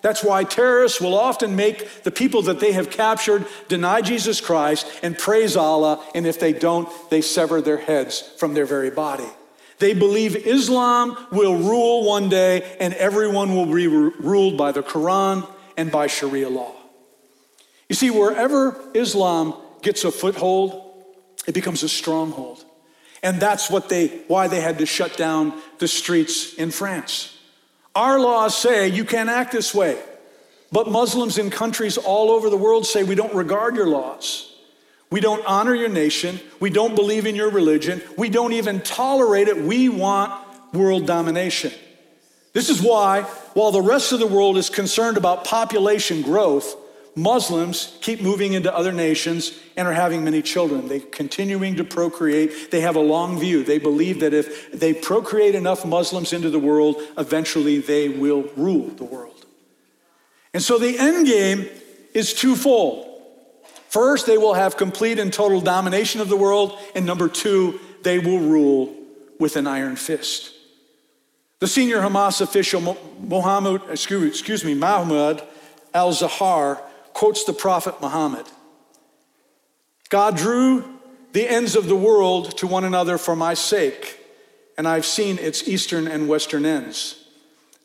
That's 0.00 0.22
why 0.22 0.44
terrorists 0.44 1.00
will 1.00 1.18
often 1.18 1.56
make 1.56 2.04
the 2.04 2.12
people 2.12 2.42
that 2.42 2.60
they 2.60 2.70
have 2.70 2.88
captured 2.88 3.46
deny 3.66 4.00
Jesus 4.00 4.40
Christ 4.40 4.86
and 5.02 5.18
praise 5.18 5.56
Allah, 5.56 6.04
and 6.14 6.24
if 6.24 6.38
they 6.38 6.52
don't, 6.52 6.88
they 7.10 7.20
sever 7.20 7.60
their 7.60 7.78
heads 7.78 8.20
from 8.20 8.54
their 8.54 8.64
very 8.64 8.90
body. 8.90 9.26
They 9.78 9.94
believe 9.94 10.36
Islam 10.36 11.16
will 11.32 11.56
rule 11.56 12.04
one 12.04 12.28
day 12.28 12.76
and 12.78 12.94
everyone 12.94 13.54
will 13.54 13.66
be 13.66 13.86
ruled 13.86 14.56
by 14.56 14.72
the 14.72 14.82
Quran 14.82 15.48
and 15.76 15.90
by 15.90 16.06
Sharia 16.06 16.48
law. 16.48 16.72
You 17.88 17.96
see, 17.96 18.10
wherever 18.10 18.80
Islam 18.94 19.54
gets 19.82 20.04
a 20.04 20.10
foothold, 20.10 20.80
it 21.46 21.52
becomes 21.52 21.82
a 21.82 21.88
stronghold. 21.88 22.64
And 23.22 23.40
that's 23.40 23.70
what 23.70 23.88
they, 23.88 24.08
why 24.28 24.48
they 24.48 24.60
had 24.60 24.78
to 24.78 24.86
shut 24.86 25.16
down 25.16 25.54
the 25.78 25.88
streets 25.88 26.54
in 26.54 26.70
France. 26.70 27.36
Our 27.94 28.18
laws 28.18 28.56
say 28.56 28.88
you 28.88 29.04
can't 29.04 29.28
act 29.28 29.52
this 29.52 29.74
way, 29.74 29.98
but 30.72 30.90
Muslims 30.90 31.38
in 31.38 31.50
countries 31.50 31.96
all 31.96 32.30
over 32.30 32.50
the 32.50 32.56
world 32.56 32.86
say 32.86 33.02
we 33.02 33.14
don't 33.14 33.34
regard 33.34 33.76
your 33.76 33.86
laws. 33.86 34.53
We 35.14 35.20
don't 35.20 35.46
honor 35.46 35.76
your 35.76 35.90
nation. 35.90 36.40
We 36.58 36.70
don't 36.70 36.96
believe 36.96 37.24
in 37.24 37.36
your 37.36 37.48
religion. 37.48 38.02
We 38.18 38.28
don't 38.28 38.52
even 38.52 38.80
tolerate 38.80 39.46
it. 39.46 39.56
We 39.56 39.88
want 39.88 40.32
world 40.72 41.06
domination. 41.06 41.70
This 42.52 42.68
is 42.68 42.82
why, 42.82 43.22
while 43.52 43.70
the 43.70 43.80
rest 43.80 44.10
of 44.10 44.18
the 44.18 44.26
world 44.26 44.56
is 44.56 44.68
concerned 44.68 45.16
about 45.16 45.44
population 45.44 46.22
growth, 46.22 46.74
Muslims 47.14 47.96
keep 48.00 48.22
moving 48.22 48.54
into 48.54 48.76
other 48.76 48.90
nations 48.90 49.56
and 49.76 49.86
are 49.86 49.92
having 49.92 50.24
many 50.24 50.42
children. 50.42 50.88
They're 50.88 50.98
continuing 50.98 51.76
to 51.76 51.84
procreate. 51.84 52.72
They 52.72 52.80
have 52.80 52.96
a 52.96 53.00
long 53.00 53.38
view. 53.38 53.62
They 53.62 53.78
believe 53.78 54.18
that 54.18 54.34
if 54.34 54.72
they 54.72 54.92
procreate 54.92 55.54
enough 55.54 55.86
Muslims 55.86 56.32
into 56.32 56.50
the 56.50 56.58
world, 56.58 57.00
eventually 57.16 57.78
they 57.78 58.08
will 58.08 58.50
rule 58.56 58.88
the 58.88 59.04
world. 59.04 59.46
And 60.52 60.60
so 60.60 60.76
the 60.76 60.98
end 60.98 61.28
game 61.28 61.68
is 62.14 62.34
twofold. 62.34 63.13
First, 63.94 64.26
they 64.26 64.38
will 64.38 64.54
have 64.54 64.76
complete 64.76 65.20
and 65.20 65.32
total 65.32 65.60
domination 65.60 66.20
of 66.20 66.28
the 66.28 66.36
world. 66.36 66.76
And 66.96 67.06
number 67.06 67.28
two, 67.28 67.78
they 68.02 68.18
will 68.18 68.40
rule 68.40 68.92
with 69.38 69.54
an 69.54 69.68
iron 69.68 69.94
fist. 69.94 70.52
The 71.60 71.68
senior 71.68 72.00
Hamas 72.00 72.40
official, 72.40 72.98
Mohammed, 73.20 73.82
excuse 73.88 74.64
me, 74.64 74.74
Mahmoud 74.74 75.44
al 75.94 76.12
Zahar, 76.12 76.80
quotes 77.12 77.44
the 77.44 77.52
prophet 77.52 78.00
Muhammad 78.00 78.46
God 80.08 80.36
drew 80.36 80.98
the 81.30 81.48
ends 81.48 81.76
of 81.76 81.86
the 81.86 81.94
world 81.94 82.58
to 82.58 82.66
one 82.66 82.82
another 82.82 83.16
for 83.16 83.36
my 83.36 83.54
sake, 83.54 84.18
and 84.76 84.88
I've 84.88 85.06
seen 85.06 85.38
its 85.38 85.68
eastern 85.68 86.08
and 86.08 86.28
western 86.28 86.66
ends. 86.66 87.24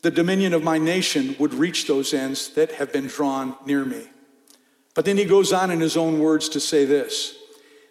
The 0.02 0.10
dominion 0.10 0.54
of 0.54 0.64
my 0.64 0.76
nation 0.76 1.36
would 1.38 1.54
reach 1.54 1.86
those 1.86 2.12
ends 2.12 2.48
that 2.54 2.72
have 2.72 2.92
been 2.92 3.06
drawn 3.06 3.54
near 3.64 3.84
me. 3.84 4.08
But 5.00 5.06
then 5.06 5.16
he 5.16 5.24
goes 5.24 5.50
on 5.50 5.70
in 5.70 5.80
his 5.80 5.96
own 5.96 6.18
words 6.20 6.50
to 6.50 6.60
say 6.60 6.84
this 6.84 7.34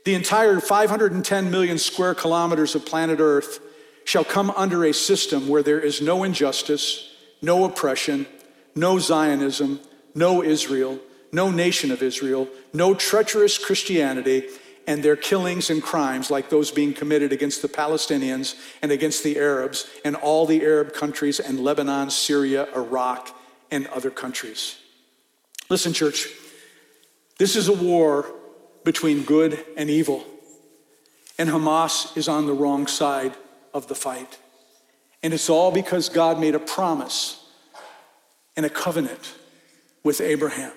The 0.06 0.14
entire 0.14 0.60
510 0.60 1.50
million 1.50 1.80
square 1.80 2.14
kilometers 2.14 2.76
of 2.76 2.86
planet 2.86 3.20
Earth 3.20 3.62
shall 4.06 4.24
come 4.24 4.52
under 4.52 4.86
a 4.86 4.94
system 4.94 5.48
where 5.48 5.64
there 5.64 5.80
is 5.80 6.04
no 6.04 6.24
injustice, 6.24 7.12
no 7.42 7.66
oppression, 7.66 8.28
no 8.76 9.00
Zionism, 9.00 9.80
no 10.14 10.44
Israel, 10.44 11.00
no 11.32 11.50
nation 11.50 11.90
of 11.90 12.04
Israel, 12.04 12.48
no 12.74 12.94
treacherous 12.94 13.58
Christianity, 13.58 14.44
and 14.86 15.02
their 15.02 15.16
killings 15.16 15.72
and 15.72 15.82
crimes 15.82 16.30
like 16.30 16.52
those 16.52 16.70
being 16.70 16.94
committed 16.94 17.34
against 17.34 17.64
the 17.64 17.70
Palestinians 17.70 18.54
and 18.84 18.92
against 18.92 19.24
the 19.24 19.40
Arabs 19.40 19.90
and 20.06 20.16
all 20.16 20.46
the 20.46 20.62
Arab 20.62 20.94
countries 20.94 21.40
and 21.40 21.60
Lebanon, 21.60 22.12
Syria, 22.12 22.68
Iraq, 22.76 23.36
and 23.72 23.88
other 23.88 24.12
countries. 24.12 24.76
Listen, 25.72 25.92
church. 25.92 26.28
This 27.40 27.56
is 27.56 27.68
a 27.70 27.74
war 27.74 28.32
between 28.84 29.24
good 29.24 29.66
and 29.76 29.90
evil. 29.90 30.24
And 31.40 31.50
Hamas 31.50 32.16
is 32.18 32.28
on 32.28 32.46
the 32.46 32.54
wrong 32.54 32.86
side 32.86 33.34
of 33.74 33.88
the 33.88 33.96
fight. 33.96 34.38
And 35.24 35.34
it's 35.34 35.50
all 35.50 35.72
because 35.72 36.10
God 36.10 36.40
made 36.40 36.54
a 36.54 36.60
promise 36.60 37.44
and 38.56 38.66
a 38.66 38.70
covenant 38.70 39.36
with 40.04 40.22
Abraham. 40.22 40.74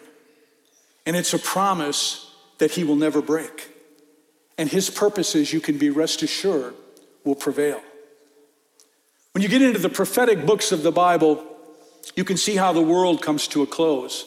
And 1.05 1.17
it's 1.17 1.35
a 1.35 1.39
promise 1.39 2.33
that 2.59 2.71
he 2.71 2.85
will 2.85 2.97
never 2.97 3.21
break. 3.21 3.71
And 4.57 4.69
his 4.69 4.89
purposes, 4.89 5.53
you 5.53 5.61
can 5.61 5.79
be 5.79 5.91
rest 5.91 6.23
assured, 6.23 6.75
will 7.25 7.35
prevail. 7.35 7.83
When 9.33 9.43
you 9.43 9.49
get 9.49 9.63
into 9.63 9.81
the 9.81 9.89
prophetic 9.89 10.47
books 10.47 10.71
of 10.71 10.85
the 10.85 10.93
Bible, 10.93 11.45
you 12.15 12.23
can 12.23 12.37
see 12.37 12.55
how 12.55 12.73
the 12.73 12.83
world 12.83 13.21
comes 13.21 13.49
to 13.49 13.63
a 13.63 13.67
close. 13.67 14.27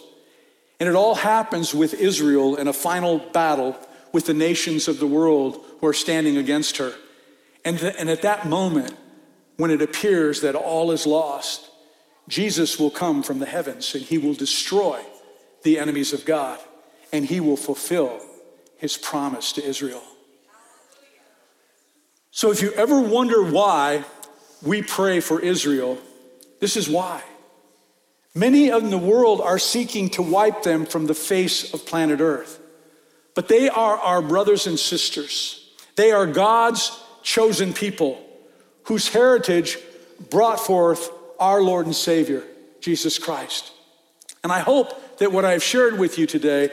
And 0.79 0.89
it 0.89 0.95
all 0.95 1.15
happens 1.15 1.73
with 1.73 1.93
Israel 1.93 2.55
in 2.55 2.67
a 2.67 2.73
final 2.73 3.19
battle 3.19 3.77
with 4.11 4.25
the 4.25 4.33
nations 4.33 4.87
of 4.87 4.99
the 4.99 5.07
world 5.07 5.63
who 5.79 5.87
are 5.87 5.93
standing 5.93 6.37
against 6.37 6.77
her. 6.77 6.93
And, 7.63 7.79
th- 7.79 7.95
and 7.97 8.09
at 8.09 8.21
that 8.21 8.47
moment, 8.47 8.95
when 9.57 9.71
it 9.71 9.81
appears 9.81 10.41
that 10.41 10.55
all 10.55 10.91
is 10.91 11.05
lost, 11.05 11.69
Jesus 12.27 12.79
will 12.79 12.91
come 12.91 13.23
from 13.23 13.39
the 13.39 13.45
heavens 13.45 13.93
and 13.95 14.03
he 14.03 14.17
will 14.17 14.33
destroy 14.33 15.01
the 15.63 15.79
enemies 15.79 16.13
of 16.13 16.25
God 16.25 16.59
and 17.11 17.25
he 17.25 17.39
will 17.39 17.57
fulfill 17.57 18.19
his 18.77 18.97
promise 18.97 19.53
to 19.53 19.63
Israel. 19.63 20.03
So 22.31 22.51
if 22.51 22.61
you 22.61 22.71
ever 22.73 22.99
wonder 22.99 23.43
why 23.43 24.03
we 24.61 24.81
pray 24.81 25.21
for 25.21 25.39
Israel, 25.39 25.97
this 26.59 26.75
is 26.75 26.89
why. 26.89 27.23
Many 28.35 28.67
in 28.67 28.89
the 28.89 28.97
world 28.97 29.39
are 29.39 29.57
seeking 29.57 30.09
to 30.11 30.21
wipe 30.21 30.63
them 30.63 30.85
from 30.85 31.05
the 31.05 31.13
face 31.13 31.73
of 31.73 31.85
planet 31.85 32.19
Earth. 32.19 32.59
But 33.33 33.47
they 33.47 33.69
are 33.69 33.97
our 33.97 34.21
brothers 34.21 34.67
and 34.67 34.77
sisters. 34.77 35.73
They 35.95 36.11
are 36.11 36.27
God's 36.27 36.91
chosen 37.23 37.73
people 37.73 38.21
whose 38.83 39.07
heritage 39.07 39.77
brought 40.29 40.59
forth 40.59 41.09
our 41.39 41.61
Lord 41.61 41.85
and 41.85 41.95
Savior, 41.95 42.43
Jesus 42.81 43.17
Christ. 43.17 43.71
And 44.43 44.51
I 44.51 44.59
hope 44.59 45.17
that 45.17 45.31
what 45.31 45.45
I've 45.45 45.63
shared 45.63 45.97
with 45.97 46.17
you 46.17 46.27
today 46.27 46.69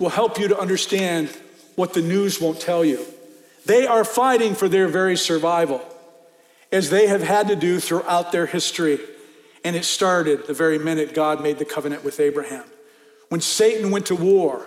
will 0.00 0.10
help 0.10 0.38
you 0.38 0.48
to 0.48 0.58
understand 0.58 1.30
what 1.76 1.94
the 1.94 2.02
news 2.02 2.40
won't 2.40 2.60
tell 2.60 2.84
you. 2.84 3.04
They 3.66 3.86
are 3.86 4.04
fighting 4.04 4.54
for 4.54 4.68
their 4.68 4.88
very 4.88 5.16
survival, 5.16 5.80
as 6.70 6.90
they 6.90 7.06
have 7.06 7.22
had 7.22 7.48
to 7.48 7.56
do 7.56 7.80
throughout 7.80 8.32
their 8.32 8.46
history. 8.46 8.98
And 9.64 9.74
it 9.74 9.84
started 9.84 10.46
the 10.46 10.54
very 10.54 10.78
minute 10.78 11.14
God 11.14 11.42
made 11.42 11.58
the 11.58 11.64
covenant 11.64 12.04
with 12.04 12.20
Abraham. 12.20 12.64
When 13.30 13.40
Satan 13.40 13.90
went 13.90 14.06
to 14.06 14.14
war 14.14 14.66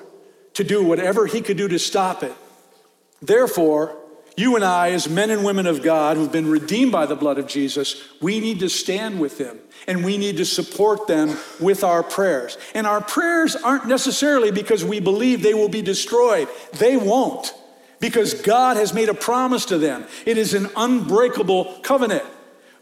to 0.56 0.64
do 0.64 0.84
whatever 0.84 1.28
he 1.28 1.40
could 1.40 1.58
do 1.58 1.68
to 1.68 1.78
stop 1.78 2.24
it. 2.24 2.34
Therefore, 3.22 3.96
you 4.36 4.56
and 4.56 4.66
I, 4.66 4.92
as 4.92 5.08
men 5.08 5.30
and 5.30 5.44
women 5.44 5.68
of 5.68 5.82
God 5.82 6.18
who've 6.18 6.32
been 6.32 6.50
redeemed 6.50 6.92
by 6.92 7.06
the 7.06 7.16
blood 7.16 7.38
of 7.38 7.48
Jesus, 7.48 8.02
we 8.22 8.40
need 8.40 8.60
to 8.60 8.70
stand 8.70 9.20
with 9.20 9.38
them 9.38 9.60
and 9.88 10.04
we 10.04 10.18
need 10.18 10.38
to 10.38 10.46
support 10.46 11.08
them 11.08 11.38
with 11.60 11.84
our 11.84 12.04
prayers. 12.04 12.58
And 12.74 12.86
our 12.86 13.02
prayers 13.02 13.56
aren't 13.56 13.88
necessarily 13.88 14.52
because 14.52 14.84
we 14.84 15.00
believe 15.00 15.42
they 15.42 15.54
will 15.54 15.70
be 15.70 15.82
destroyed, 15.82 16.48
they 16.74 16.98
won't 16.98 17.54
because 18.00 18.36
God 18.36 18.78
has 18.78 18.94
made 18.94 19.10
a 19.10 19.14
promise 19.14 19.66
to 19.66 19.78
them. 19.78 20.06
It 20.26 20.38
is 20.38 20.54
an 20.54 20.70
unbreakable 20.76 21.80
covenant. 21.82 22.26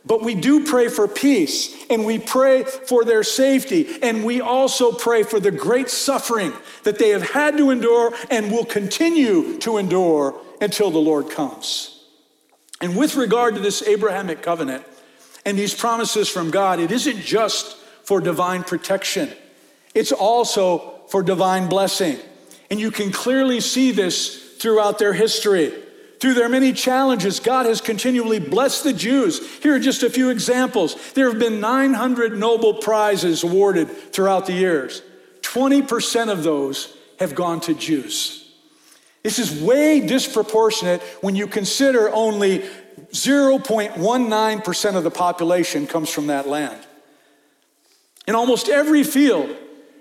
But 0.05 0.21
we 0.21 0.35
do 0.35 0.63
pray 0.63 0.87
for 0.87 1.07
peace 1.07 1.75
and 1.89 2.05
we 2.05 2.19
pray 2.19 2.63
for 2.63 3.03
their 3.03 3.23
safety 3.23 3.97
and 4.03 4.23
we 4.23 4.39
also 4.39 4.91
pray 4.91 5.23
for 5.23 5.39
the 5.39 5.51
great 5.51 5.89
suffering 5.89 6.53
that 6.83 6.99
they 6.99 7.09
have 7.09 7.31
had 7.31 7.57
to 7.57 7.71
endure 7.71 8.13
and 8.29 8.51
will 8.51 8.65
continue 8.65 9.57
to 9.59 9.77
endure 9.77 10.39
until 10.61 10.91
the 10.91 10.99
Lord 10.99 11.31
comes. 11.31 12.03
And 12.81 12.95
with 12.95 13.15
regard 13.15 13.55
to 13.55 13.61
this 13.61 13.81
Abrahamic 13.81 14.43
covenant 14.43 14.83
and 15.43 15.57
these 15.57 15.73
promises 15.73 16.29
from 16.29 16.51
God, 16.51 16.79
it 16.79 16.91
isn't 16.91 17.21
just 17.21 17.77
for 18.03 18.21
divine 18.21 18.63
protection, 18.63 19.31
it's 19.95 20.11
also 20.11 20.99
for 21.07 21.23
divine 21.23 21.67
blessing. 21.67 22.19
And 22.69 22.79
you 22.79 22.91
can 22.91 23.11
clearly 23.11 23.59
see 23.59 23.91
this 23.91 24.55
throughout 24.57 24.99
their 24.99 25.13
history. 25.13 25.73
Through 26.25 26.33
their 26.33 26.49
many 26.49 26.73
challenges, 26.73 27.39
God 27.39 27.67
has 27.67 27.81
continually 27.81 28.39
blessed 28.39 28.83
the 28.83 28.93
Jews. 28.93 29.47
Here 29.61 29.75
are 29.75 29.79
just 29.79 30.01
a 30.01 30.09
few 30.09 30.31
examples. 30.31 30.95
There 31.11 31.29
have 31.29 31.37
been 31.37 31.59
900 31.59 32.35
Nobel 32.35 32.73
Prizes 32.73 33.43
awarded 33.43 34.11
throughout 34.11 34.47
the 34.47 34.53
years. 34.53 35.03
20% 35.41 36.31
of 36.31 36.41
those 36.41 36.97
have 37.19 37.35
gone 37.35 37.59
to 37.59 37.75
Jews. 37.75 38.51
This 39.21 39.37
is 39.37 39.61
way 39.61 39.99
disproportionate 39.99 41.03
when 41.21 41.35
you 41.35 41.45
consider 41.45 42.09
only 42.09 42.65
0.19% 43.11 44.95
of 44.95 45.03
the 45.03 45.11
population 45.11 45.85
comes 45.85 46.09
from 46.09 46.25
that 46.25 46.47
land. 46.47 46.87
In 48.27 48.33
almost 48.33 48.67
every 48.67 49.03
field, 49.03 49.55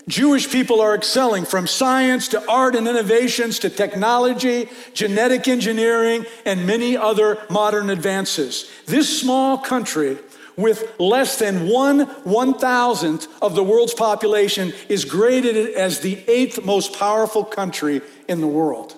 Jewish 0.07 0.51
people 0.51 0.81
are 0.83 0.95
excelling 0.95 1.47
from 1.47 1.67
science 1.67 2.29
to 2.29 2.51
art 2.51 2.75
and 2.75 2.87
innovations 2.87 3.59
to 3.61 3.71
technology, 3.71 4.69
genetic 4.93 5.49
engineering, 5.49 6.27
and 6.45 6.67
many 6.67 6.97
other 6.97 7.39
modern 7.49 7.89
advances. 7.89 8.71
This 8.85 9.21
small 9.21 9.57
country, 9.57 10.19
with 10.57 10.93
less 11.01 11.39
than 11.39 11.69
one 11.69 12.01
one 12.25 12.59
thousandth 12.59 13.29
of 13.41 13.55
the 13.55 13.65
world's 13.65 13.95
population, 13.95 14.75
is 14.91 15.07
graded 15.07 15.75
as 15.75 16.01
the 16.01 16.23
eighth 16.29 16.65
most 16.65 16.99
powerful 16.99 17.45
country 17.45 18.03
in 18.29 18.43
the 18.43 18.47
world. 18.47 18.95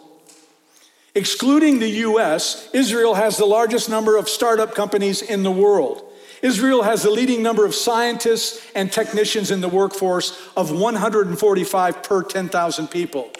Excluding 1.14 1.78
the 1.78 1.88
US, 1.88 2.68
Israel 2.74 3.14
has 3.14 3.38
the 3.38 3.46
largest 3.46 3.88
number 3.88 4.16
of 4.16 4.28
startup 4.28 4.74
companies 4.74 5.22
in 5.22 5.44
the 5.44 5.52
world. 5.52 6.05
Israel 6.43 6.82
has 6.82 7.03
the 7.03 7.11
leading 7.11 7.43
number 7.43 7.64
of 7.64 7.74
scientists 7.74 8.66
and 8.74 8.93
technicians 8.93 9.51
in 9.51 9.61
the 9.61 9.68
workforce 9.68 10.39
of 10.57 10.70
145 10.70 12.03
per 12.03 12.22
10,000 12.22 12.89
people. 12.89 13.30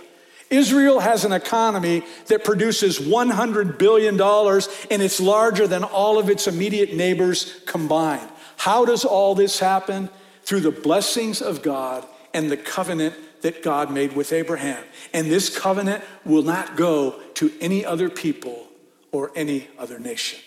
Israel 0.49 1.01
has 1.01 1.25
an 1.25 1.33
economy 1.33 2.05
that 2.27 2.45
produces 2.45 2.99
$100 2.99 3.79
billion 3.79 4.21
and 4.21 5.03
it's 5.03 5.21
larger 5.21 5.67
than 5.67 5.83
all 5.83 6.19
of 6.19 6.31
its 6.31 6.47
immediate 6.47 6.95
neighbors 6.95 7.61
combined. 7.67 8.29
How 8.57 8.85
does 8.85 9.05
all 9.05 9.35
this 9.35 9.59
happen? 9.59 10.09
Through 10.45 10.61
the 10.61 10.71
blessings 10.71 11.43
of 11.43 11.63
God 11.63 12.07
and 12.33 12.51
the 12.51 12.57
covenant 12.57 13.15
that 13.43 13.63
God 13.63 13.91
made 13.91 14.15
with 14.15 14.33
Abraham. 14.33 14.83
And 15.13 15.31
this 15.31 15.57
covenant 15.57 16.05
will 16.25 16.43
not 16.43 16.77
go 16.77 17.21
to 17.35 17.53
any 17.61 17.85
other 17.85 18.09
people 18.09 18.69
or 19.11 19.33
any 19.35 19.69
other 19.79 19.99
nation. 19.99 20.39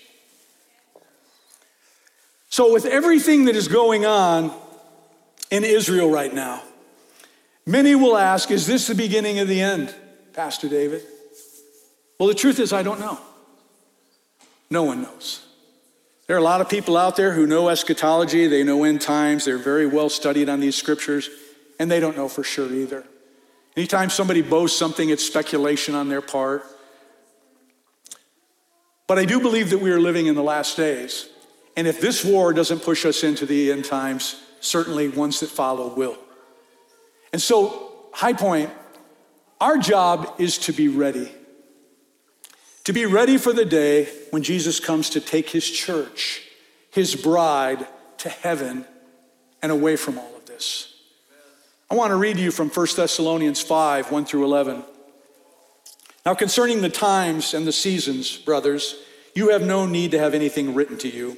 So, 2.49 2.73
with 2.73 2.85
everything 2.85 3.45
that 3.45 3.55
is 3.55 3.67
going 3.67 4.05
on 4.05 4.51
in 5.51 5.63
Israel 5.63 6.09
right 6.09 6.33
now, 6.33 6.63
many 7.65 7.93
will 7.93 8.17
ask, 8.17 8.49
Is 8.49 8.65
this 8.65 8.87
the 8.87 8.95
beginning 8.95 9.37
of 9.39 9.47
the 9.47 9.61
end, 9.61 9.93
Pastor 10.33 10.67
David? 10.67 11.03
Well, 12.19 12.27
the 12.27 12.35
truth 12.35 12.59
is, 12.59 12.73
I 12.73 12.83
don't 12.83 12.99
know. 12.99 13.19
No 14.69 14.83
one 14.83 15.03
knows. 15.03 15.45
There 16.27 16.35
are 16.35 16.39
a 16.39 16.43
lot 16.43 16.61
of 16.61 16.69
people 16.69 16.97
out 16.97 17.15
there 17.15 17.33
who 17.33 17.47
know 17.47 17.69
eschatology, 17.69 18.47
they 18.47 18.63
know 18.63 18.83
end 18.83 19.01
times, 19.01 19.45
they're 19.45 19.57
very 19.57 19.87
well 19.87 20.09
studied 20.09 20.49
on 20.49 20.59
these 20.59 20.75
scriptures, 20.75 21.29
and 21.79 21.89
they 21.89 21.99
don't 21.99 22.17
know 22.17 22.27
for 22.27 22.43
sure 22.43 22.71
either. 22.71 23.03
Anytime 23.75 24.09
somebody 24.09 24.41
boasts 24.41 24.77
something, 24.77 25.09
it's 25.09 25.25
speculation 25.25 25.95
on 25.95 26.09
their 26.09 26.21
part. 26.21 26.65
But 29.07 29.17
I 29.17 29.25
do 29.25 29.39
believe 29.39 29.69
that 29.69 29.79
we 29.79 29.91
are 29.91 29.99
living 29.99 30.27
in 30.27 30.35
the 30.35 30.43
last 30.43 30.77
days. 30.77 31.29
And 31.79 31.87
if 31.87 32.01
this 32.01 32.25
war 32.25 32.51
doesn't 32.51 32.81
push 32.81 33.05
us 33.05 33.23
into 33.23 33.45
the 33.45 33.71
end 33.71 33.85
times, 33.85 34.43
certainly 34.59 35.07
ones 35.07 35.39
that 35.39 35.49
follow 35.49 35.87
will. 35.95 36.17
And 37.31 37.41
so, 37.41 38.09
High 38.11 38.33
Point, 38.33 38.69
our 39.61 39.77
job 39.77 40.35
is 40.39 40.57
to 40.57 40.73
be 40.73 40.89
ready. 40.89 41.31
To 42.83 42.91
be 42.91 43.05
ready 43.05 43.37
for 43.37 43.53
the 43.53 43.63
day 43.63 44.09
when 44.31 44.43
Jesus 44.43 44.81
comes 44.81 45.11
to 45.11 45.21
take 45.21 45.51
his 45.51 45.71
church, 45.71 46.41
his 46.91 47.15
bride, 47.15 47.87
to 48.17 48.27
heaven 48.27 48.83
and 49.61 49.71
away 49.71 49.95
from 49.95 50.17
all 50.17 50.35
of 50.35 50.47
this. 50.47 50.93
I 51.89 51.95
want 51.95 52.11
to 52.11 52.17
read 52.17 52.35
to 52.35 52.43
you 52.43 52.51
from 52.51 52.67
1 52.67 52.87
Thessalonians 52.97 53.61
5 53.61 54.11
1 54.11 54.25
through 54.25 54.43
11. 54.43 54.83
Now, 56.25 56.33
concerning 56.33 56.81
the 56.81 56.89
times 56.89 57.53
and 57.53 57.65
the 57.65 57.71
seasons, 57.71 58.35
brothers, 58.35 58.97
you 59.33 59.51
have 59.51 59.61
no 59.61 59.85
need 59.85 60.11
to 60.11 60.19
have 60.19 60.33
anything 60.33 60.75
written 60.75 60.97
to 60.97 61.07
you 61.07 61.37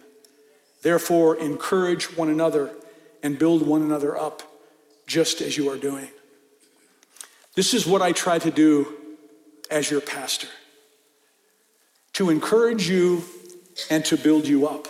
Therefore, 0.81 1.35
encourage 1.37 2.17
one 2.17 2.29
another 2.29 2.71
and 3.21 3.37
build 3.37 3.65
one 3.65 3.81
another 3.81 4.17
up, 4.17 4.41
just 5.05 5.41
as 5.41 5.57
you 5.57 5.69
are 5.69 5.77
doing. 5.77 6.09
This 7.55 7.73
is 7.73 7.85
what 7.85 8.01
I 8.01 8.11
try 8.11 8.39
to 8.39 8.51
do 8.51 8.97
as 9.69 9.89
your 9.91 10.01
pastor 10.01 10.47
to 12.13 12.29
encourage 12.29 12.89
you 12.89 13.23
and 13.89 14.03
to 14.05 14.17
build 14.17 14.45
you 14.45 14.67
up. 14.67 14.87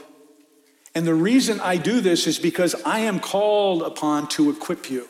And 0.96 1.06
the 1.06 1.14
reason 1.14 1.60
I 1.60 1.78
do 1.78 2.02
this 2.02 2.28
is 2.28 2.40
because 2.40 2.76
I 2.84 3.00
am 3.00 3.20
called 3.20 3.84
upon 3.84 4.28
to 4.30 4.50
equip 4.50 4.90
you. 4.90 5.08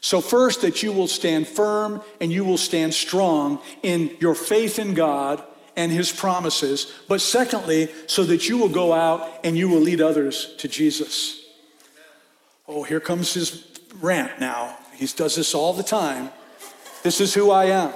So, 0.00 0.20
first, 0.20 0.62
that 0.62 0.82
you 0.82 0.92
will 0.92 1.08
stand 1.08 1.46
firm 1.48 2.02
and 2.20 2.30
you 2.32 2.44
will 2.44 2.58
stand 2.58 2.92
strong 2.92 3.60
in 3.82 4.16
your 4.20 4.34
faith 4.34 4.78
in 4.78 4.94
God 4.94 5.42
and 5.76 5.90
His 5.92 6.12
promises. 6.12 6.92
But 7.08 7.20
secondly, 7.20 7.88
so 8.06 8.24
that 8.24 8.48
you 8.48 8.58
will 8.58 8.68
go 8.68 8.92
out 8.92 9.40
and 9.44 9.56
you 9.56 9.68
will 9.68 9.80
lead 9.80 10.00
others 10.00 10.54
to 10.58 10.68
Jesus. 10.68 11.42
Oh, 12.68 12.84
here 12.84 13.00
comes 13.00 13.34
his 13.34 13.66
rant 14.00 14.40
now. 14.40 14.78
He 14.94 15.06
does 15.06 15.36
this 15.36 15.54
all 15.54 15.72
the 15.72 15.82
time. 15.82 16.30
This 17.02 17.20
is 17.20 17.34
who 17.34 17.50
I 17.50 17.66
am. 17.66 17.92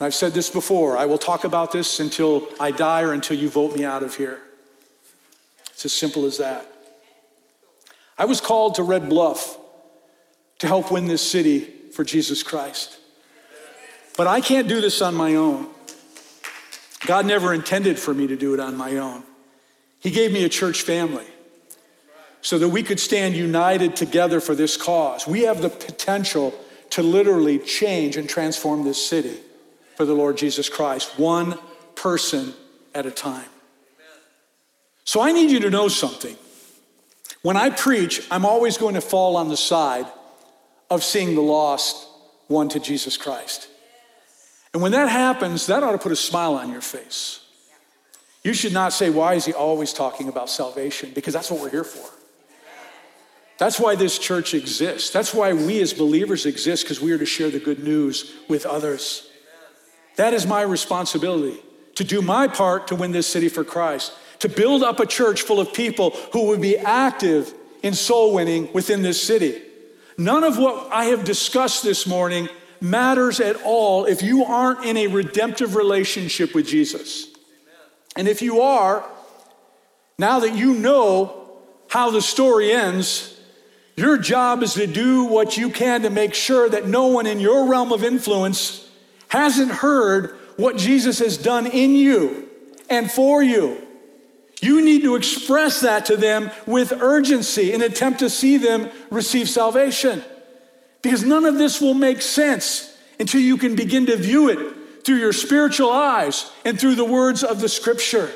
I've 0.00 0.14
said 0.14 0.32
this 0.32 0.50
before. 0.50 0.98
I 0.98 1.06
will 1.06 1.18
talk 1.18 1.44
about 1.44 1.72
this 1.72 2.00
until 2.00 2.48
I 2.58 2.72
die 2.72 3.02
or 3.02 3.12
until 3.12 3.38
you 3.38 3.48
vote 3.48 3.76
me 3.76 3.84
out 3.84 4.02
of 4.02 4.16
here. 4.16 4.40
It's 5.72 5.84
as 5.84 5.92
simple 5.92 6.26
as 6.26 6.38
that. 6.38 6.70
I 8.18 8.24
was 8.26 8.40
called 8.40 8.74
to 8.74 8.82
Red 8.82 9.08
Bluff 9.08 9.56
to 10.58 10.66
help 10.66 10.90
win 10.90 11.06
this 11.06 11.22
city 11.22 11.60
for 11.92 12.04
Jesus 12.04 12.42
Christ. 12.42 12.98
But 14.16 14.26
I 14.26 14.40
can't 14.40 14.68
do 14.68 14.80
this 14.80 15.00
on 15.00 15.14
my 15.14 15.36
own. 15.36 15.68
God 17.06 17.26
never 17.26 17.52
intended 17.52 17.98
for 17.98 18.14
me 18.14 18.26
to 18.26 18.36
do 18.36 18.54
it 18.54 18.60
on 18.60 18.76
my 18.76 18.96
own. 18.96 19.22
He 20.00 20.10
gave 20.10 20.32
me 20.32 20.44
a 20.44 20.48
church 20.48 20.82
family 20.82 21.26
so 22.42 22.58
that 22.58 22.68
we 22.68 22.82
could 22.82 23.00
stand 23.00 23.34
united 23.34 23.96
together 23.96 24.40
for 24.40 24.54
this 24.54 24.76
cause. 24.76 25.26
We 25.26 25.42
have 25.42 25.62
the 25.62 25.70
potential 25.70 26.54
to 26.90 27.02
literally 27.02 27.58
change 27.58 28.16
and 28.16 28.28
transform 28.28 28.84
this 28.84 29.04
city 29.04 29.38
for 29.96 30.04
the 30.04 30.12
Lord 30.12 30.36
Jesus 30.36 30.68
Christ, 30.68 31.18
one 31.18 31.58
person 31.94 32.52
at 32.94 33.06
a 33.06 33.10
time. 33.10 33.48
So 35.04 35.20
I 35.20 35.32
need 35.32 35.50
you 35.50 35.60
to 35.60 35.70
know 35.70 35.88
something. 35.88 36.36
When 37.42 37.56
I 37.56 37.70
preach, 37.70 38.26
I'm 38.30 38.44
always 38.44 38.78
going 38.78 38.94
to 38.94 39.00
fall 39.00 39.36
on 39.36 39.48
the 39.48 39.56
side 39.56 40.06
of 40.90 41.02
seeing 41.02 41.34
the 41.34 41.42
lost 41.42 42.06
won 42.48 42.68
to 42.70 42.80
Jesus 42.80 43.16
Christ. 43.16 43.68
And 44.74 44.82
when 44.82 44.92
that 44.92 45.08
happens, 45.08 45.66
that 45.68 45.82
ought 45.82 45.92
to 45.92 45.98
put 45.98 46.12
a 46.12 46.16
smile 46.16 46.54
on 46.56 46.70
your 46.70 46.80
face. 46.80 47.40
You 48.42 48.52
should 48.52 48.72
not 48.72 48.92
say, 48.92 49.08
Why 49.08 49.34
is 49.34 49.46
he 49.46 49.54
always 49.54 49.92
talking 49.92 50.28
about 50.28 50.50
salvation? 50.50 51.12
Because 51.14 51.32
that's 51.32 51.50
what 51.50 51.60
we're 51.60 51.70
here 51.70 51.84
for. 51.84 52.10
That's 53.56 53.78
why 53.78 53.94
this 53.94 54.18
church 54.18 54.52
exists. 54.52 55.10
That's 55.10 55.32
why 55.32 55.52
we 55.52 55.80
as 55.80 55.94
believers 55.94 56.44
exist, 56.44 56.82
because 56.82 57.00
we 57.00 57.12
are 57.12 57.18
to 57.18 57.24
share 57.24 57.50
the 57.50 57.60
good 57.60 57.84
news 57.84 58.34
with 58.48 58.66
others. 58.66 59.30
That 60.16 60.34
is 60.34 60.44
my 60.44 60.62
responsibility 60.62 61.60
to 61.94 62.02
do 62.02 62.20
my 62.20 62.48
part 62.48 62.88
to 62.88 62.96
win 62.96 63.12
this 63.12 63.28
city 63.28 63.48
for 63.48 63.62
Christ, 63.62 64.12
to 64.40 64.48
build 64.48 64.82
up 64.82 64.98
a 64.98 65.06
church 65.06 65.42
full 65.42 65.60
of 65.60 65.72
people 65.72 66.10
who 66.32 66.48
would 66.48 66.60
be 66.60 66.76
active 66.76 67.54
in 67.84 67.94
soul 67.94 68.34
winning 68.34 68.72
within 68.72 69.02
this 69.02 69.22
city. 69.22 69.62
None 70.18 70.42
of 70.42 70.58
what 70.58 70.92
I 70.92 71.06
have 71.06 71.24
discussed 71.24 71.84
this 71.84 72.08
morning 72.08 72.48
matters 72.84 73.40
at 73.40 73.56
all 73.64 74.04
if 74.04 74.22
you 74.22 74.44
aren't 74.44 74.84
in 74.84 74.96
a 74.96 75.06
redemptive 75.06 75.74
relationship 75.74 76.54
with 76.54 76.66
Jesus. 76.66 77.28
And 78.16 78.28
if 78.28 78.42
you 78.42 78.60
are, 78.60 79.04
now 80.18 80.40
that 80.40 80.54
you 80.54 80.74
know 80.74 81.50
how 81.88 82.10
the 82.10 82.22
story 82.22 82.72
ends, 82.72 83.40
your 83.96 84.18
job 84.18 84.62
is 84.62 84.74
to 84.74 84.86
do 84.86 85.24
what 85.24 85.56
you 85.56 85.70
can 85.70 86.02
to 86.02 86.10
make 86.10 86.34
sure 86.34 86.68
that 86.68 86.86
no 86.86 87.06
one 87.06 87.26
in 87.26 87.40
your 87.40 87.68
realm 87.68 87.92
of 87.92 88.04
influence 88.04 88.88
hasn't 89.28 89.70
heard 89.70 90.36
what 90.56 90.76
Jesus 90.76 91.18
has 91.18 91.36
done 91.36 91.66
in 91.66 91.94
you 91.94 92.48
and 92.90 93.10
for 93.10 93.42
you. 93.42 93.80
You 94.60 94.84
need 94.84 95.02
to 95.02 95.16
express 95.16 95.80
that 95.80 96.06
to 96.06 96.16
them 96.16 96.50
with 96.66 96.92
urgency 96.92 97.72
and 97.72 97.82
attempt 97.82 98.20
to 98.20 98.30
see 98.30 98.56
them 98.56 98.90
receive 99.10 99.48
salvation. 99.48 100.22
Because 101.04 101.22
none 101.22 101.44
of 101.44 101.58
this 101.58 101.82
will 101.82 101.92
make 101.92 102.22
sense 102.22 102.90
until 103.20 103.42
you 103.42 103.58
can 103.58 103.76
begin 103.76 104.06
to 104.06 104.16
view 104.16 104.48
it 104.48 105.04
through 105.04 105.16
your 105.16 105.34
spiritual 105.34 105.90
eyes 105.90 106.50
and 106.64 106.80
through 106.80 106.94
the 106.94 107.04
words 107.04 107.44
of 107.44 107.60
the 107.60 107.68
scripture. 107.68 108.32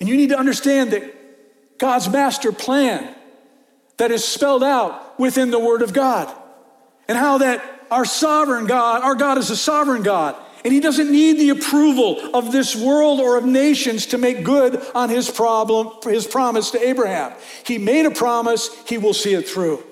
And 0.00 0.08
you 0.08 0.16
need 0.16 0.30
to 0.30 0.38
understand 0.38 0.90
that 0.90 1.78
God's 1.78 2.08
master 2.08 2.50
plan 2.50 3.14
that 3.98 4.10
is 4.10 4.24
spelled 4.24 4.64
out 4.64 5.16
within 5.16 5.52
the 5.52 5.60
word 5.60 5.80
of 5.80 5.92
God 5.92 6.28
and 7.06 7.16
how 7.16 7.38
that 7.38 7.62
our 7.92 8.04
sovereign 8.04 8.66
God, 8.66 9.02
our 9.02 9.14
God 9.14 9.38
is 9.38 9.48
a 9.50 9.56
sovereign 9.56 10.02
God, 10.02 10.34
and 10.64 10.74
he 10.74 10.80
doesn't 10.80 11.12
need 11.12 11.34
the 11.34 11.50
approval 11.50 12.34
of 12.34 12.50
this 12.50 12.74
world 12.74 13.20
or 13.20 13.36
of 13.36 13.44
nations 13.44 14.06
to 14.06 14.18
make 14.18 14.42
good 14.42 14.82
on 14.92 15.08
his 15.08 15.30
problem, 15.30 15.92
his 16.02 16.26
promise 16.26 16.72
to 16.72 16.84
Abraham. 16.84 17.32
He 17.64 17.78
made 17.78 18.06
a 18.06 18.10
promise, 18.10 18.70
he 18.88 18.98
will 18.98 19.14
see 19.14 19.34
it 19.34 19.48
through. 19.48 19.84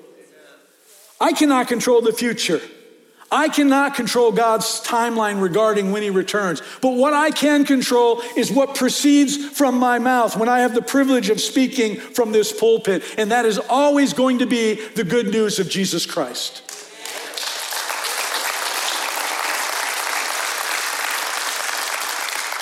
I 1.21 1.33
cannot 1.33 1.67
control 1.67 2.01
the 2.01 2.11
future. 2.11 2.59
I 3.31 3.47
cannot 3.47 3.95
control 3.95 4.33
God's 4.33 4.81
timeline 4.81 5.39
regarding 5.41 5.93
when 5.93 6.03
He 6.03 6.09
returns. 6.09 6.61
But 6.81 6.95
what 6.95 7.13
I 7.13 7.29
can 7.29 7.63
control 7.63 8.21
is 8.35 8.51
what 8.51 8.75
proceeds 8.75 9.37
from 9.37 9.77
my 9.77 9.99
mouth 9.99 10.35
when 10.35 10.49
I 10.49 10.59
have 10.59 10.73
the 10.73 10.81
privilege 10.81 11.29
of 11.29 11.39
speaking 11.39 11.95
from 11.95 12.33
this 12.33 12.51
pulpit. 12.51 13.03
And 13.17 13.31
that 13.31 13.45
is 13.45 13.57
always 13.57 14.11
going 14.11 14.39
to 14.39 14.47
be 14.47 14.73
the 14.95 15.05
good 15.05 15.27
news 15.27 15.59
of 15.59 15.69
Jesus 15.69 16.05
Christ. 16.05 16.63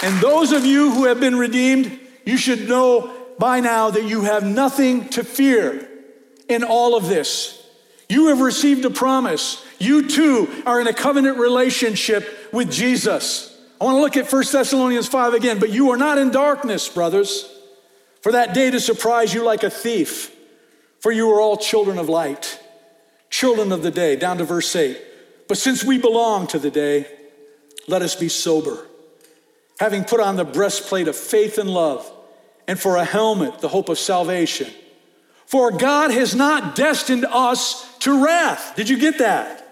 And 0.03 0.21
those 0.21 0.51
of 0.51 0.65
you 0.65 0.91
who 0.91 1.05
have 1.05 1.19
been 1.19 1.37
redeemed, 1.37 1.99
you 2.25 2.37
should 2.37 2.69
know 2.69 3.11
by 3.39 3.59
now 3.59 3.89
that 3.89 4.03
you 4.03 4.21
have 4.21 4.43
nothing 4.43 5.09
to 5.09 5.23
fear 5.23 5.89
in 6.47 6.63
all 6.63 6.95
of 6.95 7.07
this. 7.07 7.58
You 8.09 8.27
have 8.27 8.41
received 8.41 8.83
a 8.85 8.89
promise. 8.89 9.63
You 9.77 10.09
too 10.09 10.63
are 10.65 10.81
in 10.81 10.87
a 10.87 10.93
covenant 10.93 11.37
relationship 11.37 12.49
with 12.51 12.71
Jesus. 12.71 13.55
I 13.79 13.85
want 13.85 13.97
to 13.97 14.01
look 14.01 14.17
at 14.17 14.31
1 14.31 14.43
Thessalonians 14.51 15.07
5 15.07 15.35
again, 15.35 15.59
but 15.59 15.69
you 15.69 15.91
are 15.91 15.97
not 15.97 16.17
in 16.17 16.31
darkness, 16.31 16.89
brothers, 16.89 17.47
for 18.21 18.31
that 18.31 18.53
day 18.53 18.71
to 18.71 18.79
surprise 18.79 19.33
you 19.33 19.43
like 19.43 19.63
a 19.63 19.69
thief. 19.69 20.35
For 20.99 21.11
you 21.13 21.31
are 21.31 21.39
all 21.39 21.55
children 21.55 21.97
of 21.97 22.09
light, 22.09 22.59
children 23.29 23.71
of 23.71 23.83
the 23.83 23.91
day, 23.91 24.17
down 24.17 24.39
to 24.39 24.43
verse 24.43 24.75
8. 24.75 24.99
But 25.47 25.57
since 25.57 25.83
we 25.83 25.97
belong 25.97 26.47
to 26.47 26.59
the 26.59 26.71
day, 26.71 27.07
let 27.87 28.01
us 28.01 28.15
be 28.15 28.27
sober, 28.27 28.85
having 29.79 30.03
put 30.03 30.19
on 30.19 30.35
the 30.35 30.43
breastplate 30.43 31.07
of 31.07 31.15
faith 31.15 31.57
and 31.57 31.69
love, 31.69 32.11
and 32.67 32.77
for 32.77 32.97
a 32.97 33.05
helmet, 33.05 33.59
the 33.59 33.69
hope 33.69 33.87
of 33.87 33.97
salvation. 33.97 34.69
For 35.49 35.71
God 35.71 36.11
has 36.11 36.35
not 36.35 36.75
destined 36.75 37.25
us 37.25 37.97
to 38.01 38.23
wrath. 38.23 38.75
Did 38.75 38.87
you 38.87 38.99
get 38.99 39.17
that? 39.17 39.65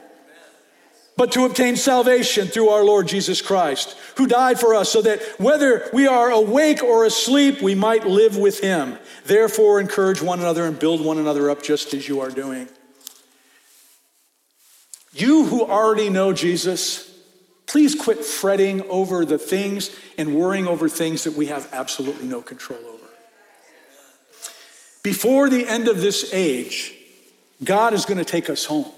But 1.16 1.34
to 1.34 1.46
obtain 1.46 1.76
salvation 1.76 2.48
through 2.48 2.70
our 2.70 2.84
Lord 2.84 3.08
Jesus 3.08 3.44
Christ, 3.44 3.96
who 4.16 4.26
died 4.26 4.60
for 4.60 4.74
us, 4.74 4.92
so 4.92 5.04
that 5.04 5.22
whether 5.40 5.88
we 5.94 6.08
are 6.08 6.32
awake 6.32 6.82
or 6.82 7.06
asleep, 7.06 7.62
we 7.62 7.76
might 7.76 8.08
live 8.08 8.38
with 8.38 8.60
him. 8.60 8.98
Therefore, 9.26 9.80
encourage 9.80 10.20
one 10.20 10.40
another 10.40 10.66
and 10.66 10.80
build 10.80 11.06
one 11.06 11.20
another 11.20 11.52
up 11.52 11.62
just 11.62 11.94
as 11.94 12.08
you 12.08 12.22
are 12.22 12.32
doing. 12.32 12.68
You 15.14 15.46
who 15.46 15.64
already 15.64 16.10
know 16.10 16.34
Jesus, 16.34 17.08
please 17.68 17.94
quit 17.94 18.26
fretting 18.26 18.82
over 18.90 19.26
the 19.26 19.38
things 19.38 19.96
and 20.18 20.34
worrying 20.34 20.66
over 20.66 20.90
things 20.90 21.26
that 21.26 21.36
we 21.36 21.46
have 21.48 21.72
absolutely 21.72 22.28
no 22.28 22.42
control 22.42 22.80
over. 22.80 22.97
Before 25.04 25.50
the 25.50 25.68
end 25.68 25.88
of 25.88 26.02
this 26.02 26.34
age, 26.34 26.94
God 27.64 27.94
is 27.94 28.06
going 28.06 28.18
to 28.18 28.26
take 28.26 28.50
us 28.50 28.66
home. 28.66 28.92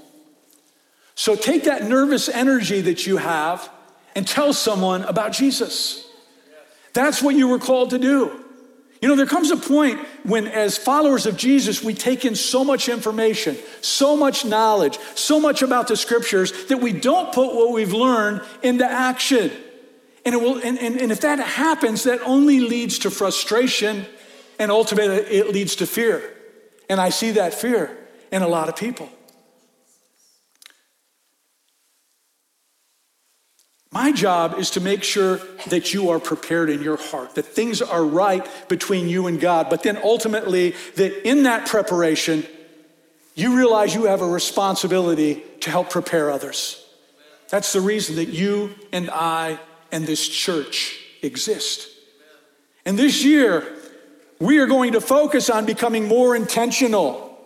So 1.16 1.36
take 1.36 1.66
that 1.66 1.84
nervous 1.84 2.30
energy 2.30 2.82
that 2.82 3.06
you 3.06 3.18
have 3.18 3.70
and 4.16 4.28
tell 4.28 4.54
someone 4.54 5.04
about 5.04 5.34
Jesus. 5.34 6.08
That's 6.94 7.22
what 7.22 7.36
you 7.36 7.48
were 7.48 7.60
called 7.60 7.92
to 7.92 8.00
do. 8.00 8.46
You 9.02 9.08
know, 9.08 9.16
there 9.16 9.26
comes 9.26 9.50
a 9.52 9.58
point 9.58 10.00
when, 10.24 10.48
as 10.48 10.78
followers 10.78 11.26
of 11.26 11.38
Jesus, 11.38 11.82
we 11.82 11.94
take 11.94 12.26
in 12.26 12.36
so 12.36 12.66
much 12.66 12.90
information, 12.90 13.56
so 13.82 14.18
much 14.18 14.44
knowledge, 14.44 14.98
so 15.16 15.40
much 15.40 15.62
about 15.62 15.88
the 15.88 15.96
scriptures 15.96 16.66
that 16.66 16.80
we 16.80 16.92
don't 16.92 17.34
put 17.34 17.56
what 17.56 17.72
we've 17.72 17.94
learned 17.94 18.42
into 18.62 18.86
action. 18.86 19.52
And, 20.26 20.36
it 20.36 20.42
will, 20.42 20.58
and, 20.58 20.78
and, 20.78 21.00
and 21.00 21.12
if 21.14 21.22
that 21.22 21.40
happens, 21.40 22.04
that 22.04 22.20
only 22.24 22.60
leads 22.60 23.00
to 23.00 23.10
frustration 23.10 24.06
and 24.60 24.70
ultimately, 24.72 25.18
it 25.18 25.50
leads 25.52 25.78
to 25.78 25.88
fear. 25.88 26.36
And 26.90 27.00
I 27.00 27.10
see 27.10 27.32
that 27.32 27.54
fear 27.54 27.98
in 28.32 28.42
a 28.42 28.48
lot 28.48 28.70
of 28.70 28.76
people. 28.76 29.10
My 33.92 34.12
job 34.12 34.60
is 34.60 34.70
to 34.72 34.82
make 34.82 35.04
sure 35.04 35.38
that 35.68 35.94
you 35.94 36.10
are 36.12 36.20
prepared 36.20 36.70
in 36.70 36.84
your 36.84 36.98
heart, 36.98 37.34
that 37.36 37.46
things 37.46 37.82
are 37.82 38.06
right 38.06 38.48
between 38.68 39.10
you 39.10 39.26
and 39.26 39.40
God, 39.40 39.68
but 39.70 39.82
then 39.82 39.98
ultimately, 40.04 40.76
that 40.96 41.28
in 41.28 41.44
that 41.44 41.68
preparation, 41.68 42.46
you 43.34 43.58
realize 43.58 43.96
you 43.96 44.06
have 44.06 44.22
a 44.22 44.28
responsibility 44.28 45.44
to 45.62 45.72
help 45.72 45.90
prepare 45.90 46.30
others. 46.30 46.86
That's 47.50 47.74
the 47.74 47.82
reason 47.82 48.18
that 48.18 48.30
you 48.30 48.76
and 48.92 49.10
I 49.10 49.58
and 49.92 50.06
this 50.06 50.28
church 50.28 51.00
exist. 51.24 51.88
And 52.86 52.98
this 52.98 53.24
year, 53.24 53.79
we 54.40 54.60
are 54.60 54.68
going 54.68 54.94
to 54.94 55.02
focus 55.02 55.50
on 55.50 55.66
becoming 55.66 56.08
more 56.08 56.36
intentional 56.36 57.38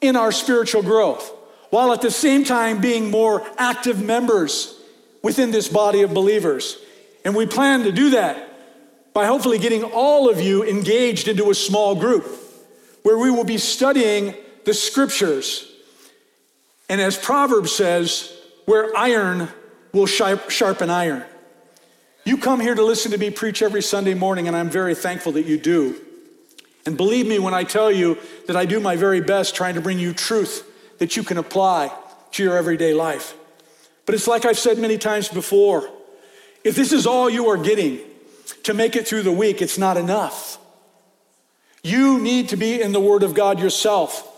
in 0.00 0.16
our 0.16 0.32
spiritual 0.32 0.82
growth, 0.82 1.32
while 1.70 1.92
at 1.92 2.02
the 2.02 2.10
same 2.10 2.44
time 2.44 2.80
being 2.80 3.10
more 3.10 3.46
active 3.56 4.02
members 4.02 4.78
within 5.22 5.50
this 5.50 5.68
body 5.68 6.02
of 6.02 6.12
believers. 6.12 6.76
And 7.24 7.34
we 7.34 7.46
plan 7.46 7.84
to 7.84 7.92
do 7.92 8.10
that 8.10 8.50
by 9.14 9.26
hopefully 9.26 9.58
getting 9.58 9.84
all 9.84 10.28
of 10.28 10.40
you 10.40 10.64
engaged 10.64 11.28
into 11.28 11.50
a 11.50 11.54
small 11.54 11.94
group 11.94 12.26
where 13.02 13.16
we 13.16 13.30
will 13.30 13.44
be 13.44 13.58
studying 13.58 14.34
the 14.64 14.74
scriptures. 14.74 15.70
And 16.88 17.00
as 17.00 17.16
Proverbs 17.16 17.72
says, 17.72 18.36
where 18.66 18.94
iron 18.96 19.48
will 19.92 20.06
sharpen 20.06 20.90
iron. 20.90 21.24
You 22.24 22.38
come 22.38 22.60
here 22.60 22.74
to 22.74 22.82
listen 22.82 23.12
to 23.12 23.18
me 23.18 23.30
preach 23.30 23.62
every 23.62 23.82
Sunday 23.82 24.14
morning, 24.14 24.48
and 24.48 24.56
I'm 24.56 24.70
very 24.70 24.94
thankful 24.94 25.32
that 25.32 25.46
you 25.46 25.58
do. 25.58 26.03
And 26.86 26.96
believe 26.96 27.26
me 27.26 27.38
when 27.38 27.54
I 27.54 27.64
tell 27.64 27.90
you 27.90 28.18
that 28.46 28.56
I 28.56 28.66
do 28.66 28.78
my 28.80 28.96
very 28.96 29.20
best 29.20 29.54
trying 29.54 29.74
to 29.74 29.80
bring 29.80 29.98
you 29.98 30.12
truth 30.12 30.70
that 30.98 31.16
you 31.16 31.22
can 31.22 31.38
apply 31.38 31.92
to 32.32 32.42
your 32.42 32.56
everyday 32.56 32.92
life. 32.92 33.34
But 34.06 34.14
it's 34.14 34.28
like 34.28 34.44
I've 34.44 34.58
said 34.58 34.78
many 34.78 34.98
times 34.98 35.28
before 35.28 35.88
if 36.62 36.76
this 36.76 36.92
is 36.92 37.06
all 37.06 37.28
you 37.28 37.48
are 37.48 37.58
getting 37.58 38.00
to 38.64 38.74
make 38.74 38.96
it 38.96 39.06
through 39.06 39.22
the 39.22 39.32
week, 39.32 39.60
it's 39.60 39.78
not 39.78 39.96
enough. 39.96 40.58
You 41.82 42.18
need 42.18 42.48
to 42.48 42.56
be 42.56 42.80
in 42.80 42.92
the 42.92 43.00
Word 43.00 43.22
of 43.22 43.34
God 43.34 43.60
yourself. 43.60 44.30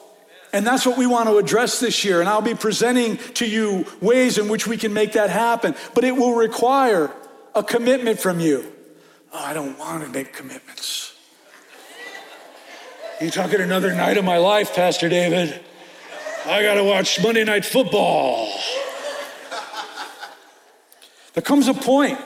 And 0.52 0.66
that's 0.66 0.84
what 0.84 0.98
we 0.98 1.06
want 1.06 1.28
to 1.28 1.38
address 1.38 1.78
this 1.78 2.04
year. 2.04 2.20
And 2.20 2.28
I'll 2.28 2.42
be 2.42 2.54
presenting 2.54 3.18
to 3.34 3.46
you 3.46 3.86
ways 4.00 4.38
in 4.38 4.48
which 4.48 4.66
we 4.66 4.76
can 4.76 4.92
make 4.92 5.12
that 5.12 5.30
happen. 5.30 5.76
But 5.94 6.02
it 6.02 6.16
will 6.16 6.34
require 6.34 7.12
a 7.54 7.62
commitment 7.62 8.18
from 8.18 8.40
you. 8.40 8.72
Oh, 9.32 9.44
I 9.44 9.52
don't 9.52 9.78
want 9.78 10.02
to 10.02 10.10
make 10.10 10.32
commitments. 10.32 11.15
You 13.18 13.30
talking 13.30 13.62
another 13.62 13.94
night 13.94 14.18
of 14.18 14.26
my 14.26 14.36
life, 14.36 14.74
Pastor 14.74 15.08
David? 15.08 15.58
I 16.44 16.62
got 16.62 16.74
to 16.74 16.84
watch 16.84 17.18
Monday 17.22 17.44
Night 17.44 17.64
Football. 17.64 18.52
There 21.32 21.42
comes 21.42 21.66
a 21.68 21.72
point, 21.72 22.20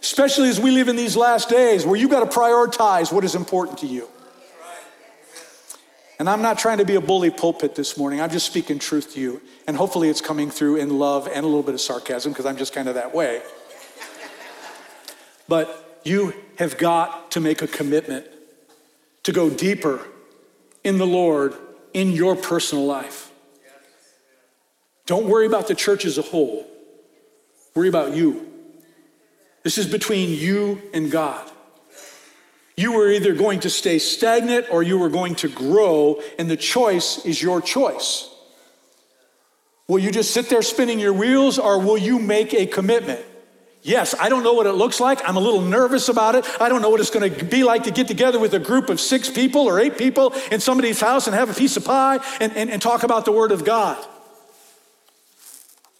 especially 0.00 0.48
as 0.48 0.60
we 0.60 0.70
live 0.70 0.86
in 0.86 0.94
these 0.94 1.16
last 1.16 1.48
days, 1.48 1.84
where 1.84 1.96
you 1.96 2.08
got 2.08 2.20
to 2.20 2.38
prioritize 2.38 3.12
what 3.12 3.24
is 3.24 3.34
important 3.34 3.78
to 3.78 3.88
you. 3.88 4.08
And 6.20 6.30
I'm 6.30 6.40
not 6.40 6.56
trying 6.56 6.78
to 6.78 6.84
be 6.84 6.94
a 6.94 7.00
bully 7.00 7.30
pulpit 7.30 7.74
this 7.74 7.98
morning. 7.98 8.20
I'm 8.20 8.30
just 8.30 8.46
speaking 8.46 8.78
truth 8.78 9.14
to 9.14 9.20
you. 9.20 9.42
And 9.66 9.76
hopefully 9.76 10.08
it's 10.08 10.20
coming 10.20 10.52
through 10.52 10.76
in 10.76 11.00
love 11.00 11.26
and 11.26 11.44
a 11.44 11.48
little 11.48 11.64
bit 11.64 11.74
of 11.74 11.80
sarcasm 11.80 12.30
because 12.30 12.46
I'm 12.46 12.56
just 12.56 12.72
kind 12.72 12.88
of 12.88 12.94
that 12.94 13.12
way. 13.12 13.42
But 15.48 16.00
you 16.04 16.32
have 16.60 16.78
got 16.78 17.32
to 17.32 17.40
make 17.40 17.60
a 17.60 17.66
commitment 17.66 18.26
to 19.24 19.32
go 19.32 19.50
deeper 19.50 20.06
in 20.88 20.96
the 20.96 21.06
Lord 21.06 21.54
in 21.92 22.12
your 22.12 22.34
personal 22.34 22.86
life. 22.86 23.30
Don't 25.04 25.26
worry 25.26 25.46
about 25.46 25.68
the 25.68 25.74
church 25.74 26.06
as 26.06 26.16
a 26.16 26.22
whole, 26.22 26.66
worry 27.74 27.88
about 27.88 28.16
you. 28.16 28.46
This 29.62 29.76
is 29.76 29.86
between 29.86 30.30
you 30.30 30.80
and 30.94 31.10
God. 31.10 31.50
You 32.76 32.92
were 32.92 33.10
either 33.10 33.34
going 33.34 33.60
to 33.60 33.70
stay 33.70 33.98
stagnant 33.98 34.66
or 34.70 34.82
you 34.82 34.98
were 34.98 35.10
going 35.10 35.34
to 35.36 35.48
grow, 35.48 36.22
and 36.38 36.48
the 36.48 36.56
choice 36.56 37.24
is 37.26 37.42
your 37.42 37.60
choice. 37.60 38.30
Will 39.88 39.98
you 39.98 40.10
just 40.10 40.32
sit 40.32 40.48
there 40.48 40.62
spinning 40.62 40.98
your 40.98 41.12
wheels 41.12 41.58
or 41.58 41.80
will 41.80 41.98
you 41.98 42.18
make 42.18 42.54
a 42.54 42.66
commitment? 42.66 43.24
Yes, 43.82 44.14
I 44.18 44.28
don't 44.28 44.42
know 44.42 44.54
what 44.54 44.66
it 44.66 44.72
looks 44.72 44.98
like. 45.00 45.20
I'm 45.26 45.36
a 45.36 45.40
little 45.40 45.60
nervous 45.60 46.08
about 46.08 46.34
it. 46.34 46.44
I 46.60 46.68
don't 46.68 46.82
know 46.82 46.90
what 46.90 47.00
it's 47.00 47.10
going 47.10 47.32
to 47.32 47.44
be 47.44 47.62
like 47.62 47.84
to 47.84 47.90
get 47.90 48.08
together 48.08 48.38
with 48.38 48.52
a 48.54 48.58
group 48.58 48.88
of 48.88 49.00
six 49.00 49.30
people 49.30 49.62
or 49.62 49.78
eight 49.78 49.96
people 49.96 50.34
in 50.50 50.60
somebody's 50.60 51.00
house 51.00 51.26
and 51.26 51.34
have 51.34 51.48
a 51.48 51.54
piece 51.54 51.76
of 51.76 51.84
pie 51.84 52.18
and, 52.40 52.56
and, 52.56 52.70
and 52.70 52.82
talk 52.82 53.02
about 53.02 53.24
the 53.24 53.32
Word 53.32 53.52
of 53.52 53.64
God. 53.64 54.04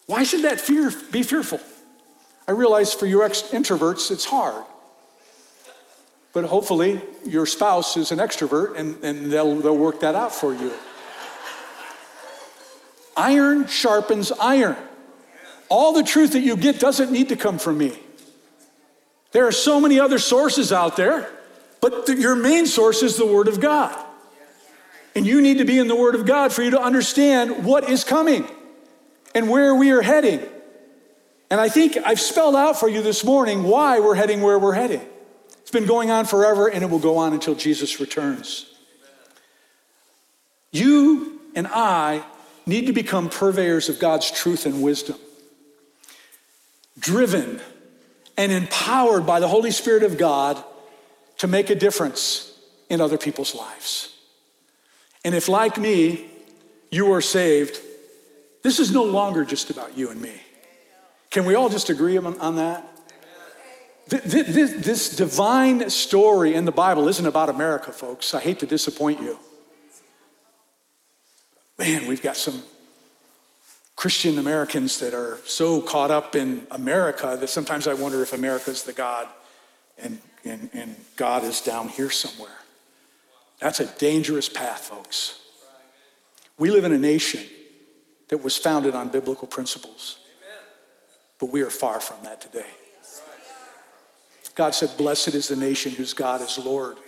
Why 0.06 0.24
should 0.24 0.42
that 0.42 0.60
fear 0.60 0.90
be 1.12 1.22
fearful? 1.22 1.60
I 2.48 2.52
realize 2.52 2.94
for 2.94 3.06
you 3.06 3.18
introverts, 3.18 4.10
it's 4.10 4.24
hard. 4.24 4.64
But 6.32 6.44
hopefully, 6.44 7.00
your 7.24 7.46
spouse 7.46 7.96
is 7.96 8.10
an 8.10 8.18
extrovert 8.18 8.76
and, 8.76 9.02
and 9.04 9.30
they'll, 9.30 9.56
they'll 9.56 9.76
work 9.76 10.00
that 10.00 10.14
out 10.14 10.34
for 10.34 10.54
you. 10.54 10.72
iron 13.16 13.66
sharpens 13.66 14.32
iron. 14.32 14.76
All 15.68 15.92
the 15.92 16.02
truth 16.02 16.32
that 16.32 16.40
you 16.40 16.56
get 16.56 16.80
doesn't 16.80 17.12
need 17.12 17.28
to 17.28 17.36
come 17.36 17.58
from 17.58 17.78
me. 17.78 17.98
There 19.32 19.46
are 19.46 19.52
so 19.52 19.80
many 19.80 20.00
other 20.00 20.18
sources 20.18 20.72
out 20.72 20.96
there, 20.96 21.30
but 21.80 22.08
your 22.08 22.34
main 22.34 22.66
source 22.66 23.02
is 23.02 23.16
the 23.16 23.26
Word 23.26 23.48
of 23.48 23.60
God. 23.60 23.96
And 25.14 25.26
you 25.26 25.40
need 25.40 25.58
to 25.58 25.64
be 25.64 25.78
in 25.78 25.88
the 25.88 25.96
Word 25.96 26.14
of 26.14 26.26
God 26.26 26.52
for 26.52 26.62
you 26.62 26.70
to 26.70 26.80
understand 26.80 27.64
what 27.64 27.88
is 27.88 28.04
coming 28.04 28.48
and 29.34 29.50
where 29.50 29.74
we 29.74 29.90
are 29.90 30.02
heading. 30.02 30.40
And 31.50 31.60
I 31.60 31.68
think 31.68 31.96
I've 32.04 32.20
spelled 32.20 32.56
out 32.56 32.78
for 32.78 32.88
you 32.88 33.02
this 33.02 33.24
morning 33.24 33.64
why 33.64 34.00
we're 34.00 34.14
heading 34.14 34.42
where 34.42 34.58
we're 34.58 34.74
heading. 34.74 35.00
It's 35.60 35.70
been 35.70 35.86
going 35.86 36.10
on 36.10 36.24
forever 36.24 36.68
and 36.68 36.82
it 36.82 36.90
will 36.90 36.98
go 36.98 37.18
on 37.18 37.32
until 37.32 37.54
Jesus 37.54 38.00
returns. 38.00 38.74
You 40.70 41.40
and 41.54 41.66
I 41.66 42.24
need 42.66 42.86
to 42.86 42.92
become 42.92 43.28
purveyors 43.30 43.88
of 43.88 43.98
God's 43.98 44.30
truth 44.30 44.66
and 44.66 44.82
wisdom, 44.82 45.16
driven 46.98 47.60
and 48.36 48.52
empowered 48.52 49.26
by 49.26 49.40
the 49.40 49.48
Holy 49.48 49.70
Spirit 49.70 50.02
of 50.02 50.16
God 50.16 50.62
to 51.38 51.46
make 51.46 51.70
a 51.70 51.74
difference 51.74 52.58
in 52.88 53.00
other 53.00 53.18
people's 53.18 53.54
lives. 53.54 54.14
And 55.24 55.34
if, 55.34 55.48
like 55.48 55.78
me, 55.78 56.26
you 56.90 57.12
are 57.12 57.20
saved, 57.20 57.80
this 58.62 58.78
is 58.78 58.92
no 58.92 59.04
longer 59.04 59.44
just 59.44 59.70
about 59.70 59.96
you 59.96 60.10
and 60.10 60.20
me. 60.20 60.32
Can 61.30 61.44
we 61.44 61.54
all 61.54 61.68
just 61.68 61.90
agree 61.90 62.16
on, 62.16 62.38
on 62.40 62.56
that? 62.56 62.84
This, 64.08 64.72
this 64.72 65.16
divine 65.16 65.90
story 65.90 66.54
in 66.54 66.64
the 66.64 66.72
Bible 66.72 67.08
isn't 67.08 67.26
about 67.26 67.50
America, 67.50 67.92
folks. 67.92 68.32
I 68.32 68.40
hate 68.40 68.58
to 68.60 68.66
disappoint 68.66 69.20
you. 69.20 69.38
Man, 71.78 72.06
we've 72.06 72.22
got 72.22 72.36
some 72.36 72.62
Christian 73.98 74.38
Americans 74.38 75.00
that 75.00 75.12
are 75.12 75.40
so 75.44 75.80
caught 75.80 76.12
up 76.12 76.36
in 76.36 76.64
America 76.70 77.36
that 77.40 77.48
sometimes 77.48 77.88
I 77.88 77.94
wonder 77.94 78.22
if 78.22 78.32
America 78.32 78.70
is 78.70 78.84
the 78.84 78.92
God 78.92 79.26
and, 80.00 80.20
and, 80.44 80.70
and 80.72 80.94
God 81.16 81.42
is 81.42 81.60
down 81.60 81.88
here 81.88 82.08
somewhere. 82.08 82.60
That's 83.58 83.80
a 83.80 83.86
dangerous 83.98 84.48
path, 84.48 84.82
folks. 84.82 85.40
We 86.58 86.70
live 86.70 86.84
in 86.84 86.92
a 86.92 86.98
nation 86.98 87.42
that 88.28 88.38
was 88.38 88.56
founded 88.56 88.94
on 88.94 89.08
biblical 89.08 89.48
principles, 89.48 90.20
but 91.40 91.46
we 91.46 91.62
are 91.62 91.70
far 91.70 91.98
from 91.98 92.22
that 92.22 92.40
today. 92.40 92.70
God 94.54 94.76
said, 94.76 94.96
Blessed 94.96 95.34
is 95.34 95.48
the 95.48 95.56
nation 95.56 95.90
whose 95.90 96.14
God 96.14 96.40
is 96.40 96.56
Lord. 96.56 96.98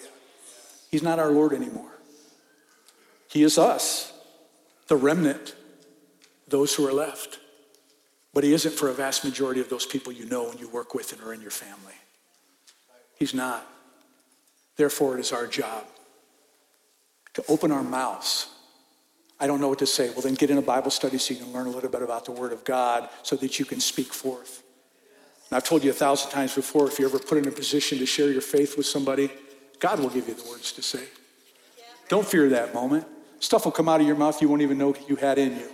He's 0.91 1.05
not 1.05 1.21
our 1.21 1.31
Lord 1.31 1.53
anymore. 1.53 1.93
He 3.29 3.45
is 3.45 3.59
us, 3.59 4.13
the 4.89 4.97
remnant, 4.97 5.55
those 6.51 6.75
who 6.75 6.87
are 6.87 6.93
left. 6.93 7.39
But 8.35 8.45
He 8.45 8.53
isn't 8.53 8.75
for 8.75 8.89
a 8.89 8.93
vast 8.93 9.25
majority 9.25 9.61
of 9.61 9.69
those 9.69 9.87
people 9.87 10.13
you 10.13 10.27
know 10.27 10.51
and 10.51 10.61
you 10.61 10.69
work 10.69 10.95
with 10.95 11.13
and 11.13 11.23
are 11.23 11.33
in 11.33 11.41
your 11.41 11.51
family. 11.51 11.95
He's 13.19 13.35
not. 13.35 13.67
Therefore, 14.77 15.17
it 15.17 15.21
is 15.21 15.33
our 15.33 15.47
job 15.47 15.85
to 17.35 17.45
open 17.49 17.71
our 17.71 17.83
mouths. 17.83 18.49
I 19.39 19.47
don't 19.47 19.61
know 19.61 19.69
what 19.69 19.79
to 19.81 19.87
say. 19.87 20.11
Well, 20.11 20.21
then 20.21 20.35
get 20.35 20.51
in 20.51 20.59
a 20.59 20.63
Bible 20.63 20.91
study 20.91 21.19
so 21.19 21.35
you 21.35 21.41
can 21.41 21.53
learn 21.53 21.67
a 21.67 21.71
little 21.71 21.91
bit 21.91 22.03
about 22.03 22.25
the 22.25 22.33
Word 22.33 22.53
of 22.53 22.65
God 22.65 23.09
so 23.23 23.37
that 23.37 23.59
you 23.59 23.65
can 23.65 23.81
speak 23.81 24.13
forth. 24.13 24.63
And 25.49 25.57
I've 25.57 25.65
told 25.65 25.83
you 25.83 25.91
a 25.91 25.95
thousand 25.95 26.31
times 26.31 26.55
before 26.55 26.87
if 26.89 26.99
you're 26.99 27.09
ever 27.09 27.19
put 27.19 27.39
in 27.39 27.49
a 27.49 27.51
position 27.51 27.99
to 27.99 28.07
share 28.07 28.31
your 28.31 28.43
faith 28.43 28.77
with 28.77 28.87
somebody, 28.87 29.31
God 29.81 29.99
will 29.99 30.11
give 30.11 30.29
you 30.29 30.35
the 30.35 30.49
words 30.49 30.73
to 30.73 30.83
say. 30.83 31.05
Don't 32.09 32.27
fear 32.27 32.49
that 32.51 32.75
moment. 32.75 33.07
Stuff 33.41 33.65
will 33.65 33.73
come 33.73 33.89
out 33.89 34.01
of 34.01 34.07
your 34.07 34.17
mouth 34.17 34.41
you 34.43 34.49
won't 34.49 34.63
even 34.63 34.77
know 34.79 34.95
you 35.09 35.17
had 35.17 35.39
in 35.39 35.57
you. 35.57 35.69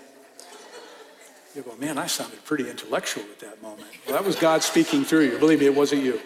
You 1.57 1.63
go, 1.63 1.75
man, 1.77 1.97
I 1.97 2.07
sounded 2.07 2.45
pretty 2.45 2.69
intellectual 2.69 3.23
at 3.23 3.41
that 3.41 3.63
moment. 3.63 3.89
Well, 4.05 4.15
that 4.15 4.27
was 4.27 4.37
God 4.37 4.63
speaking 4.63 5.05
through 5.05 5.25
you. 5.25 5.39
Believe 5.39 5.61
me, 5.61 5.65
it 5.65 5.75
wasn't 5.75 6.03
you. 6.03 6.21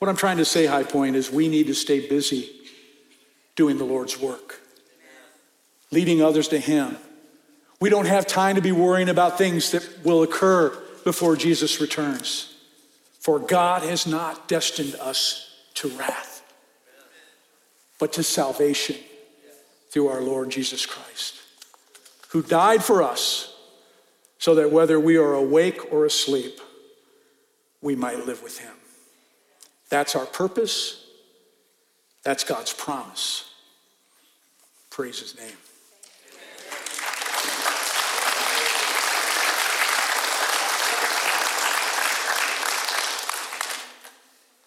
What 0.00 0.08
I'm 0.08 0.16
trying 0.16 0.38
to 0.38 0.44
say, 0.44 0.66
High 0.66 0.82
Point, 0.82 1.14
is 1.14 1.30
we 1.30 1.46
need 1.46 1.68
to 1.68 1.74
stay 1.74 2.08
busy 2.08 2.50
doing 3.54 3.78
the 3.78 3.84
Lord's 3.84 4.18
work, 4.18 4.62
leading 5.92 6.20
others 6.20 6.48
to 6.48 6.58
Him 6.58 6.96
We 7.80 7.88
don't 7.88 8.06
have 8.06 8.26
time 8.26 8.56
to 8.56 8.62
be 8.62 8.72
worrying 8.72 9.08
about 9.08 9.38
things 9.38 9.70
that 9.70 10.04
will 10.04 10.24
occur 10.24 10.76
before 11.04 11.36
Jesus 11.36 11.80
returns. 11.80 12.52
For 13.20 13.38
God 13.38 13.82
has 13.82 14.08
not 14.08 14.48
destined 14.48 14.96
us 14.96 15.54
to 15.74 15.88
wrath, 15.90 16.42
but 18.00 18.12
to 18.14 18.24
salvation 18.24 18.96
through 19.92 20.08
our 20.08 20.22
Lord 20.22 20.48
Jesus 20.48 20.86
Christ, 20.86 21.36
who 22.30 22.42
died 22.42 22.82
for 22.82 23.02
us 23.02 23.54
so 24.38 24.54
that 24.54 24.72
whether 24.72 24.98
we 24.98 25.18
are 25.18 25.34
awake 25.34 25.92
or 25.92 26.06
asleep, 26.06 26.58
we 27.82 27.94
might 27.94 28.26
live 28.26 28.42
with 28.42 28.58
him. 28.58 28.72
That's 29.90 30.16
our 30.16 30.24
purpose. 30.24 31.04
That's 32.22 32.42
God's 32.42 32.72
promise. 32.72 33.50
Praise 34.88 35.20
his 35.20 35.36
name. 35.36 35.56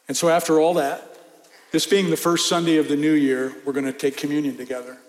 And 0.07 0.15
so, 0.15 0.29
after 0.29 0.59
all 0.59 0.75
that, 0.75 1.17
this 1.71 1.87
being 1.87 2.11
the 2.11 2.17
first 2.17 2.47
Sunday 2.47 2.77
of 2.77 2.87
the 2.87 2.95
new 2.95 3.13
year, 3.13 3.55
we're 3.65 3.73
going 3.73 3.85
to 3.85 3.91
take 3.91 4.17
communion 4.17 4.55
together. 4.55 4.99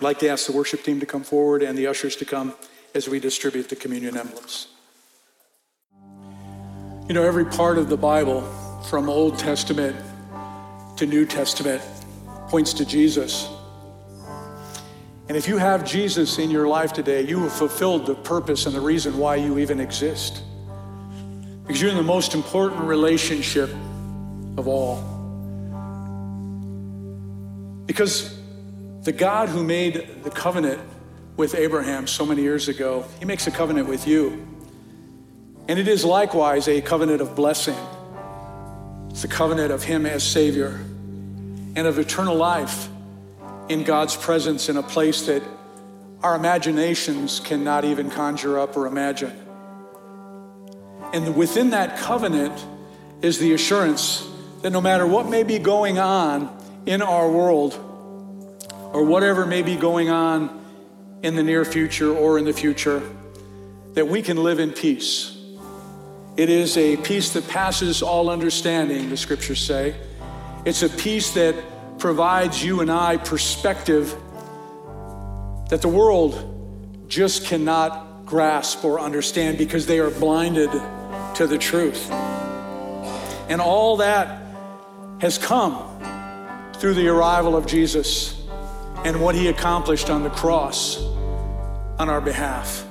I'd 0.00 0.04
like 0.04 0.18
to 0.20 0.28
ask 0.30 0.46
the 0.46 0.52
worship 0.52 0.82
team 0.82 0.98
to 1.00 1.04
come 1.04 1.22
forward 1.22 1.62
and 1.62 1.76
the 1.76 1.86
ushers 1.86 2.16
to 2.16 2.24
come 2.24 2.54
as 2.94 3.06
we 3.06 3.20
distribute 3.20 3.68
the 3.68 3.76
communion 3.76 4.16
emblems. 4.16 4.68
You 7.06 7.12
know, 7.12 7.22
every 7.22 7.44
part 7.44 7.76
of 7.76 7.90
the 7.90 7.98
Bible, 7.98 8.40
from 8.88 9.10
Old 9.10 9.38
Testament 9.38 9.94
to 10.96 11.04
New 11.04 11.26
Testament, 11.26 11.82
points 12.48 12.72
to 12.72 12.86
Jesus. 12.86 13.46
And 15.28 15.36
if 15.36 15.46
you 15.46 15.58
have 15.58 15.84
Jesus 15.84 16.38
in 16.38 16.50
your 16.50 16.66
life 16.66 16.94
today, 16.94 17.20
you 17.20 17.40
have 17.40 17.52
fulfilled 17.52 18.06
the 18.06 18.14
purpose 18.14 18.64
and 18.64 18.74
the 18.74 18.80
reason 18.80 19.18
why 19.18 19.36
you 19.36 19.58
even 19.58 19.80
exist. 19.80 20.42
Because 21.66 21.82
you're 21.82 21.90
in 21.90 21.98
the 21.98 22.02
most 22.02 22.34
important 22.34 22.80
relationship 22.84 23.68
of 24.56 24.66
all. 24.66 24.96
Because 27.84 28.39
the 29.02 29.12
God 29.12 29.48
who 29.48 29.64
made 29.64 30.22
the 30.22 30.30
covenant 30.30 30.80
with 31.36 31.54
Abraham 31.54 32.06
so 32.06 32.26
many 32.26 32.42
years 32.42 32.68
ago, 32.68 33.06
he 33.18 33.24
makes 33.24 33.46
a 33.46 33.50
covenant 33.50 33.88
with 33.88 34.06
you. 34.06 34.46
And 35.68 35.78
it 35.78 35.88
is 35.88 36.04
likewise 36.04 36.68
a 36.68 36.82
covenant 36.82 37.22
of 37.22 37.34
blessing. 37.34 37.76
It's 39.08 39.24
a 39.24 39.28
covenant 39.28 39.72
of 39.72 39.82
him 39.82 40.04
as 40.04 40.22
Savior 40.22 40.80
and 41.76 41.86
of 41.86 41.98
eternal 41.98 42.36
life 42.36 42.88
in 43.70 43.84
God's 43.84 44.16
presence 44.16 44.68
in 44.68 44.76
a 44.76 44.82
place 44.82 45.22
that 45.26 45.42
our 46.22 46.34
imaginations 46.34 47.40
cannot 47.40 47.84
even 47.84 48.10
conjure 48.10 48.58
up 48.58 48.76
or 48.76 48.86
imagine. 48.86 49.32
And 51.14 51.34
within 51.34 51.70
that 51.70 51.96
covenant 51.96 52.62
is 53.22 53.38
the 53.38 53.54
assurance 53.54 54.28
that 54.60 54.70
no 54.70 54.80
matter 54.80 55.06
what 55.06 55.28
may 55.28 55.42
be 55.42 55.58
going 55.58 55.98
on 55.98 56.54
in 56.84 57.00
our 57.00 57.30
world, 57.30 57.89
or 58.92 59.04
whatever 59.04 59.46
may 59.46 59.62
be 59.62 59.76
going 59.76 60.10
on 60.10 60.64
in 61.22 61.36
the 61.36 61.42
near 61.42 61.64
future 61.64 62.14
or 62.14 62.38
in 62.38 62.44
the 62.44 62.52
future, 62.52 63.02
that 63.94 64.06
we 64.06 64.22
can 64.22 64.42
live 64.42 64.58
in 64.58 64.72
peace. 64.72 65.36
It 66.36 66.48
is 66.48 66.76
a 66.76 66.96
peace 66.96 67.32
that 67.34 67.46
passes 67.48 68.02
all 68.02 68.30
understanding, 68.30 69.10
the 69.10 69.16
scriptures 69.16 69.60
say. 69.60 69.94
It's 70.64 70.82
a 70.82 70.88
peace 70.88 71.32
that 71.32 71.54
provides 71.98 72.64
you 72.64 72.80
and 72.80 72.90
I 72.90 73.16
perspective 73.18 74.14
that 75.68 75.82
the 75.82 75.88
world 75.88 77.06
just 77.08 77.46
cannot 77.46 78.24
grasp 78.24 78.84
or 78.84 79.00
understand 79.00 79.58
because 79.58 79.86
they 79.86 79.98
are 79.98 80.10
blinded 80.10 80.70
to 81.34 81.46
the 81.46 81.58
truth. 81.58 82.10
And 83.48 83.60
all 83.60 83.98
that 83.98 84.42
has 85.20 85.36
come 85.36 85.76
through 86.74 86.94
the 86.94 87.08
arrival 87.08 87.56
of 87.56 87.66
Jesus 87.66 88.39
and 89.04 89.20
what 89.20 89.34
he 89.34 89.48
accomplished 89.48 90.10
on 90.10 90.22
the 90.22 90.30
cross 90.30 90.98
on 91.98 92.08
our 92.08 92.20
behalf. 92.20 92.84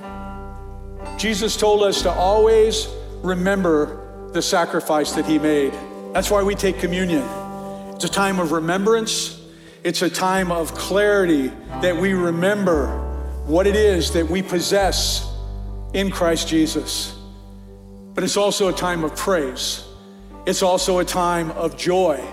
Jesus 1.18 1.56
told 1.56 1.82
us 1.82 2.02
to 2.02 2.10
always 2.10 2.88
remember 3.22 4.30
the 4.32 4.42
sacrifice 4.42 5.12
that 5.12 5.26
he 5.26 5.38
made. 5.38 5.72
That's 6.12 6.30
why 6.30 6.42
we 6.42 6.54
take 6.54 6.78
communion. 6.78 7.24
It's 7.94 8.04
a 8.04 8.08
time 8.08 8.40
of 8.40 8.52
remembrance, 8.52 9.40
it's 9.84 10.02
a 10.02 10.10
time 10.10 10.50
of 10.52 10.74
clarity 10.74 11.48
that 11.82 11.96
we 11.96 12.12
remember 12.12 12.88
what 13.46 13.66
it 13.66 13.76
is 13.76 14.12
that 14.12 14.28
we 14.28 14.42
possess 14.42 15.26
in 15.92 16.10
Christ 16.10 16.48
Jesus. 16.48 17.16
But 18.14 18.24
it's 18.24 18.36
also 18.36 18.68
a 18.68 18.72
time 18.72 19.04
of 19.04 19.16
praise 19.16 19.84
it's 20.46 20.62
also 20.62 21.00
a 21.00 21.04
time 21.04 21.50
of 21.52 21.76
joy, 21.76 22.24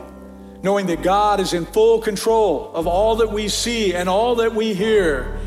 knowing 0.63 0.87
that 0.87 1.01
God 1.01 1.39
is 1.39 1.53
in 1.53 1.65
full 1.65 1.99
control 1.99 2.71
of 2.73 2.87
all 2.87 3.17
that 3.17 3.31
we 3.31 3.47
see 3.47 3.93
and 3.93 4.09
all 4.09 4.35
that 4.35 4.53
we 4.53 4.73
hear, 4.73 5.39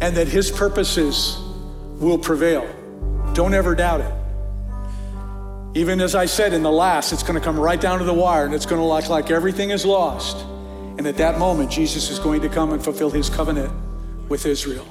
and 0.00 0.16
that 0.16 0.28
His 0.28 0.50
purposes 0.50 1.38
will 1.98 2.18
prevail. 2.18 2.68
Don't 3.34 3.54
ever 3.54 3.74
doubt 3.74 4.00
it. 4.00 4.14
Even 5.78 6.00
as 6.00 6.14
I 6.14 6.26
said 6.26 6.52
in 6.52 6.62
the 6.62 6.70
last, 6.70 7.12
it's 7.12 7.22
going 7.22 7.34
to 7.34 7.40
come 7.40 7.58
right 7.58 7.80
down 7.80 7.98
to 7.98 8.04
the 8.04 8.14
wire 8.14 8.46
and 8.46 8.54
it's 8.54 8.66
going 8.66 8.80
to 8.80 8.86
look 8.86 9.08
like 9.08 9.30
everything 9.30 9.70
is 9.70 9.84
lost. 9.84 10.44
And 10.96 11.06
at 11.06 11.18
that 11.18 11.38
moment, 11.38 11.70
Jesus 11.70 12.10
is 12.10 12.18
going 12.18 12.40
to 12.40 12.48
come 12.48 12.72
and 12.72 12.82
fulfill 12.82 13.10
his 13.10 13.28
covenant 13.28 13.72
with 14.28 14.46
Israel. 14.46 14.86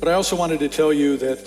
But 0.00 0.08
I 0.08 0.14
also 0.14 0.36
wanted 0.36 0.60
to 0.60 0.68
tell 0.68 0.92
you 0.92 1.16
that 1.18 1.38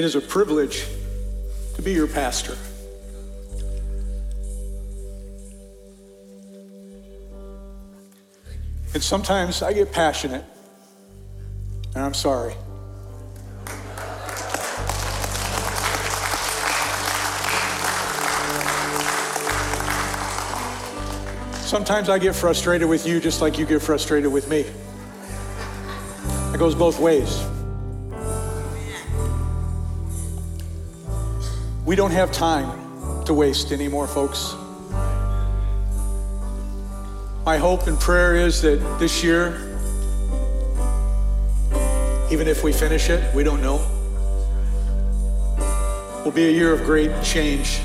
It 0.00 0.04
is 0.04 0.14
a 0.14 0.20
privilege 0.20 0.86
to 1.74 1.82
be 1.82 1.92
your 1.92 2.06
pastor. 2.06 2.56
And 8.92 9.02
sometimes 9.02 9.62
I 9.62 9.72
get 9.72 9.92
passionate, 9.92 10.44
and 11.94 12.04
I'm 12.04 12.14
sorry. 12.14 12.54
Sometimes 21.70 22.08
I 22.08 22.18
get 22.18 22.34
frustrated 22.34 22.88
with 22.88 23.06
you 23.06 23.20
just 23.20 23.40
like 23.40 23.56
you 23.56 23.64
get 23.64 23.80
frustrated 23.80 24.32
with 24.32 24.48
me. 24.48 24.64
It 26.52 26.58
goes 26.58 26.74
both 26.74 26.98
ways. 26.98 27.40
We 31.86 31.94
don't 31.94 32.10
have 32.10 32.32
time 32.32 33.24
to 33.26 33.34
waste 33.34 33.70
anymore, 33.70 34.08
folks. 34.08 34.56
My 37.44 37.56
hope 37.56 37.86
and 37.86 37.98
prayer 37.98 38.36
is 38.36 38.60
that 38.60 38.98
this 38.98 39.24
year, 39.24 39.54
even 42.30 42.46
if 42.46 42.62
we 42.62 42.70
finish 42.70 43.08
it, 43.08 43.34
we 43.34 43.42
don't 43.42 43.62
know, 43.62 43.78
will 46.22 46.32
be 46.32 46.48
a 46.48 46.50
year 46.50 46.70
of 46.74 46.84
great 46.84 47.10
change 47.24 47.80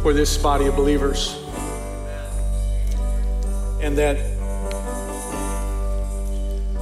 for 0.00 0.12
this 0.12 0.38
body 0.38 0.66
of 0.66 0.76
believers. 0.76 1.36
And 3.82 3.98
that 3.98 4.16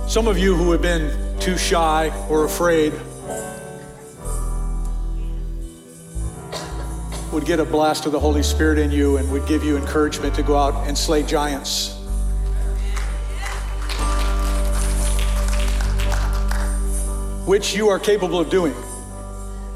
some 0.06 0.28
of 0.28 0.36
you 0.38 0.54
who 0.54 0.70
have 0.72 0.82
been 0.82 1.38
too 1.40 1.56
shy 1.56 2.12
or 2.28 2.44
afraid 2.44 2.92
would 7.34 7.44
get 7.44 7.58
a 7.58 7.64
blast 7.64 8.06
of 8.06 8.12
the 8.12 8.20
Holy 8.20 8.44
Spirit 8.44 8.78
in 8.78 8.92
you 8.92 9.16
and 9.16 9.28
would 9.32 9.44
give 9.48 9.64
you 9.64 9.76
encouragement 9.76 10.36
to 10.36 10.42
go 10.44 10.56
out 10.56 10.86
and 10.86 10.96
slay 10.96 11.20
giants. 11.24 11.96
Which 17.44 17.74
you 17.74 17.88
are 17.88 17.98
capable 17.98 18.38
of 18.38 18.50
doing 18.50 18.72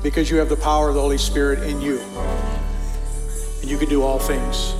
because 0.05 0.31
you 0.31 0.37
have 0.37 0.49
the 0.49 0.57
power 0.57 0.89
of 0.89 0.95
the 0.95 1.01
Holy 1.01 1.19
Spirit 1.19 1.65
in 1.65 1.81
you. 1.81 1.99
And 3.61 3.69
you 3.69 3.77
can 3.77 3.89
do 3.89 4.03
all 4.03 4.21
things. 4.21 4.73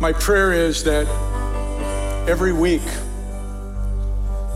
My 0.00 0.12
prayer 0.12 0.52
is 0.52 0.84
that 0.84 1.08
every 2.28 2.52
week, 2.52 2.82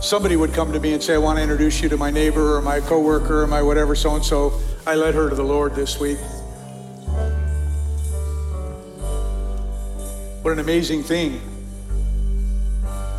somebody 0.01 0.37
would 0.37 0.53
come 0.53 0.71
to 0.71 0.79
me 0.79 0.93
and 0.93 1.03
say, 1.03 1.15
I 1.15 1.17
want 1.17 1.37
to 1.37 1.43
introduce 1.43 1.81
you 1.81 1.89
to 1.89 1.97
my 1.97 2.11
neighbor 2.11 2.55
or 2.55 2.61
my 2.61 2.79
coworker 2.79 3.41
or 3.41 3.47
my 3.47 3.61
whatever, 3.61 3.93
so 3.93 4.15
and 4.15 4.23
so. 4.23 4.57
I 4.87 4.95
led 4.95 5.13
her 5.13 5.29
to 5.29 5.35
the 5.35 5.43
Lord 5.43 5.75
this 5.75 5.99
week. 5.99 6.17
What 10.41 10.53
an 10.53 10.59
amazing 10.59 11.03
thing. 11.03 11.41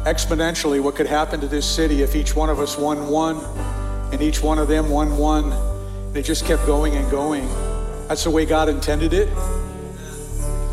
Exponentially, 0.05 0.83
what 0.83 0.95
could 0.95 1.07
happen 1.07 1.41
to 1.41 1.47
this 1.47 1.67
city 1.67 2.03
if 2.03 2.17
each 2.17 2.35
one 2.35 2.49
of 2.49 2.59
us 2.59 2.79
won 2.79 3.09
one 3.09 3.37
and 4.13 4.23
each 4.23 4.43
one 4.43 4.59
of 4.59 4.69
them 4.69 4.89
won 4.89 5.17
one. 5.19 5.53
And 5.53 6.17
it 6.17 6.23
just 6.23 6.47
kept 6.47 6.67
going 6.67 6.97
and 6.97 7.09
going. 7.11 7.47
That's 8.09 8.25
the 8.25 8.31
way 8.31 8.47
God 8.47 8.69
intended 8.69 9.13
it. 9.13 9.29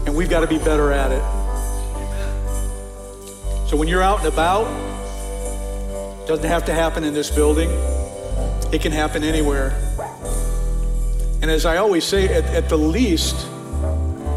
And 0.06 0.16
we've 0.16 0.30
got 0.30 0.40
to 0.40 0.48
be 0.48 0.58
better 0.58 0.92
at 0.92 1.12
it. 1.12 1.22
So 3.70 3.76
when 3.76 3.90
you're 3.90 4.02
out 4.02 4.20
and 4.20 4.28
about, 4.28 4.66
doesn't 6.28 6.48
have 6.48 6.66
to 6.66 6.74
happen 6.74 7.04
in 7.04 7.14
this 7.14 7.30
building. 7.30 7.70
It 8.72 8.82
can 8.82 8.92
happen 8.92 9.24
anywhere. 9.24 9.87
And 11.42 11.52
as 11.52 11.66
I 11.66 11.78
always 11.78 12.04
say, 12.04 12.34
at, 12.34 12.46
at 12.46 12.70
the 12.70 12.78
least, 12.78 13.48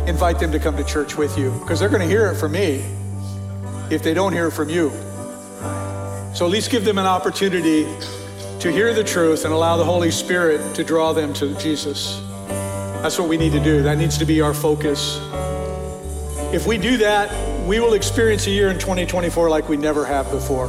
invite 0.07 0.39
them 0.39 0.53
to 0.53 0.59
come 0.59 0.77
to 0.77 0.85
church 0.85 1.17
with 1.17 1.39
you 1.39 1.51
because 1.61 1.81
they're 1.81 1.89
going 1.89 2.03
to 2.03 2.07
hear 2.09 2.27
it 2.27 2.37
from 2.37 2.53
me 2.53 2.85
if 3.91 4.03
they 4.03 4.15
don't 4.15 4.33
hear 4.33 4.49
it 4.49 4.53
from 4.53 4.69
you. 4.69 4.91
So 6.35 6.45
at 6.45 6.51
least 6.51 6.71
give 6.71 6.85
them 6.85 6.99
an 6.99 7.07
opportunity 7.07 7.85
to 8.61 8.71
hear 8.71 8.93
the 8.93 9.03
truth 9.03 9.45
and 9.45 9.53
allow 9.53 9.77
the 9.77 9.85
Holy 9.85 10.11
Spirit 10.11 10.75
to 10.75 10.85
draw 10.85 11.13
them 11.13 11.33
to 11.35 11.55
Jesus. 11.55 12.23
That's 13.03 13.19
what 13.19 13.29
we 13.29 13.37
need 13.37 13.53
to 13.53 13.65
do. 13.65 13.83
That 13.83 13.99
needs 13.99 14.19
to 14.19 14.27
be 14.27 14.41
our 14.43 14.53
focus. 14.53 15.19
If 16.53 16.67
we 16.67 16.77
do 16.77 16.99
that, 16.99 17.67
we 17.67 17.81
will 17.81 17.95
experience 17.95 18.47
a 18.47 18.51
year 18.51 18.69
in 18.69 18.79
2024 18.79 19.49
like 19.49 19.69
we 19.69 19.77
never 19.77 20.05
have 20.05 20.31
before. 20.31 20.69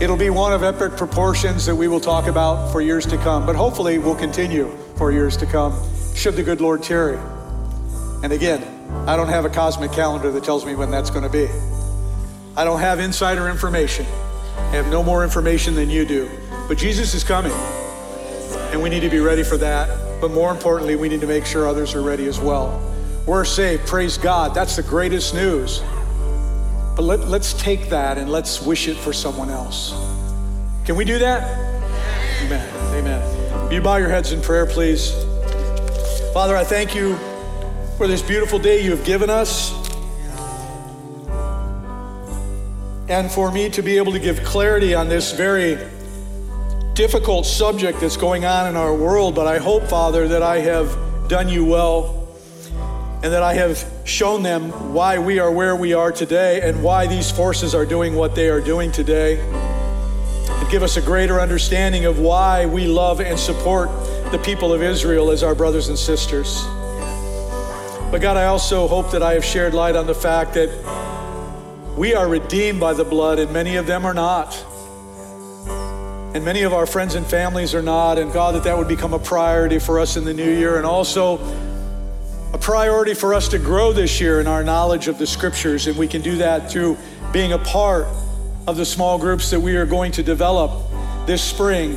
It'll 0.00 0.16
be 0.16 0.30
one 0.30 0.54
of 0.54 0.62
epic 0.62 0.96
proportions 0.96 1.66
that 1.66 1.76
we 1.76 1.86
will 1.86 2.00
talk 2.00 2.26
about 2.26 2.72
for 2.72 2.80
years 2.80 3.04
to 3.04 3.18
come, 3.18 3.44
but 3.44 3.54
hopefully 3.54 3.98
we'll 3.98 4.14
continue 4.14 4.74
for 4.96 5.12
years 5.12 5.36
to 5.36 5.44
come, 5.44 5.78
should 6.14 6.36
the 6.36 6.42
good 6.42 6.62
Lord 6.62 6.82
tarry. 6.82 7.18
And 8.22 8.32
again, 8.32 8.62
I 9.06 9.14
don't 9.14 9.28
have 9.28 9.44
a 9.44 9.50
cosmic 9.50 9.92
calendar 9.92 10.30
that 10.32 10.42
tells 10.42 10.64
me 10.64 10.74
when 10.74 10.90
that's 10.90 11.10
going 11.10 11.24
to 11.24 11.28
be. 11.28 11.48
I 12.56 12.64
don't 12.64 12.80
have 12.80 12.98
insider 12.98 13.50
information. 13.50 14.06
I 14.56 14.76
have 14.76 14.86
no 14.86 15.02
more 15.02 15.22
information 15.22 15.74
than 15.74 15.90
you 15.90 16.06
do. 16.06 16.30
But 16.66 16.78
Jesus 16.78 17.12
is 17.12 17.22
coming, 17.22 17.52
and 18.72 18.82
we 18.82 18.88
need 18.88 19.00
to 19.00 19.10
be 19.10 19.20
ready 19.20 19.42
for 19.42 19.58
that. 19.58 20.18
But 20.18 20.30
more 20.30 20.50
importantly, 20.50 20.96
we 20.96 21.10
need 21.10 21.20
to 21.20 21.26
make 21.26 21.44
sure 21.44 21.68
others 21.68 21.94
are 21.94 22.02
ready 22.02 22.26
as 22.26 22.40
well. 22.40 22.80
We're 23.26 23.44
saved, 23.44 23.86
praise 23.86 24.16
God. 24.16 24.54
That's 24.54 24.76
the 24.76 24.82
greatest 24.82 25.34
news. 25.34 25.82
But 27.00 27.06
let, 27.06 27.28
let's 27.28 27.54
take 27.54 27.88
that 27.88 28.18
and 28.18 28.30
let's 28.30 28.60
wish 28.60 28.86
it 28.86 28.94
for 28.94 29.14
someone 29.14 29.48
else. 29.48 29.94
Can 30.84 30.96
we 30.96 31.06
do 31.06 31.18
that? 31.18 31.48
Amen. 32.42 32.94
Amen. 32.94 33.72
You 33.72 33.80
bow 33.80 33.96
your 33.96 34.10
heads 34.10 34.32
in 34.32 34.42
prayer, 34.42 34.66
please? 34.66 35.12
Father, 36.34 36.54
I 36.54 36.62
thank 36.62 36.94
you 36.94 37.16
for 37.96 38.06
this 38.06 38.20
beautiful 38.20 38.58
day 38.58 38.84
you 38.84 38.90
have 38.90 39.02
given 39.06 39.30
us. 39.30 39.72
And 43.08 43.30
for 43.30 43.50
me 43.50 43.70
to 43.70 43.80
be 43.80 43.96
able 43.96 44.12
to 44.12 44.20
give 44.20 44.44
clarity 44.44 44.94
on 44.94 45.08
this 45.08 45.32
very 45.32 45.78
difficult 46.92 47.46
subject 47.46 48.02
that's 48.02 48.18
going 48.18 48.44
on 48.44 48.68
in 48.68 48.76
our 48.76 48.94
world. 48.94 49.34
But 49.34 49.46
I 49.46 49.56
hope, 49.56 49.84
Father, 49.84 50.28
that 50.28 50.42
I 50.42 50.58
have 50.58 50.94
done 51.28 51.48
you 51.48 51.64
well 51.64 52.19
and 53.22 53.32
that 53.34 53.42
I 53.42 53.52
have 53.54 53.84
shown 54.04 54.42
them 54.42 54.94
why 54.94 55.18
we 55.18 55.38
are 55.38 55.52
where 55.52 55.76
we 55.76 55.92
are 55.92 56.10
today 56.10 56.62
and 56.62 56.82
why 56.82 57.06
these 57.06 57.30
forces 57.30 57.74
are 57.74 57.84
doing 57.84 58.14
what 58.14 58.34
they 58.34 58.48
are 58.48 58.62
doing 58.62 58.90
today. 58.90 59.38
And 59.40 60.70
give 60.70 60.82
us 60.82 60.96
a 60.96 61.02
greater 61.02 61.38
understanding 61.38 62.06
of 62.06 62.18
why 62.18 62.64
we 62.64 62.86
love 62.86 63.20
and 63.20 63.38
support 63.38 63.90
the 64.32 64.38
people 64.38 64.72
of 64.72 64.82
Israel 64.82 65.30
as 65.30 65.42
our 65.42 65.54
brothers 65.54 65.88
and 65.88 65.98
sisters. 65.98 66.64
But 68.10 68.20
God, 68.22 68.38
I 68.38 68.46
also 68.46 68.88
hope 68.88 69.10
that 69.12 69.22
I 69.22 69.34
have 69.34 69.44
shared 69.44 69.74
light 69.74 69.96
on 69.96 70.06
the 70.06 70.14
fact 70.14 70.54
that 70.54 70.70
we 71.96 72.14
are 72.14 72.26
redeemed 72.26 72.80
by 72.80 72.94
the 72.94 73.04
blood, 73.04 73.38
and 73.38 73.52
many 73.52 73.76
of 73.76 73.86
them 73.86 74.06
are 74.06 74.14
not. 74.14 74.64
And 76.34 76.44
many 76.44 76.62
of 76.62 76.72
our 76.72 76.86
friends 76.86 77.16
and 77.16 77.26
families 77.26 77.74
are 77.74 77.82
not. 77.82 78.18
And 78.18 78.32
God, 78.32 78.54
that 78.54 78.64
that 78.64 78.78
would 78.78 78.88
become 78.88 79.12
a 79.12 79.18
priority 79.18 79.78
for 79.78 79.98
us 79.98 80.16
in 80.16 80.24
the 80.24 80.32
new 80.32 80.50
year, 80.50 80.78
and 80.78 80.86
also 80.86 81.36
a 82.52 82.58
priority 82.58 83.14
for 83.14 83.34
us 83.34 83.48
to 83.48 83.58
grow 83.58 83.92
this 83.92 84.20
year 84.20 84.40
in 84.40 84.46
our 84.46 84.64
knowledge 84.64 85.08
of 85.08 85.18
the 85.18 85.26
scriptures. 85.26 85.86
And 85.86 85.96
we 85.96 86.08
can 86.08 86.22
do 86.22 86.36
that 86.36 86.70
through 86.70 86.96
being 87.32 87.52
a 87.52 87.58
part 87.58 88.06
of 88.66 88.76
the 88.76 88.84
small 88.84 89.18
groups 89.18 89.50
that 89.50 89.60
we 89.60 89.76
are 89.76 89.86
going 89.86 90.12
to 90.12 90.22
develop 90.22 90.90
this 91.26 91.42
spring 91.42 91.96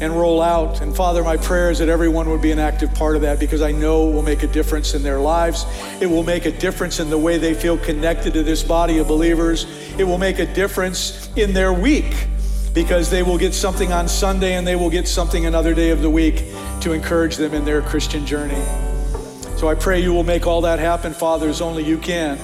and 0.00 0.18
roll 0.18 0.40
out. 0.40 0.80
And 0.80 0.96
Father, 0.96 1.22
my 1.22 1.36
prayer 1.36 1.70
is 1.70 1.78
that 1.78 1.88
everyone 1.88 2.30
would 2.30 2.40
be 2.40 2.50
an 2.50 2.58
active 2.58 2.92
part 2.94 3.16
of 3.16 3.22
that 3.22 3.38
because 3.38 3.60
I 3.60 3.72
know 3.72 4.08
it 4.08 4.14
will 4.14 4.22
make 4.22 4.42
a 4.42 4.46
difference 4.46 4.94
in 4.94 5.02
their 5.02 5.20
lives. 5.20 5.66
It 6.00 6.06
will 6.06 6.22
make 6.22 6.46
a 6.46 6.50
difference 6.50 7.00
in 7.00 7.10
the 7.10 7.18
way 7.18 7.36
they 7.36 7.52
feel 7.52 7.76
connected 7.76 8.32
to 8.32 8.42
this 8.42 8.62
body 8.62 8.98
of 8.98 9.08
believers. 9.08 9.66
It 9.98 10.04
will 10.04 10.18
make 10.18 10.38
a 10.38 10.46
difference 10.46 11.28
in 11.36 11.52
their 11.52 11.74
week 11.74 12.28
because 12.72 13.10
they 13.10 13.22
will 13.22 13.38
get 13.38 13.52
something 13.52 13.92
on 13.92 14.08
Sunday 14.08 14.54
and 14.54 14.66
they 14.66 14.76
will 14.76 14.90
get 14.90 15.06
something 15.06 15.44
another 15.44 15.74
day 15.74 15.90
of 15.90 16.00
the 16.00 16.10
week 16.10 16.44
to 16.80 16.92
encourage 16.92 17.36
them 17.36 17.52
in 17.52 17.64
their 17.66 17.82
Christian 17.82 18.24
journey. 18.24 18.89
So 19.60 19.68
I 19.68 19.74
pray 19.74 20.00
you 20.00 20.14
will 20.14 20.24
make 20.24 20.46
all 20.46 20.62
that 20.62 20.78
happen, 20.78 21.12
Father, 21.12 21.46
as 21.46 21.60
only 21.60 21.84
you 21.84 21.98
can. 21.98 22.38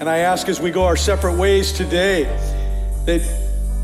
And 0.00 0.08
I 0.08 0.20
ask 0.20 0.48
as 0.48 0.58
we 0.58 0.70
go 0.70 0.84
our 0.84 0.96
separate 0.96 1.34
ways 1.34 1.70
today 1.70 2.22
that 3.04 3.20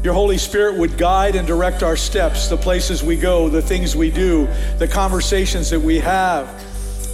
your 0.03 0.15
Holy 0.15 0.39
Spirit 0.39 0.79
would 0.79 0.97
guide 0.97 1.37
and 1.37 1.47
direct 1.47 1.83
our 1.83 1.97
steps, 1.99 2.49
the 2.49 2.57
places 2.57 3.03
we 3.03 3.17
go, 3.19 3.51
the 3.51 3.61
things 3.61 3.95
we 3.95 4.11
do, 4.11 4.49
the 4.79 4.89
conversations 4.89 5.69
that 5.69 5.81
we 5.81 5.99
have, 5.99 6.49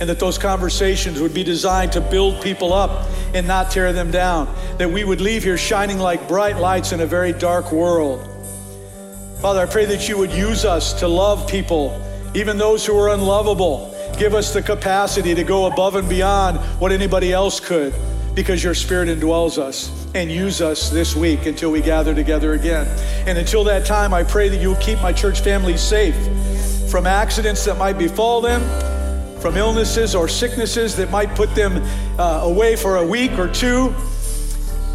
and 0.01 0.09
that 0.09 0.21
those 0.21 0.39
conversations 0.39 1.21
would 1.21 1.35
be 1.35 1.43
designed 1.43 1.91
to 1.91 2.01
build 2.01 2.41
people 2.41 2.73
up 2.73 3.09
and 3.35 3.45
not 3.45 3.73
tear 3.73 3.93
them 3.93 4.13
down. 4.13 4.47
That 4.79 4.89
we 4.89 5.03
would 5.03 5.21
leave 5.21 5.43
here 5.43 5.59
shining 5.59 5.99
like 5.99 6.29
bright 6.29 6.59
lights 6.59 6.93
in 6.93 7.01
a 7.01 7.07
very 7.07 7.33
dark 7.33 7.73
world. 7.73 8.21
Father, 9.41 9.59
I 9.59 9.67
pray 9.67 9.87
that 9.87 10.09
you 10.09 10.19
would 10.19 10.31
use 10.31 10.65
us 10.65 11.01
to 11.01 11.09
love 11.09 11.49
people, 11.49 12.01
even 12.37 12.59
those 12.59 12.87
who 12.87 12.97
are 12.97 13.09
unlovable. 13.09 13.98
Give 14.19 14.35
us 14.35 14.53
the 14.53 14.63
capacity 14.63 15.33
to 15.37 15.45
go 15.45 15.67
above 15.67 15.95
and 15.95 16.09
beyond 16.09 16.59
what 16.81 16.91
anybody 16.91 17.33
else 17.33 17.61
could 17.61 17.95
because 18.35 18.65
your 18.65 18.75
spirit 18.75 19.09
indwells 19.09 19.59
us 19.59 20.07
and 20.15 20.31
use 20.31 20.61
us 20.61 20.91
this 20.91 21.15
week 21.15 21.47
until 21.47 21.71
we 21.71 21.81
gather 21.81 22.15
together 22.15 22.55
again. 22.55 22.87
And 23.29 23.39
until 23.39 23.63
that 23.65 23.87
time, 23.87 24.13
I 24.13 24.25
pray 24.25 24.49
that 24.49 24.61
you'll 24.61 24.75
keep 24.77 25.01
my 25.01 25.13
church 25.13 25.41
family 25.41 25.77
safe 25.77 26.17
from 26.91 27.07
accidents 27.07 27.65
that 27.67 27.79
might 27.79 27.97
befall 27.97 28.41
them, 28.41 28.61
from 29.41 29.57
illnesses 29.57 30.17
or 30.17 30.27
sicknesses 30.27 30.97
that 30.97 31.13
might 31.13 31.35
put 31.37 31.55
them 31.55 31.81
uh, 32.19 32.41
away 32.43 32.75
for 32.75 32.97
a 32.97 33.07
week 33.07 33.39
or 33.39 33.47
two, 33.47 33.95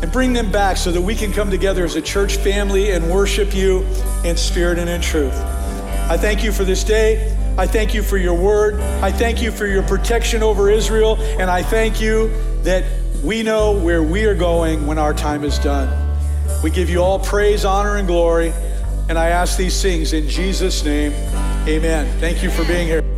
and 0.01 0.11
bring 0.11 0.33
them 0.33 0.51
back 0.51 0.75
so 0.75 0.91
that 0.91 1.01
we 1.01 1.15
can 1.15 1.31
come 1.31 1.49
together 1.49 1.85
as 1.85 1.95
a 1.95 2.01
church 2.01 2.35
family 2.37 2.91
and 2.91 3.09
worship 3.09 3.55
you 3.55 3.85
in 4.25 4.35
spirit 4.35 4.79
and 4.79 4.89
in 4.89 4.99
truth. 4.99 5.35
I 6.09 6.17
thank 6.17 6.43
you 6.43 6.51
for 6.51 6.65
this 6.65 6.83
day. 6.83 7.32
I 7.57 7.67
thank 7.67 7.93
you 7.93 8.01
for 8.01 8.17
your 8.17 8.33
word. 8.33 8.79
I 9.03 9.11
thank 9.11 9.41
you 9.41 9.51
for 9.51 9.67
your 9.67 9.83
protection 9.83 10.41
over 10.41 10.71
Israel. 10.71 11.17
And 11.39 11.51
I 11.51 11.61
thank 11.61 12.01
you 12.01 12.31
that 12.63 12.83
we 13.23 13.43
know 13.43 13.73
where 13.79 14.01
we 14.01 14.25
are 14.25 14.33
going 14.33 14.87
when 14.87 14.97
our 14.97 15.13
time 15.13 15.43
is 15.43 15.59
done. 15.59 15.87
We 16.63 16.71
give 16.71 16.89
you 16.89 17.03
all 17.03 17.19
praise, 17.19 17.63
honor, 17.63 17.97
and 17.97 18.07
glory. 18.07 18.51
And 19.07 19.19
I 19.19 19.29
ask 19.29 19.55
these 19.57 19.79
things 19.81 20.13
in 20.13 20.27
Jesus' 20.27 20.83
name. 20.83 21.11
Amen. 21.67 22.07
Thank 22.19 22.41
you 22.41 22.49
for 22.49 22.65
being 22.65 22.87
here. 22.87 23.12